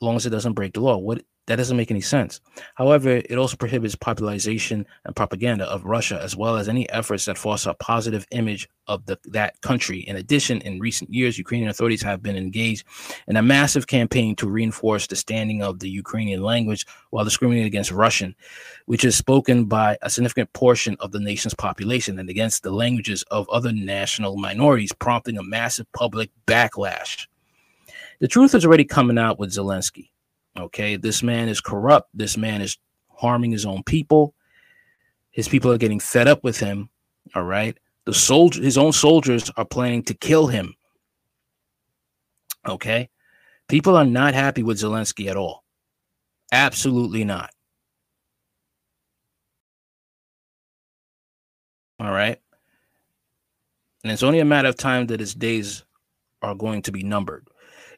long 0.00 0.16
as 0.16 0.26
it 0.26 0.30
doesn't 0.30 0.54
break 0.54 0.74
the 0.74 0.80
law. 0.80 0.96
What 0.98 1.22
that 1.46 1.56
doesn't 1.56 1.76
make 1.76 1.90
any 1.90 2.00
sense. 2.00 2.40
However, 2.74 3.10
it 3.10 3.36
also 3.36 3.56
prohibits 3.56 3.94
popularization 3.94 4.86
and 5.04 5.14
propaganda 5.14 5.66
of 5.66 5.84
Russia, 5.84 6.18
as 6.22 6.34
well 6.34 6.56
as 6.56 6.68
any 6.68 6.88
efforts 6.88 7.26
that 7.26 7.36
foster 7.36 7.70
a 7.70 7.74
positive 7.74 8.26
image 8.30 8.66
of 8.86 9.04
the, 9.04 9.18
that 9.26 9.60
country. 9.60 10.00
In 10.00 10.16
addition, 10.16 10.62
in 10.62 10.80
recent 10.80 11.12
years, 11.12 11.36
Ukrainian 11.36 11.68
authorities 11.68 12.02
have 12.02 12.22
been 12.22 12.36
engaged 12.36 12.84
in 13.28 13.36
a 13.36 13.42
massive 13.42 13.86
campaign 13.86 14.34
to 14.36 14.48
reinforce 14.48 15.06
the 15.06 15.16
standing 15.16 15.62
of 15.62 15.80
the 15.80 15.90
Ukrainian 15.90 16.42
language 16.42 16.86
while 17.10 17.24
discriminating 17.24 17.66
against 17.66 17.90
Russian, 17.90 18.34
which 18.86 19.04
is 19.04 19.14
spoken 19.14 19.66
by 19.66 19.98
a 20.00 20.08
significant 20.08 20.50
portion 20.54 20.96
of 21.00 21.12
the 21.12 21.20
nation's 21.20 21.54
population, 21.54 22.18
and 22.18 22.30
against 22.30 22.62
the 22.62 22.72
languages 22.72 23.22
of 23.30 23.48
other 23.50 23.72
national 23.72 24.38
minorities, 24.38 24.92
prompting 24.92 25.36
a 25.36 25.42
massive 25.42 25.90
public 25.92 26.30
backlash. 26.46 27.26
The 28.20 28.28
truth 28.28 28.54
is 28.54 28.64
already 28.64 28.84
coming 28.84 29.18
out 29.18 29.38
with 29.38 29.50
Zelensky. 29.50 30.10
Okay, 30.56 30.96
this 30.96 31.22
man 31.22 31.48
is 31.48 31.60
corrupt. 31.60 32.10
This 32.14 32.36
man 32.36 32.60
is 32.60 32.78
harming 33.08 33.50
his 33.50 33.66
own 33.66 33.82
people. 33.82 34.34
His 35.30 35.48
people 35.48 35.72
are 35.72 35.78
getting 35.78 36.00
fed 36.00 36.28
up 36.28 36.44
with 36.44 36.58
him. 36.58 36.90
All 37.34 37.42
right. 37.42 37.76
The 38.04 38.14
soldier, 38.14 38.62
his 38.62 38.78
own 38.78 38.92
soldiers 38.92 39.50
are 39.56 39.64
planning 39.64 40.02
to 40.04 40.14
kill 40.14 40.46
him. 40.46 40.74
Okay. 42.66 43.10
People 43.68 43.96
are 43.96 44.04
not 44.04 44.34
happy 44.34 44.62
with 44.62 44.78
Zelensky 44.78 45.28
at 45.28 45.36
all. 45.36 45.64
Absolutely 46.52 47.24
not. 47.24 47.50
All 51.98 52.12
right. 52.12 52.38
And 54.02 54.12
it's 54.12 54.22
only 54.22 54.40
a 54.40 54.44
matter 54.44 54.68
of 54.68 54.76
time 54.76 55.06
that 55.06 55.20
his 55.20 55.34
days 55.34 55.82
are 56.42 56.54
going 56.54 56.82
to 56.82 56.92
be 56.92 57.02
numbered. 57.02 57.48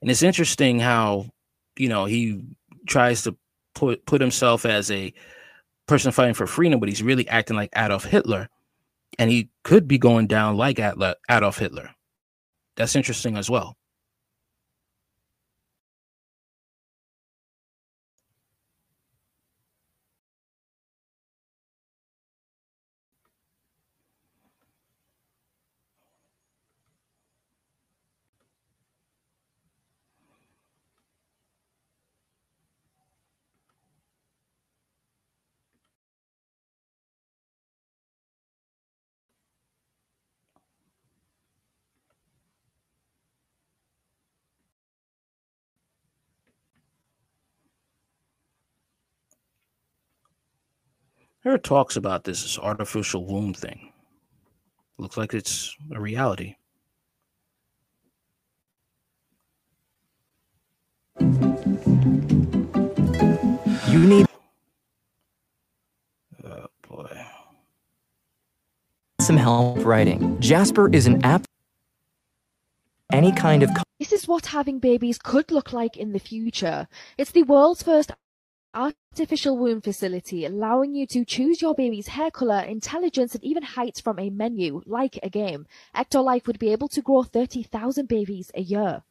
And 0.07 0.13
it's 0.13 0.23
interesting 0.23 0.79
how 0.79 1.27
you 1.77 1.89
know, 1.89 2.07
he 2.07 2.43
tries 2.87 3.23
to 3.23 3.37
put 3.75 4.05
put 4.07 4.21
himself 4.21 4.65
as 4.65 4.91
a 4.91 5.13
person 5.87 6.13
fighting 6.13 6.35
for 6.35 6.47
freedom, 6.47 6.81
but 6.81 6.89
he's 6.89 7.03
really 7.03 7.29
acting 7.29 7.57
like 7.57 7.71
Adolf 7.77 8.05
Hitler, 8.05 8.49
and 9.19 9.31
he 9.31 9.51
could 9.65 9.87
be 9.87 9.99
going 9.99 10.27
down 10.27 10.57
like 10.57 10.79
Adolf 10.79 11.59
Hitler. 11.59 11.91
That's 12.77 12.97
interesting 12.97 13.37
as 13.37 13.49
well. 13.51 13.76
There 51.47 51.59
talks 51.59 51.95
about 51.95 52.25
this, 52.25 52.43
this 52.43 52.59
artificial 52.59 53.25
womb 53.25 53.55
thing. 53.55 53.93
Looks 54.99 55.17
like 55.17 55.33
it's 55.33 55.77
a 55.93 56.01
reality. 56.01 56.57
You 61.21 61.29
need. 64.01 64.27
Oh 66.45 66.67
boy. 66.89 67.17
Some 69.21 69.37
help 69.37 69.85
writing. 69.85 70.41
Jasper 70.41 70.93
is 70.93 71.07
an 71.07 71.25
app 71.25 71.47
any 73.13 73.31
kind 73.31 73.63
of 73.63 73.71
This 74.01 74.13
is 74.13 74.27
what 74.27 74.47
having 74.47 74.81
babies 74.81 75.17
could 75.17 75.53
look 75.53 75.73
like 75.73 75.97
in 75.97 76.13
the 76.13 76.19
future. 76.19 76.89
It's 77.19 77.31
the 77.31 77.45
world's 77.45 77.85
first 77.85 78.11
artificial 78.77 79.57
womb 79.57 79.81
facility, 79.81 80.45
allowing 80.45 80.95
you 80.95 81.07
to 81.07 81.25
choose 81.25 81.63
your 81.63 81.75
baby's 81.75 82.09
hair 82.09 82.31
color, 82.31 82.61
intelligence, 82.61 83.35
and 83.35 83.43
even 83.43 83.63
height 83.63 84.01
from 84.05 84.19
a 84.19 84.31
menu, 84.31 84.83
like 84.87 85.19
a 85.23 85.31
game. 85.31 85.67
Ectolife 85.95 86.47
would 86.47 86.59
be 86.59 86.71
able 86.71 86.89
to 86.89 87.01
grow 87.01 87.23
30,000 87.23 88.07
babies 88.07 88.51
a 88.55 88.61
year. 88.61 89.03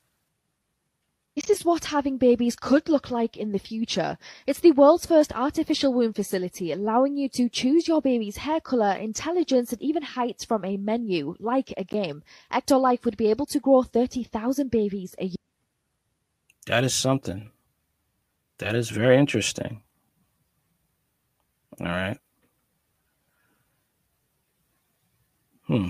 This 1.35 1.49
is 1.49 1.65
what 1.65 1.85
having 1.85 2.17
babies 2.17 2.55
could 2.55 2.87
look 2.87 3.11
like 3.11 3.35
in 3.35 3.51
the 3.51 3.59
future. 3.59 4.17
It's 4.47 4.61
the 4.61 4.71
world's 4.71 5.05
first 5.05 5.35
artificial 5.35 5.93
womb 5.93 6.13
facility, 6.13 6.71
allowing 6.71 7.17
you 7.17 7.27
to 7.29 7.49
choose 7.49 7.89
your 7.89 8.01
baby's 8.01 8.37
hair 8.37 8.61
color, 8.61 8.93
intelligence, 8.93 9.73
and 9.73 9.81
even 9.81 10.01
height 10.01 10.45
from 10.47 10.63
a 10.63 10.77
menu, 10.77 11.35
like 11.39 11.73
a 11.75 11.83
game. 11.83 12.23
Ectolife 12.53 13.03
would 13.03 13.17
be 13.17 13.29
able 13.29 13.45
to 13.47 13.59
grow 13.59 13.83
30,000 13.83 14.71
babies 14.71 15.13
a 15.19 15.25
year. 15.25 15.35
That 16.67 16.85
is 16.85 16.93
something. 16.93 17.51
That 18.59 18.75
is 18.75 18.89
very 18.89 19.17
interesting. 19.17 19.81
All 21.79 21.87
right. 21.87 22.17
Hmm. 25.67 25.89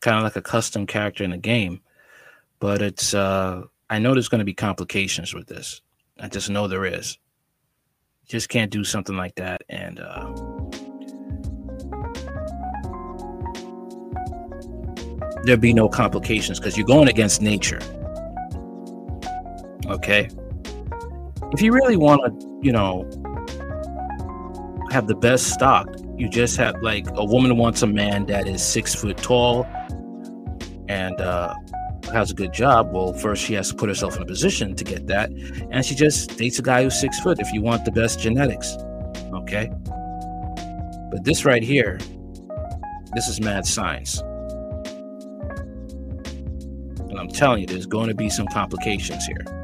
Kind 0.00 0.16
of 0.16 0.22
like 0.22 0.36
a 0.36 0.42
custom 0.42 0.86
character 0.86 1.24
in 1.24 1.32
a 1.32 1.38
game, 1.38 1.82
but 2.58 2.80
it's 2.80 3.12
uh 3.12 3.62
I 3.90 3.98
know 3.98 4.14
there's 4.14 4.28
going 4.28 4.38
to 4.38 4.44
be 4.44 4.54
complications 4.54 5.34
with 5.34 5.46
this. 5.46 5.82
I 6.18 6.28
just 6.28 6.48
know 6.48 6.68
there 6.68 6.86
is. 6.86 7.18
Just 8.26 8.48
can't 8.48 8.70
do 8.70 8.84
something 8.84 9.16
like 9.16 9.34
that 9.34 9.62
and 9.68 10.00
uh 10.00 10.32
there'd 15.44 15.60
be 15.60 15.74
no 15.74 15.88
complications 15.88 16.58
because 16.58 16.76
you're 16.76 16.86
going 16.86 17.08
against 17.08 17.42
nature. 17.42 17.80
Okay. 19.86 20.28
If 21.52 21.60
you 21.60 21.72
really 21.72 21.96
want 21.96 22.20
to, 22.24 22.58
you 22.62 22.72
know, 22.72 23.08
have 24.92 25.08
the 25.08 25.16
best 25.16 25.48
stock, 25.48 25.88
you 26.16 26.28
just 26.28 26.56
have 26.58 26.80
like 26.82 27.06
a 27.14 27.24
woman 27.24 27.56
wants 27.56 27.82
a 27.82 27.86
man 27.86 28.26
that 28.26 28.46
is 28.46 28.62
six 28.62 28.94
foot 28.94 29.16
tall 29.16 29.66
and 30.88 31.20
uh, 31.20 31.54
has 32.12 32.30
a 32.30 32.34
good 32.34 32.52
job. 32.52 32.92
Well, 32.92 33.12
first 33.14 33.42
she 33.42 33.54
has 33.54 33.70
to 33.70 33.74
put 33.74 33.88
herself 33.88 34.16
in 34.16 34.22
a 34.22 34.26
position 34.26 34.76
to 34.76 34.84
get 34.84 35.06
that, 35.08 35.30
and 35.70 35.84
she 35.84 35.94
just 35.94 36.36
dates 36.36 36.58
a 36.58 36.62
guy 36.62 36.84
who's 36.84 37.00
six 37.00 37.18
foot. 37.20 37.40
If 37.40 37.52
you 37.52 37.62
want 37.62 37.84
the 37.84 37.92
best 37.92 38.20
genetics, 38.20 38.76
okay. 39.34 39.70
But 41.10 41.24
this 41.24 41.44
right 41.44 41.62
here, 41.62 41.98
this 43.14 43.26
is 43.26 43.40
mad 43.40 43.66
science. 43.66 44.20
And 47.08 47.18
I'm 47.18 47.28
telling 47.28 47.62
you, 47.62 47.66
there's 47.66 47.86
going 47.86 48.08
to 48.08 48.14
be 48.14 48.30
some 48.30 48.46
complications 48.46 49.26
here. 49.26 49.59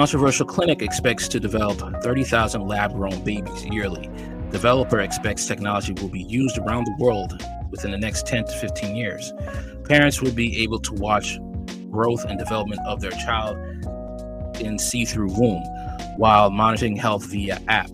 Controversial 0.00 0.46
clinic 0.46 0.80
expects 0.80 1.28
to 1.28 1.38
develop 1.38 1.78
30,000 2.02 2.66
lab 2.66 2.94
grown 2.94 3.22
babies 3.22 3.66
yearly. 3.66 4.08
Developer 4.50 5.00
expects 5.00 5.46
technology 5.46 5.92
will 5.92 6.08
be 6.08 6.22
used 6.22 6.56
around 6.56 6.86
the 6.86 6.96
world 6.98 7.46
within 7.70 7.90
the 7.90 7.98
next 7.98 8.26
10 8.26 8.46
to 8.46 8.52
15 8.60 8.96
years. 8.96 9.30
Parents 9.84 10.22
will 10.22 10.32
be 10.32 10.62
able 10.62 10.78
to 10.78 10.94
watch 10.94 11.38
growth 11.90 12.24
and 12.24 12.38
development 12.38 12.80
of 12.86 13.02
their 13.02 13.10
child 13.10 13.58
in 14.58 14.78
see 14.78 15.04
through 15.04 15.38
womb 15.38 15.62
while 16.16 16.48
monitoring 16.48 16.96
health 16.96 17.26
via 17.26 17.60
app. 17.68 17.90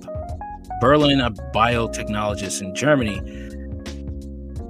Berlin, 0.80 1.20
a 1.20 1.32
biotechnologist 1.32 2.62
in 2.62 2.72
Germany, 2.72 3.18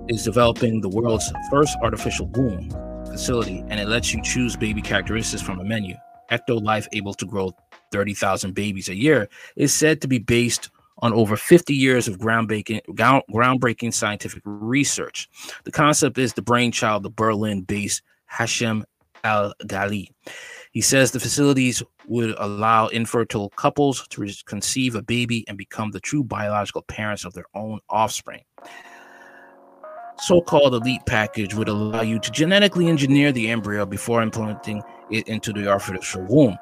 is 0.09 0.25
developing 0.25 0.81
the 0.81 0.89
world's 0.89 1.31
first 1.51 1.77
artificial 1.83 2.29
womb 2.29 2.71
facility, 3.05 3.63
and 3.69 3.79
it 3.79 3.89
lets 3.89 4.15
you 4.15 4.23
choose 4.23 4.57
baby 4.57 4.81
characteristics 4.81 5.43
from 5.43 5.61
a 5.61 5.65
menu. 5.65 5.97
Ecto 6.31 6.63
Life, 6.63 6.87
able 6.93 7.15
to 7.15 7.27
grow 7.27 7.53
30,000 7.93 8.55
babies 8.55 8.89
a 8.89 8.95
year, 8.95 9.29
is 9.57 9.73
said 9.73 10.01
to 10.01 10.09
be 10.09 10.19
based 10.19 10.71
on 10.99 11.13
over 11.13 11.37
50 11.37 11.75
years 11.75 12.09
of 12.09 12.19
groundbreaking, 12.19 12.81
groundbreaking 12.91 13.93
scientific 13.93 14.43
research. 14.45 15.29
The 15.65 15.73
concept 15.73 16.19
is 16.19 16.33
the 16.33 16.43
brainchild 16.43 17.05
of 17.05 17.15
Berlin 17.15 17.63
based 17.63 18.03
Hashem 18.27 18.85
Al 19.25 19.55
Ghali. 19.65 20.09
He 20.73 20.81
says 20.81 21.11
the 21.11 21.21
facilities 21.21 21.83
would 22.07 22.35
allow 22.39 22.89
infertile 22.89 23.51
couples 23.51 24.07
to 24.09 24.29
conceive 24.47 24.95
a 24.95 25.03
baby 25.03 25.45
and 25.49 25.57
become 25.57 25.91
the 25.91 26.01
true 26.01 26.23
biological 26.23 26.83
parents 26.83 27.25
of 27.25 27.33
their 27.35 27.47
own 27.55 27.81
offspring 27.89 28.43
so-called 30.19 30.75
elite 30.75 31.05
package 31.07 31.55
would 31.55 31.69
allow 31.69 32.03
you 32.03 32.19
to 32.19 32.31
genetically 32.31 32.89
engineer 32.89 33.33
the 33.33 33.49
embryo 33.51 33.85
before 33.85 34.23
implanting 34.23 34.83
it 35.11 35.29
into 35.29 35.53
the 35.53 35.69
artificial 35.69 36.23
womb. 36.23 36.59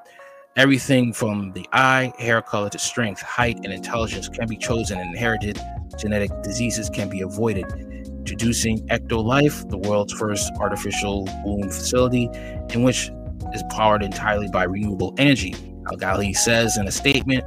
Everything 0.57 1.13
from 1.13 1.53
the 1.53 1.67
eye, 1.73 2.13
hair 2.19 2.41
color 2.41 2.71
to 2.71 2.79
strength, 2.79 3.21
height, 3.23 3.57
and 3.65 3.73
intelligence 3.73 4.29
can 4.29 4.49
be 4.49 4.57
chosen 4.57 4.99
and 4.99 5.11
inherited. 5.11 5.61
Genetic 5.99 6.31
diseases 6.43 6.89
can 6.91 7.09
be 7.09 7.23
avoided. 7.23 7.65
Introducing 8.07 8.87
Ecto 8.89 9.23
Life, 9.23 9.69
the 9.69 9.79
world's 9.79 10.13
first 10.13 10.51
artificial 10.61 11.29
womb 11.45 11.65
facility, 11.65 12.29
in 12.71 12.83
which 12.83 13.11
is 13.53 13.63
powered 13.71 14.03
entirely 14.03 14.49
by 14.49 14.65
renewable 14.65 15.15
energy. 15.19 15.55
Al-Ghaili 15.91 16.37
says 16.37 16.77
in 16.77 16.87
a 16.87 16.93
statement, 16.93 17.45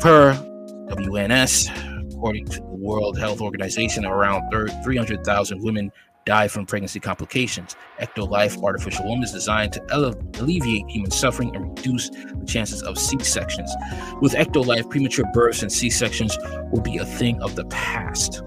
per 0.00 0.34
WNS, 0.88 2.14
according 2.14 2.46
to 2.46 2.60
World 2.86 3.18
Health 3.18 3.40
Organization, 3.40 4.06
around 4.06 4.50
300,000 4.84 5.62
women 5.62 5.90
die 6.24 6.48
from 6.48 6.66
pregnancy 6.66 7.00
complications. 7.00 7.76
Ectolife 8.00 8.62
Artificial 8.62 9.06
Womb 9.06 9.22
is 9.22 9.32
designed 9.32 9.72
to 9.72 9.82
ele- 9.90 10.14
alleviate 10.38 10.88
human 10.88 11.10
suffering 11.10 11.54
and 11.54 11.68
reduce 11.68 12.10
the 12.10 12.44
chances 12.46 12.82
of 12.82 12.98
C 12.98 13.16
sections. 13.22 13.72
With 14.20 14.32
Ectolife, 14.32 14.90
premature 14.90 15.24
births 15.32 15.62
and 15.62 15.72
C 15.72 15.88
sections 15.90 16.36
will 16.72 16.80
be 16.80 16.98
a 16.98 17.04
thing 17.04 17.40
of 17.42 17.54
the 17.54 17.64
past. 17.66 18.42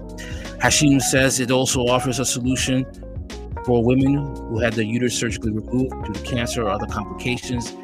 Hashem 0.60 1.00
says 1.00 1.40
it 1.40 1.50
also 1.50 1.86
offers 1.86 2.18
a 2.18 2.24
solution 2.24 2.86
for 3.64 3.82
women 3.82 4.34
who 4.36 4.58
had 4.58 4.74
their 4.74 4.84
uterus 4.84 5.18
surgically 5.18 5.52
removed 5.52 5.92
due 6.04 6.12
to 6.12 6.22
cancer 6.22 6.62
or 6.64 6.70
other 6.70 6.86
complications 6.86 7.74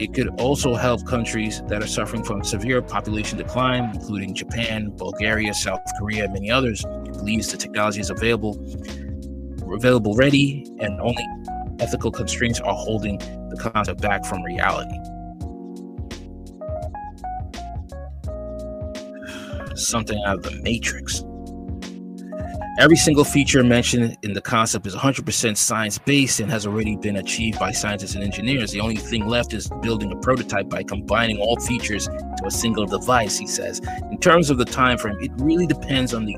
it 0.00 0.14
could 0.14 0.28
also 0.40 0.74
help 0.74 1.06
countries 1.06 1.62
that 1.68 1.82
are 1.82 1.86
suffering 1.86 2.24
from 2.24 2.42
severe 2.42 2.80
population 2.80 3.36
decline, 3.36 3.90
including 3.94 4.34
Japan, 4.34 4.90
Bulgaria, 4.96 5.52
South 5.52 5.80
Korea, 5.98 6.24
and 6.24 6.32
many 6.32 6.50
others. 6.50 6.82
It 7.04 7.12
believes 7.12 7.52
the 7.52 7.58
technology 7.58 8.00
is 8.00 8.08
available, 8.08 8.56
available 9.70 10.14
ready, 10.14 10.66
and 10.78 10.98
only 11.02 11.26
ethical 11.80 12.10
constraints 12.10 12.60
are 12.60 12.74
holding 12.74 13.18
the 13.18 13.58
concept 13.60 14.00
back 14.00 14.24
from 14.24 14.42
reality. 14.42 14.96
Something 19.76 20.22
out 20.24 20.38
of 20.38 20.42
the 20.42 20.58
Matrix. 20.62 21.24
Every 22.78 22.96
single 22.96 23.24
feature 23.24 23.62
mentioned 23.64 24.16
in 24.22 24.32
the 24.32 24.40
concept 24.40 24.86
is 24.86 24.94
100% 24.94 25.56
science 25.56 25.98
based 25.98 26.40
and 26.40 26.50
has 26.50 26.66
already 26.66 26.96
been 26.96 27.16
achieved 27.16 27.58
by 27.58 27.72
scientists 27.72 28.14
and 28.14 28.24
engineers. 28.24 28.70
The 28.70 28.80
only 28.80 28.96
thing 28.96 29.26
left 29.26 29.52
is 29.52 29.68
building 29.82 30.12
a 30.12 30.16
prototype 30.16 30.68
by 30.68 30.84
combining 30.84 31.38
all 31.38 31.58
features 31.60 32.06
to 32.06 32.46
a 32.46 32.50
single 32.50 32.86
device, 32.86 33.36
he 33.36 33.46
says. 33.46 33.80
In 34.10 34.18
terms 34.18 34.50
of 34.50 34.58
the 34.58 34.64
time 34.64 34.98
frame, 34.98 35.16
it 35.20 35.32
really 35.36 35.66
depends 35.66 36.14
on 36.14 36.24
the 36.24 36.36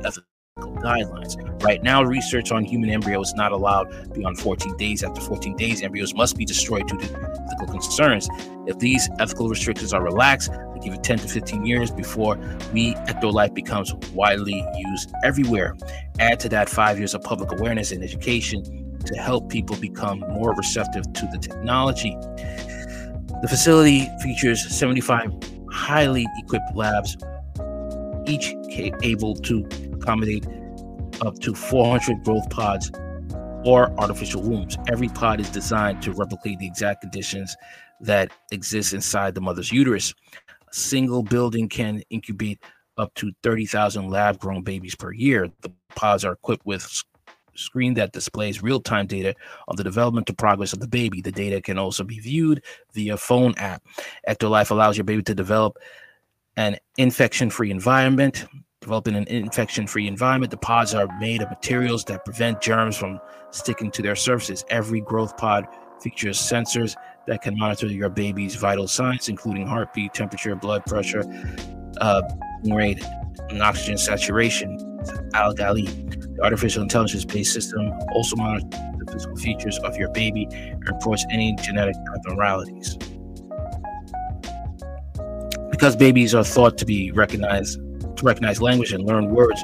guidelines. 0.67 1.63
Right 1.63 1.83
now, 1.83 2.03
research 2.03 2.51
on 2.53 2.65
human 2.65 2.91
embryos 2.91 3.29
is 3.29 3.35
not 3.35 3.53
allowed 3.53 4.13
beyond 4.15 4.39
14 4.39 4.77
days. 4.77 5.03
After 5.03 5.21
14 5.21 5.57
days, 5.57 5.83
embryos 5.83 6.15
must 6.15 6.37
be 6.37 6.45
destroyed 6.45 6.89
due 6.89 6.99
to 6.99 7.05
ethical 7.05 7.67
concerns. 7.69 8.29
If 8.67 8.79
these 8.79 9.09
ethical 9.19 9.49
restrictions 9.49 9.93
are 9.93 10.03
relaxed, 10.03 10.51
give 10.83 10.95
it 10.95 11.03
10 11.03 11.19
to 11.19 11.29
15 11.29 11.65
years 11.65 11.91
before 11.91 12.37
we 12.73 12.95
Ectolife 13.07 13.55
becomes 13.55 13.95
widely 14.13 14.65
used 14.77 15.13
everywhere. 15.25 15.77
Add 16.19 16.41
to 16.41 16.49
that 16.51 16.69
five 16.69 16.99
years 16.99 17.15
of 17.15 17.23
public 17.23 17.53
awareness 17.53 17.93
and 17.93 18.03
education 18.03 18.99
to 19.05 19.15
help 19.17 19.49
people 19.49 19.77
become 19.77 20.21
more 20.21 20.55
receptive 20.55 21.05
to 21.13 21.29
the 21.33 21.39
technology. 21.39 22.17
The 23.43 23.49
facility 23.49 24.09
features 24.23 24.69
75 24.69 25.33
highly 25.71 26.27
equipped 26.39 26.75
labs, 26.75 27.17
each 28.27 28.55
able 29.03 29.35
to 29.35 29.69
accommodate 30.03 30.47
up 31.21 31.39
to 31.39 31.55
400 31.55 32.25
growth 32.25 32.49
pods 32.51 32.91
or 33.65 33.93
artificial 33.99 34.43
wombs. 34.43 34.77
Every 34.91 35.09
pod 35.09 35.41
is 35.41 35.49
designed 35.51 36.03
to 36.03 36.13
replicate 36.13 36.59
the 36.59 36.67
exact 36.67 37.03
conditions 37.03 37.57
that 38.01 38.33
exist 38.51 38.93
inside 38.93 39.35
the 39.35 39.41
mother's 39.41 39.71
uterus. 39.71 40.13
A 40.69 40.75
single 40.75 41.23
building 41.23 41.69
can 41.69 42.03
incubate 42.11 42.61
up 42.99 43.15
to 43.15 43.33
30,000 43.43 44.09
lab 44.09 44.39
grown 44.39 44.63
babies 44.63 44.95
per 44.95 45.13
year. 45.13 45.49
The 45.61 45.73
pods 45.95 46.25
are 46.25 46.33
equipped 46.33 46.67
with 46.67 47.05
screen 47.55 47.95
that 47.95 48.13
displays 48.13 48.63
real-time 48.63 49.07
data 49.07 49.35
on 49.69 49.77
the 49.77 49.85
developmental 49.85 50.35
progress 50.35 50.73
of 50.73 50.81
the 50.81 50.89
baby. 50.89 51.21
The 51.21 51.33
data 51.33 51.61
can 51.61 51.79
also 51.79 52.03
be 52.03 52.19
viewed 52.19 52.63
via 52.93 53.17
phone 53.17 53.55
app. 53.59 53.83
Ectolife 54.29 54.71
allows 54.71 54.97
your 54.97 55.05
baby 55.05 55.23
to 55.23 55.35
develop 55.35 55.79
an 56.57 56.77
infection-free 56.97 57.71
environment. 57.71 58.47
Developing 58.83 59.15
an 59.15 59.29
infection-free 59.29 60.09
environment, 60.09 60.51
the 60.51 60.57
pods 60.57 60.93
are 60.93 61.07
made 61.21 61.41
of 61.41 61.49
materials 61.49 62.05
that 62.07 62.25
prevent 62.25 62.61
germs 62.61 62.97
from 62.97 63.21
sticking 63.53 63.93
to 63.93 64.03
their 64.03 64.17
surfaces. 64.17 64.65
Every 64.71 65.01
growth 65.01 65.37
pod 65.37 65.69
features 66.01 66.37
sensors 66.37 66.97
that 67.29 67.43
can 67.43 67.57
monitor 67.57 67.87
your 67.87 68.09
baby's 68.09 68.57
vital 68.57 68.89
signs, 68.89 69.29
including 69.29 69.69
heartbeat, 69.69 70.15
temperature, 70.15 70.57
blood 70.57 70.85
pressure, 70.85 71.23
uh, 72.01 72.23
rate, 72.65 73.01
and 73.51 73.63
oxygen 73.63 73.97
saturation. 73.97 74.77
Algali, 75.33 75.87
the 76.37 76.43
artificial 76.43 76.83
intelligence-based 76.83 77.53
system, 77.53 77.89
also 78.15 78.35
monitors 78.35 78.69
the 78.99 79.13
physical 79.13 79.37
features 79.37 79.79
of 79.85 79.97
your 79.97 80.11
baby 80.11 80.49
and 80.51 80.83
reports 80.89 81.25
any 81.31 81.55
genetic 81.63 81.95
abnormalities. 82.17 82.99
Because 85.71 85.95
babies 85.95 86.35
are 86.35 86.43
thought 86.43 86.77
to 86.79 86.85
be 86.85 87.13
recognized 87.13 87.79
to 88.17 88.25
recognize 88.25 88.61
language 88.61 88.93
and 88.93 89.05
learn 89.05 89.31
words 89.31 89.61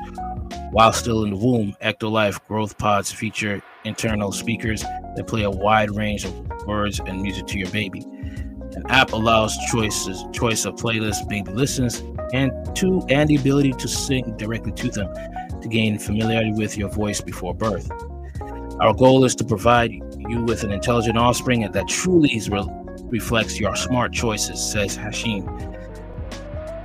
while 0.70 0.92
still 0.92 1.24
in 1.24 1.30
the 1.30 1.36
womb, 1.36 1.74
Ectolife 1.82 2.46
growth 2.46 2.76
pods 2.76 3.10
feature 3.10 3.62
internal 3.84 4.32
speakers 4.32 4.82
that 5.16 5.24
play 5.26 5.42
a 5.42 5.50
wide 5.50 5.90
range 5.90 6.24
of 6.24 6.66
words 6.66 7.00
and 7.00 7.22
music 7.22 7.46
to 7.46 7.58
your 7.58 7.70
baby. 7.70 8.00
An 8.72 8.84
app 8.88 9.12
allows 9.12 9.56
choices, 9.70 10.24
choice 10.32 10.66
of 10.66 10.74
playlists 10.74 11.26
baby 11.26 11.50
listens, 11.52 12.02
and 12.34 12.52
to 12.76 13.02
and 13.08 13.28
the 13.30 13.36
ability 13.36 13.72
to 13.72 13.88
sing 13.88 14.36
directly 14.36 14.72
to 14.72 14.90
them 14.90 15.12
to 15.62 15.68
gain 15.68 15.98
familiarity 15.98 16.52
with 16.52 16.76
your 16.76 16.90
voice 16.90 17.20
before 17.20 17.54
birth. 17.54 17.90
Our 18.80 18.92
goal 18.92 19.24
is 19.24 19.34
to 19.36 19.44
provide 19.44 19.92
you 19.92 20.44
with 20.44 20.64
an 20.64 20.70
intelligent 20.70 21.16
offspring 21.16 21.68
that 21.68 21.88
truly 21.88 22.40
re- 22.50 22.68
reflects 23.04 23.58
your 23.58 23.74
smart 23.74 24.12
choices, 24.12 24.60
says 24.60 24.94
Hashem. 24.94 25.46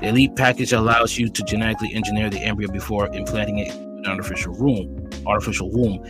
The 0.03 0.09
Elite 0.09 0.35
package 0.35 0.73
allows 0.73 1.17
you 1.17 1.29
to 1.29 1.43
genetically 1.43 1.93
engineer 1.93 2.29
the 2.29 2.43
embryo 2.43 2.69
before 2.69 3.07
implanting 3.15 3.59
it 3.59 3.73
in 3.73 3.99
an 3.99 4.05
artificial 4.05 4.53
womb. 4.53 5.09
Artificial 5.25 5.71
womb. 5.71 6.03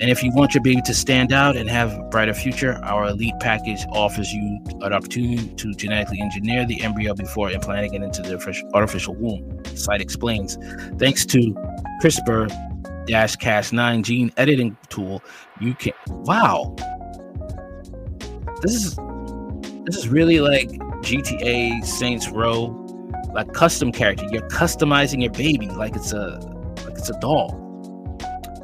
And 0.00 0.10
if 0.10 0.20
you 0.20 0.32
want 0.32 0.52
your 0.52 0.64
baby 0.64 0.82
to 0.82 0.92
stand 0.92 1.32
out 1.32 1.54
and 1.54 1.70
have 1.70 1.92
a 1.92 2.02
brighter 2.10 2.34
future, 2.34 2.80
our 2.82 3.04
Elite 3.04 3.34
package 3.38 3.78
offers 3.92 4.32
you 4.32 4.58
an 4.80 4.92
opportunity 4.92 5.46
to 5.46 5.74
genetically 5.74 6.20
engineer 6.20 6.66
the 6.66 6.82
embryo 6.82 7.14
before 7.14 7.52
implanting 7.52 7.94
it 7.94 8.02
into 8.02 8.20
the 8.20 8.32
artificial- 8.74 9.14
womb. 9.14 9.62
The 9.62 9.76
site 9.76 10.00
explains. 10.00 10.58
Thanks 10.98 11.24
to 11.26 11.54
CRISPR 12.02 12.48
Cas9 13.06 14.02
gene 14.02 14.32
editing 14.36 14.76
tool, 14.88 15.22
you 15.60 15.74
can. 15.74 15.92
Wow, 16.08 16.74
this 18.60 18.74
is 18.74 18.98
this 19.84 19.96
is 19.96 20.08
really 20.08 20.40
like 20.40 20.68
GTA 21.02 21.84
Saints 21.84 22.28
Row, 22.28 22.83
like 23.34 23.52
custom 23.52 23.92
character. 23.92 24.24
You're 24.30 24.48
customizing 24.48 25.20
your 25.20 25.32
baby 25.32 25.68
like 25.68 25.96
it's 25.96 26.12
a 26.12 26.38
like 26.84 26.96
it's 26.96 27.10
a 27.10 27.18
doll. 27.20 27.60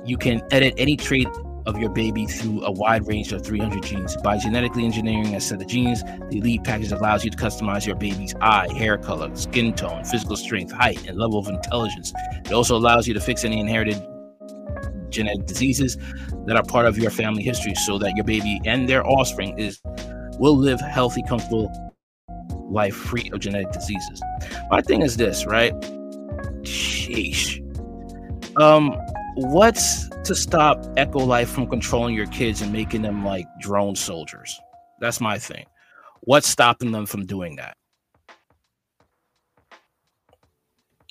You 0.06 0.16
can 0.16 0.40
edit 0.50 0.74
any 0.78 0.96
trait 0.96 1.28
of 1.66 1.78
your 1.78 1.90
baby 1.90 2.26
through 2.26 2.64
a 2.64 2.70
wide 2.70 3.06
range 3.06 3.32
of 3.32 3.44
300 3.44 3.82
genes. 3.82 4.16
By 4.24 4.38
genetically 4.38 4.84
engineering 4.84 5.34
a 5.34 5.40
set 5.40 5.60
of 5.60 5.68
genes, 5.68 6.02
the 6.02 6.38
Elite 6.38 6.64
package 6.64 6.90
allows 6.90 7.24
you 7.24 7.30
to 7.30 7.36
customize 7.36 7.86
your 7.86 7.96
baby's 7.96 8.34
eye, 8.40 8.72
hair 8.72 8.96
color, 8.96 9.34
skin 9.36 9.74
tone, 9.74 10.04
physical 10.04 10.36
strength, 10.36 10.72
height, 10.72 11.06
and 11.06 11.18
level 11.18 11.38
of 11.38 11.48
intelligence. 11.48 12.12
It 12.44 12.52
also 12.52 12.76
allows 12.76 13.06
you 13.06 13.14
to 13.14 13.20
fix 13.20 13.44
any 13.44 13.60
inherited 13.60 14.02
genetic 15.10 15.46
diseases 15.46 15.98
that 16.46 16.56
are 16.56 16.62
part 16.62 16.86
of 16.86 16.96
your 16.96 17.10
family 17.10 17.42
history 17.42 17.74
so 17.74 17.98
that 17.98 18.14
your 18.16 18.24
baby 18.24 18.60
and 18.64 18.88
their 18.88 19.06
offspring 19.06 19.58
is 19.58 19.80
will 20.38 20.56
live 20.56 20.80
healthy, 20.80 21.22
comfortable 21.28 21.89
life 22.70 22.94
free 22.94 23.30
of 23.32 23.40
genetic 23.40 23.72
diseases. 23.72 24.22
My 24.70 24.80
thing 24.80 25.02
is 25.02 25.16
this, 25.16 25.46
right? 25.46 25.74
Sheesh. 26.62 27.58
Um, 28.56 28.92
what's 29.34 30.08
to 30.24 30.34
stop 30.34 30.78
Ecto 30.96 31.26
Life 31.26 31.50
from 31.50 31.66
controlling 31.66 32.14
your 32.14 32.26
kids 32.26 32.62
and 32.62 32.72
making 32.72 33.02
them 33.02 33.24
like 33.24 33.46
drone 33.60 33.96
soldiers? 33.96 34.58
That's 35.00 35.20
my 35.20 35.38
thing. 35.38 35.66
What's 36.20 36.48
stopping 36.48 36.92
them 36.92 37.06
from 37.06 37.26
doing 37.26 37.56
that? 37.56 37.76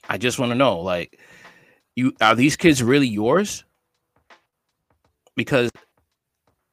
I 0.08 0.18
just 0.18 0.40
want 0.40 0.52
to 0.52 0.56
know, 0.56 0.80
like, 0.80 1.20
you 1.96 2.14
are 2.22 2.36
these 2.36 2.56
kids 2.56 2.82
really 2.82 3.08
yours? 3.08 3.64
Because 5.36 5.70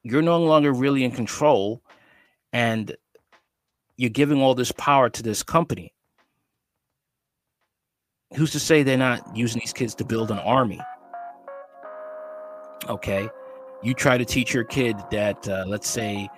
you're 0.02 0.22
no 0.22 0.38
longer 0.42 0.72
really 0.72 1.04
in 1.04 1.10
control 1.10 1.82
and 2.52 2.94
you're 3.96 4.10
giving 4.10 4.40
all 4.40 4.54
this 4.54 4.72
power 4.72 5.08
to 5.10 5.22
this 5.22 5.42
company. 5.42 5.92
Who's 8.36 8.52
to 8.52 8.60
say 8.60 8.82
they're 8.82 8.98
not 8.98 9.36
using 9.36 9.60
these 9.60 9.72
kids 9.72 9.94
to 9.96 10.04
build 10.04 10.30
an 10.30 10.38
army? 10.38 10.80
Okay. 12.88 13.28
You 13.82 13.94
try 13.94 14.18
to 14.18 14.24
teach 14.24 14.52
your 14.52 14.64
kid 14.64 14.96
that, 15.10 15.48
uh, 15.48 15.64
let's 15.66 15.88
say, 15.88 16.28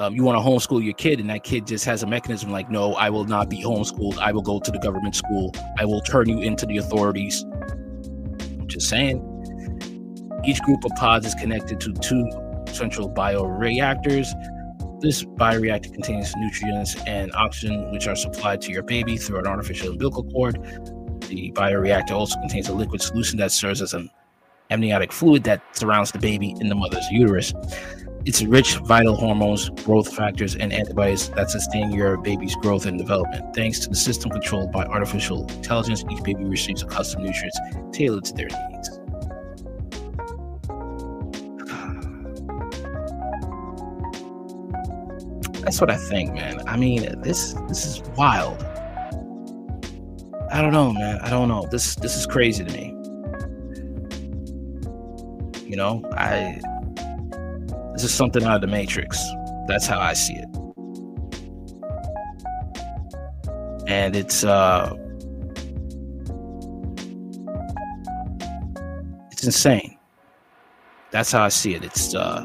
um, 0.00 0.14
you 0.14 0.24
want 0.24 0.38
to 0.38 0.42
homeschool 0.42 0.82
your 0.82 0.94
kid, 0.94 1.20
and 1.20 1.28
that 1.30 1.44
kid 1.44 1.66
just 1.66 1.84
has 1.84 2.02
a 2.02 2.06
mechanism 2.06 2.50
like, 2.50 2.70
no, 2.70 2.94
I 2.94 3.10
will 3.10 3.26
not 3.26 3.50
be 3.50 3.62
homeschooled. 3.62 4.18
I 4.18 4.32
will 4.32 4.42
go 4.42 4.58
to 4.58 4.70
the 4.70 4.78
government 4.78 5.14
school. 5.14 5.54
I 5.78 5.84
will 5.84 6.00
turn 6.00 6.28
you 6.28 6.40
into 6.40 6.66
the 6.66 6.78
authorities. 6.78 7.44
I'm 7.44 8.66
just 8.66 8.88
saying. 8.88 9.26
Each 10.44 10.60
group 10.62 10.84
of 10.84 10.92
pods 10.96 11.26
is 11.26 11.34
connected 11.34 11.80
to 11.80 11.92
two 11.92 12.30
central 12.72 13.10
bioreactors. 13.10 14.26
This 15.00 15.24
bioreactor 15.24 15.94
contains 15.94 16.34
nutrients 16.36 16.94
and 17.06 17.32
oxygen, 17.32 17.90
which 17.90 18.06
are 18.06 18.14
supplied 18.14 18.60
to 18.62 18.70
your 18.70 18.82
baby 18.82 19.16
through 19.16 19.38
an 19.38 19.46
artificial 19.46 19.88
umbilical 19.88 20.24
cord. 20.24 20.62
The 21.28 21.52
bioreactor 21.52 22.10
also 22.10 22.38
contains 22.40 22.68
a 22.68 22.74
liquid 22.74 23.00
solution 23.00 23.38
that 23.38 23.50
serves 23.50 23.80
as 23.80 23.94
an 23.94 24.10
amniotic 24.68 25.10
fluid 25.10 25.44
that 25.44 25.62
surrounds 25.74 26.12
the 26.12 26.18
baby 26.18 26.54
in 26.60 26.68
the 26.68 26.74
mother's 26.74 27.06
uterus. 27.10 27.54
It's 28.26 28.42
rich 28.42 28.76
vital 28.76 29.16
hormones, 29.16 29.70
growth 29.70 30.14
factors, 30.14 30.54
and 30.54 30.70
antibodies 30.70 31.30
that 31.30 31.50
sustain 31.50 31.92
your 31.92 32.18
baby's 32.18 32.54
growth 32.56 32.84
and 32.84 32.98
development. 32.98 33.54
Thanks 33.54 33.78
to 33.80 33.88
the 33.88 33.96
system 33.96 34.30
controlled 34.30 34.70
by 34.70 34.84
artificial 34.84 35.46
intelligence, 35.48 36.04
each 36.10 36.22
baby 36.22 36.44
receives 36.44 36.82
a 36.82 36.86
custom 36.86 37.22
nutrients 37.22 37.58
tailored 37.92 38.24
to 38.24 38.34
their 38.34 38.48
needs. 38.48 38.99
That's 45.62 45.80
what 45.80 45.90
I 45.90 45.96
think, 45.96 46.34
man. 46.34 46.66
I 46.66 46.76
mean, 46.76 47.20
this 47.22 47.54
this 47.68 47.84
is 47.84 48.02
wild. 48.16 48.62
I 50.52 50.62
don't 50.62 50.72
know, 50.72 50.92
man. 50.92 51.20
I 51.20 51.30
don't 51.30 51.48
know. 51.48 51.68
This 51.70 51.94
this 51.96 52.16
is 52.16 52.26
crazy 52.26 52.64
to 52.64 52.72
me. 52.72 52.96
You 55.64 55.76
know, 55.76 56.02
I 56.12 56.60
this 57.92 58.04
is 58.04 58.12
something 58.12 58.42
out 58.44 58.56
of 58.56 58.60
the 58.62 58.66
matrix. 58.66 59.22
That's 59.68 59.86
how 59.86 60.00
I 60.00 60.14
see 60.14 60.34
it. 60.34 60.48
And 63.86 64.16
it's 64.16 64.42
uh 64.42 64.96
it's 69.30 69.44
insane. 69.44 69.98
That's 71.10 71.30
how 71.30 71.44
I 71.44 71.48
see 71.48 71.74
it. 71.74 71.84
It's 71.84 72.14
uh 72.14 72.44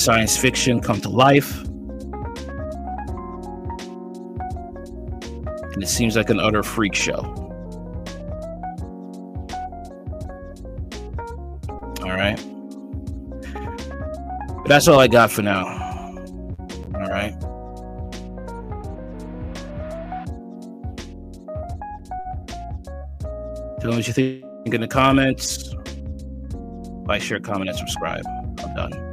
science 0.00 0.36
fiction 0.36 0.80
come 0.80 0.98
to 1.00 1.10
life. 1.10 1.62
And 5.72 5.82
it 5.82 5.88
seems 5.88 6.16
like 6.16 6.30
an 6.30 6.40
utter 6.40 6.62
freak 6.62 6.94
show. 6.94 7.18
All 12.02 12.16
right. 12.16 12.42
But 14.56 14.68
that's 14.68 14.88
all 14.88 14.98
I 14.98 15.06
got 15.06 15.30
for 15.30 15.42
now. 15.42 15.66
All 16.94 17.08
right. 17.08 17.38
Tell 23.80 23.90
me 23.90 23.96
what 23.96 24.06
you 24.06 24.14
think 24.14 24.74
in 24.74 24.80
the 24.80 24.88
comments. 24.88 25.74
Like, 27.06 27.20
share, 27.20 27.40
comment, 27.40 27.68
and 27.68 27.78
subscribe. 27.78 28.24
I'm 28.58 28.74
done. 28.74 29.09